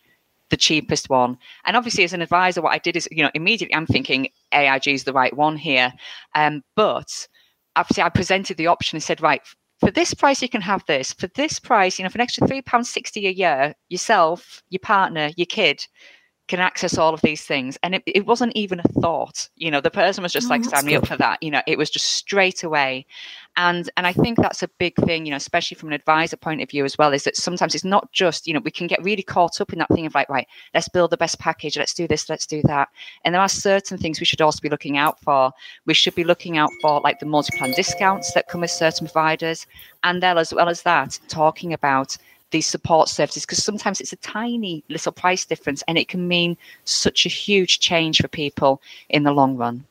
the 0.50 0.56
cheapest 0.56 1.08
one. 1.08 1.36
And 1.64 1.76
obviously, 1.76 2.04
as 2.04 2.12
an 2.12 2.22
advisor, 2.22 2.62
what 2.62 2.74
I 2.74 2.78
did 2.78 2.96
is, 2.96 3.08
you 3.10 3.22
know, 3.22 3.30
immediately 3.34 3.74
I'm 3.74 3.86
thinking 3.86 4.28
AIG 4.52 4.88
is 4.88 5.04
the 5.04 5.12
right 5.12 5.36
one 5.36 5.56
here. 5.56 5.92
Um, 6.34 6.62
but 6.76 7.28
obviously, 7.76 8.02
I 8.02 8.08
presented 8.08 8.56
the 8.56 8.66
option 8.66 8.96
and 8.96 9.02
said, 9.02 9.20
right, 9.20 9.42
for 9.78 9.90
this 9.90 10.12
price, 10.12 10.42
you 10.42 10.48
can 10.48 10.60
have 10.60 10.84
this. 10.86 11.12
For 11.14 11.28
this 11.28 11.58
price, 11.58 11.98
you 11.98 12.02
know, 12.02 12.10
for 12.10 12.18
an 12.18 12.22
extra 12.22 12.46
£3.60 12.46 13.28
a 13.28 13.34
year, 13.34 13.74
yourself, 13.88 14.62
your 14.68 14.80
partner, 14.80 15.30
your 15.36 15.46
kid, 15.46 15.86
can 16.50 16.58
access 16.58 16.98
all 16.98 17.14
of 17.14 17.20
these 17.20 17.44
things. 17.44 17.78
And 17.84 17.94
it, 17.94 18.02
it 18.06 18.26
wasn't 18.26 18.52
even 18.56 18.80
a 18.80 19.00
thought. 19.00 19.48
You 19.54 19.70
know, 19.70 19.80
the 19.80 19.90
person 19.90 20.24
was 20.24 20.32
just 20.32 20.48
oh, 20.48 20.50
like, 20.50 20.64
sign 20.64 20.84
me 20.84 20.96
up 20.96 21.06
for 21.06 21.16
that. 21.16 21.40
You 21.40 21.52
know, 21.52 21.62
it 21.68 21.78
was 21.78 21.88
just 21.88 22.06
straight 22.06 22.64
away. 22.64 23.06
And 23.56 23.88
and 23.96 24.04
I 24.04 24.12
think 24.12 24.36
that's 24.36 24.62
a 24.64 24.68
big 24.78 24.96
thing, 24.96 25.26
you 25.26 25.30
know, 25.30 25.36
especially 25.36 25.76
from 25.76 25.90
an 25.90 25.92
advisor 25.92 26.36
point 26.36 26.60
of 26.60 26.68
view 26.68 26.84
as 26.84 26.98
well, 26.98 27.12
is 27.12 27.22
that 27.22 27.36
sometimes 27.36 27.76
it's 27.76 27.84
not 27.84 28.10
just, 28.10 28.48
you 28.48 28.54
know, 28.54 28.60
we 28.64 28.72
can 28.72 28.88
get 28.88 29.04
really 29.04 29.22
caught 29.22 29.60
up 29.60 29.72
in 29.72 29.78
that 29.78 29.88
thing 29.90 30.06
of 30.06 30.14
like, 30.14 30.28
right, 30.28 30.48
let's 30.74 30.88
build 30.88 31.10
the 31.10 31.16
best 31.16 31.38
package, 31.38 31.78
let's 31.78 31.94
do 31.94 32.08
this, 32.08 32.28
let's 32.28 32.46
do 32.46 32.62
that. 32.62 32.88
And 33.24 33.32
there 33.32 33.42
are 33.42 33.48
certain 33.48 33.96
things 33.96 34.18
we 34.18 34.26
should 34.26 34.40
also 34.40 34.60
be 34.60 34.68
looking 34.68 34.98
out 34.98 35.20
for. 35.20 35.52
We 35.86 35.94
should 35.94 36.16
be 36.16 36.24
looking 36.24 36.58
out 36.58 36.70
for 36.82 37.00
like 37.00 37.20
the 37.20 37.26
multi-plan 37.26 37.72
discounts 37.76 38.32
that 38.34 38.48
come 38.48 38.62
with 38.62 38.72
certain 38.72 39.06
providers. 39.06 39.68
And 40.02 40.20
then 40.20 40.36
as 40.36 40.52
well 40.52 40.68
as 40.68 40.82
that, 40.82 41.16
talking 41.28 41.72
about 41.72 42.16
these 42.50 42.66
support 42.66 43.08
services 43.08 43.44
because 43.44 43.62
sometimes 43.62 44.00
it's 44.00 44.12
a 44.12 44.16
tiny 44.16 44.84
little 44.88 45.12
price 45.12 45.44
difference 45.44 45.82
and 45.88 45.96
it 45.96 46.08
can 46.08 46.26
mean 46.26 46.56
such 46.84 47.26
a 47.26 47.28
huge 47.28 47.80
change 47.80 48.20
for 48.20 48.28
people 48.28 48.80
in 49.08 49.22
the 49.22 49.32
long 49.32 49.56
run. 49.56 49.84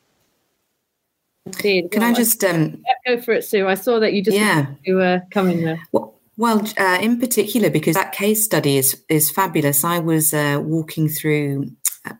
Indeed. 1.45 1.91
Can 1.91 2.01
well, 2.01 2.11
I 2.11 2.13
just 2.13 2.43
um, 2.43 2.83
go 3.07 3.19
for 3.21 3.33
it, 3.33 3.43
Sue? 3.43 3.67
I 3.67 3.75
saw 3.75 3.99
that 3.99 4.13
you 4.13 4.21
just 4.21 4.37
yeah 4.37 4.67
you 4.83 4.95
were 4.95 5.21
coming 5.31 5.61
there. 5.61 5.81
Well, 5.91 6.18
well 6.39 6.65
uh, 6.77 6.97
in 7.01 7.19
particular 7.19 7.69
because 7.69 7.95
that 7.95 8.13
case 8.13 8.43
study 8.43 8.77
is 8.77 9.03
is 9.09 9.29
fabulous. 9.29 9.83
I 9.83 9.99
was 9.99 10.33
uh, 10.33 10.59
walking 10.63 11.09
through 11.09 11.71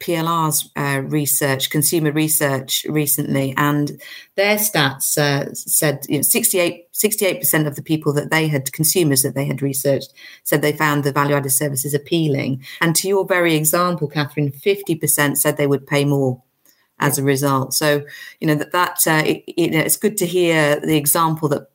PLR's 0.02 0.70
uh, 0.76 1.02
research, 1.06 1.70
consumer 1.70 2.12
research 2.12 2.86
recently, 2.90 3.54
and 3.56 4.02
their 4.36 4.58
stats 4.58 5.18
uh, 5.18 5.54
said 5.54 6.06
you 6.10 6.18
know, 6.18 6.22
68 6.22 7.40
percent 7.40 7.66
of 7.66 7.76
the 7.76 7.82
people 7.82 8.12
that 8.14 8.30
they 8.30 8.50
had 8.50 8.74
consumers 8.74 9.22
that 9.24 9.36
they 9.36 9.46
had 9.46 9.62
researched 9.62 10.14
said 10.44 10.62
they 10.62 10.74
found 10.74 11.04
the 11.04 11.14
value 11.14 11.36
added 11.36 11.52
services 11.52 11.94
appealing. 11.94 12.62
And 12.82 12.96
to 12.98 13.08
your 13.08 13.26
very 13.26 13.56
example, 13.56 14.10
Catherine, 14.10 14.52
fifty 14.52 14.96
percent 14.96 15.38
said 15.38 15.56
they 15.56 15.68
would 15.68 15.88
pay 15.88 16.04
more 16.04 16.44
as 17.00 17.18
a 17.18 17.24
result. 17.24 17.74
So 17.74 18.06
you 18.42 18.48
know 18.48 18.56
that 18.56 18.74
that 18.74 19.08
uh, 19.08 19.24
it, 19.26 19.46
it, 19.48 19.74
it's 19.74 19.96
good 19.96 20.18
to 20.18 20.26
hear 20.26 20.78
the 20.82 20.98
example 20.98 21.48
that 21.50 21.70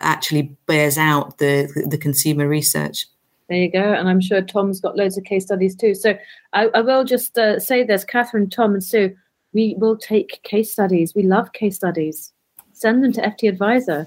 actually 0.00 0.56
bears 0.66 0.98
out 0.98 1.38
the 1.38 1.86
the 1.88 1.98
consumer 1.98 2.48
research. 2.48 3.06
There 3.48 3.58
you 3.58 3.70
go. 3.70 3.92
And 3.92 4.08
I'm 4.08 4.20
sure 4.20 4.42
Tom's 4.42 4.80
got 4.80 4.96
loads 4.96 5.16
of 5.16 5.24
case 5.24 5.44
studies 5.44 5.76
too. 5.76 5.94
So 5.94 6.18
I, 6.52 6.66
I 6.74 6.80
will 6.80 7.04
just 7.04 7.38
uh, 7.38 7.60
say 7.60 7.84
this 7.84 8.04
Catherine, 8.04 8.50
Tom, 8.50 8.74
and 8.74 8.82
Sue, 8.82 9.16
we 9.52 9.76
will 9.78 9.96
take 9.96 10.42
case 10.42 10.72
studies. 10.72 11.14
We 11.14 11.22
love 11.22 11.52
case 11.52 11.76
studies. 11.76 12.32
Send 12.72 13.04
them 13.04 13.12
to 13.12 13.22
FT 13.22 13.48
Adviser. 13.48 14.06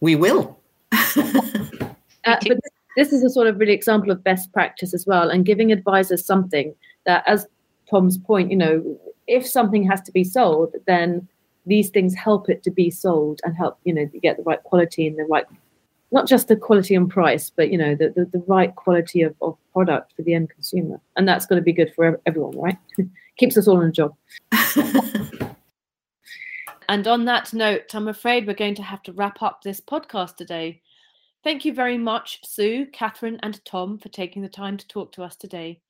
we 0.00 0.16
will. 0.16 0.58
uh, 0.92 1.90
but 2.24 2.58
this 2.96 3.12
is 3.12 3.22
a 3.22 3.30
sort 3.30 3.46
of 3.46 3.58
really 3.58 3.72
example 3.72 4.10
of 4.10 4.24
best 4.24 4.52
practice 4.52 4.94
as 4.94 5.06
well, 5.06 5.30
and 5.30 5.44
giving 5.44 5.70
advisors 5.70 6.24
something 6.24 6.74
that, 7.06 7.22
as 7.26 7.46
Tom's 7.88 8.18
point, 8.18 8.50
you 8.50 8.56
know, 8.56 8.98
if 9.26 9.46
something 9.46 9.84
has 9.88 10.00
to 10.02 10.12
be 10.12 10.24
sold, 10.24 10.74
then 10.86 11.28
these 11.66 11.90
things 11.90 12.14
help 12.14 12.48
it 12.48 12.62
to 12.62 12.70
be 12.70 12.90
sold 12.90 13.40
and 13.44 13.56
help 13.56 13.78
you 13.84 13.92
know 13.92 14.08
get 14.22 14.36
the 14.36 14.42
right 14.42 14.62
quality 14.62 15.06
and 15.06 15.18
the 15.18 15.24
right 15.24 15.46
not 16.12 16.26
just 16.26 16.48
the 16.48 16.56
quality 16.56 16.94
and 16.94 17.08
price, 17.08 17.50
but 17.50 17.70
you 17.70 17.78
know 17.78 17.94
the, 17.94 18.10
the, 18.10 18.24
the 18.26 18.44
right 18.46 18.74
quality 18.74 19.22
of, 19.22 19.34
of 19.40 19.56
product 19.72 20.12
for 20.16 20.22
the 20.22 20.34
end 20.34 20.50
consumer, 20.50 21.00
and 21.16 21.28
that's 21.28 21.46
going 21.46 21.60
to 21.60 21.64
be 21.64 21.72
good 21.72 21.92
for 21.94 22.20
everyone, 22.26 22.58
right? 22.58 22.76
Keeps 23.36 23.56
us 23.56 23.68
all 23.68 23.80
in 23.80 23.88
a 23.88 23.92
job. 23.92 24.14
and 26.88 27.06
on 27.06 27.24
that 27.26 27.52
note, 27.54 27.94
I'm 27.94 28.08
afraid 28.08 28.46
we're 28.46 28.54
going 28.54 28.74
to 28.76 28.82
have 28.82 29.02
to 29.04 29.12
wrap 29.12 29.40
up 29.42 29.62
this 29.62 29.80
podcast 29.80 30.36
today. 30.36 30.82
Thank 31.42 31.64
you 31.64 31.72
very 31.72 31.96
much, 31.96 32.40
Sue, 32.44 32.86
Catherine, 32.92 33.38
and 33.42 33.64
Tom, 33.64 33.98
for 33.98 34.10
taking 34.10 34.42
the 34.42 34.48
time 34.48 34.76
to 34.76 34.86
talk 34.88 35.12
to 35.12 35.22
us 35.22 35.36
today. 35.36 35.80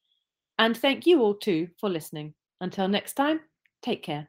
And 0.59 0.77
thank 0.77 1.07
you 1.07 1.23
all 1.23 1.35
too 1.35 1.69
for 1.79 1.89
listening. 1.89 2.35
Until 2.61 2.87
next 2.87 3.15
time, 3.15 3.41
take 3.83 4.03
care. 4.03 4.29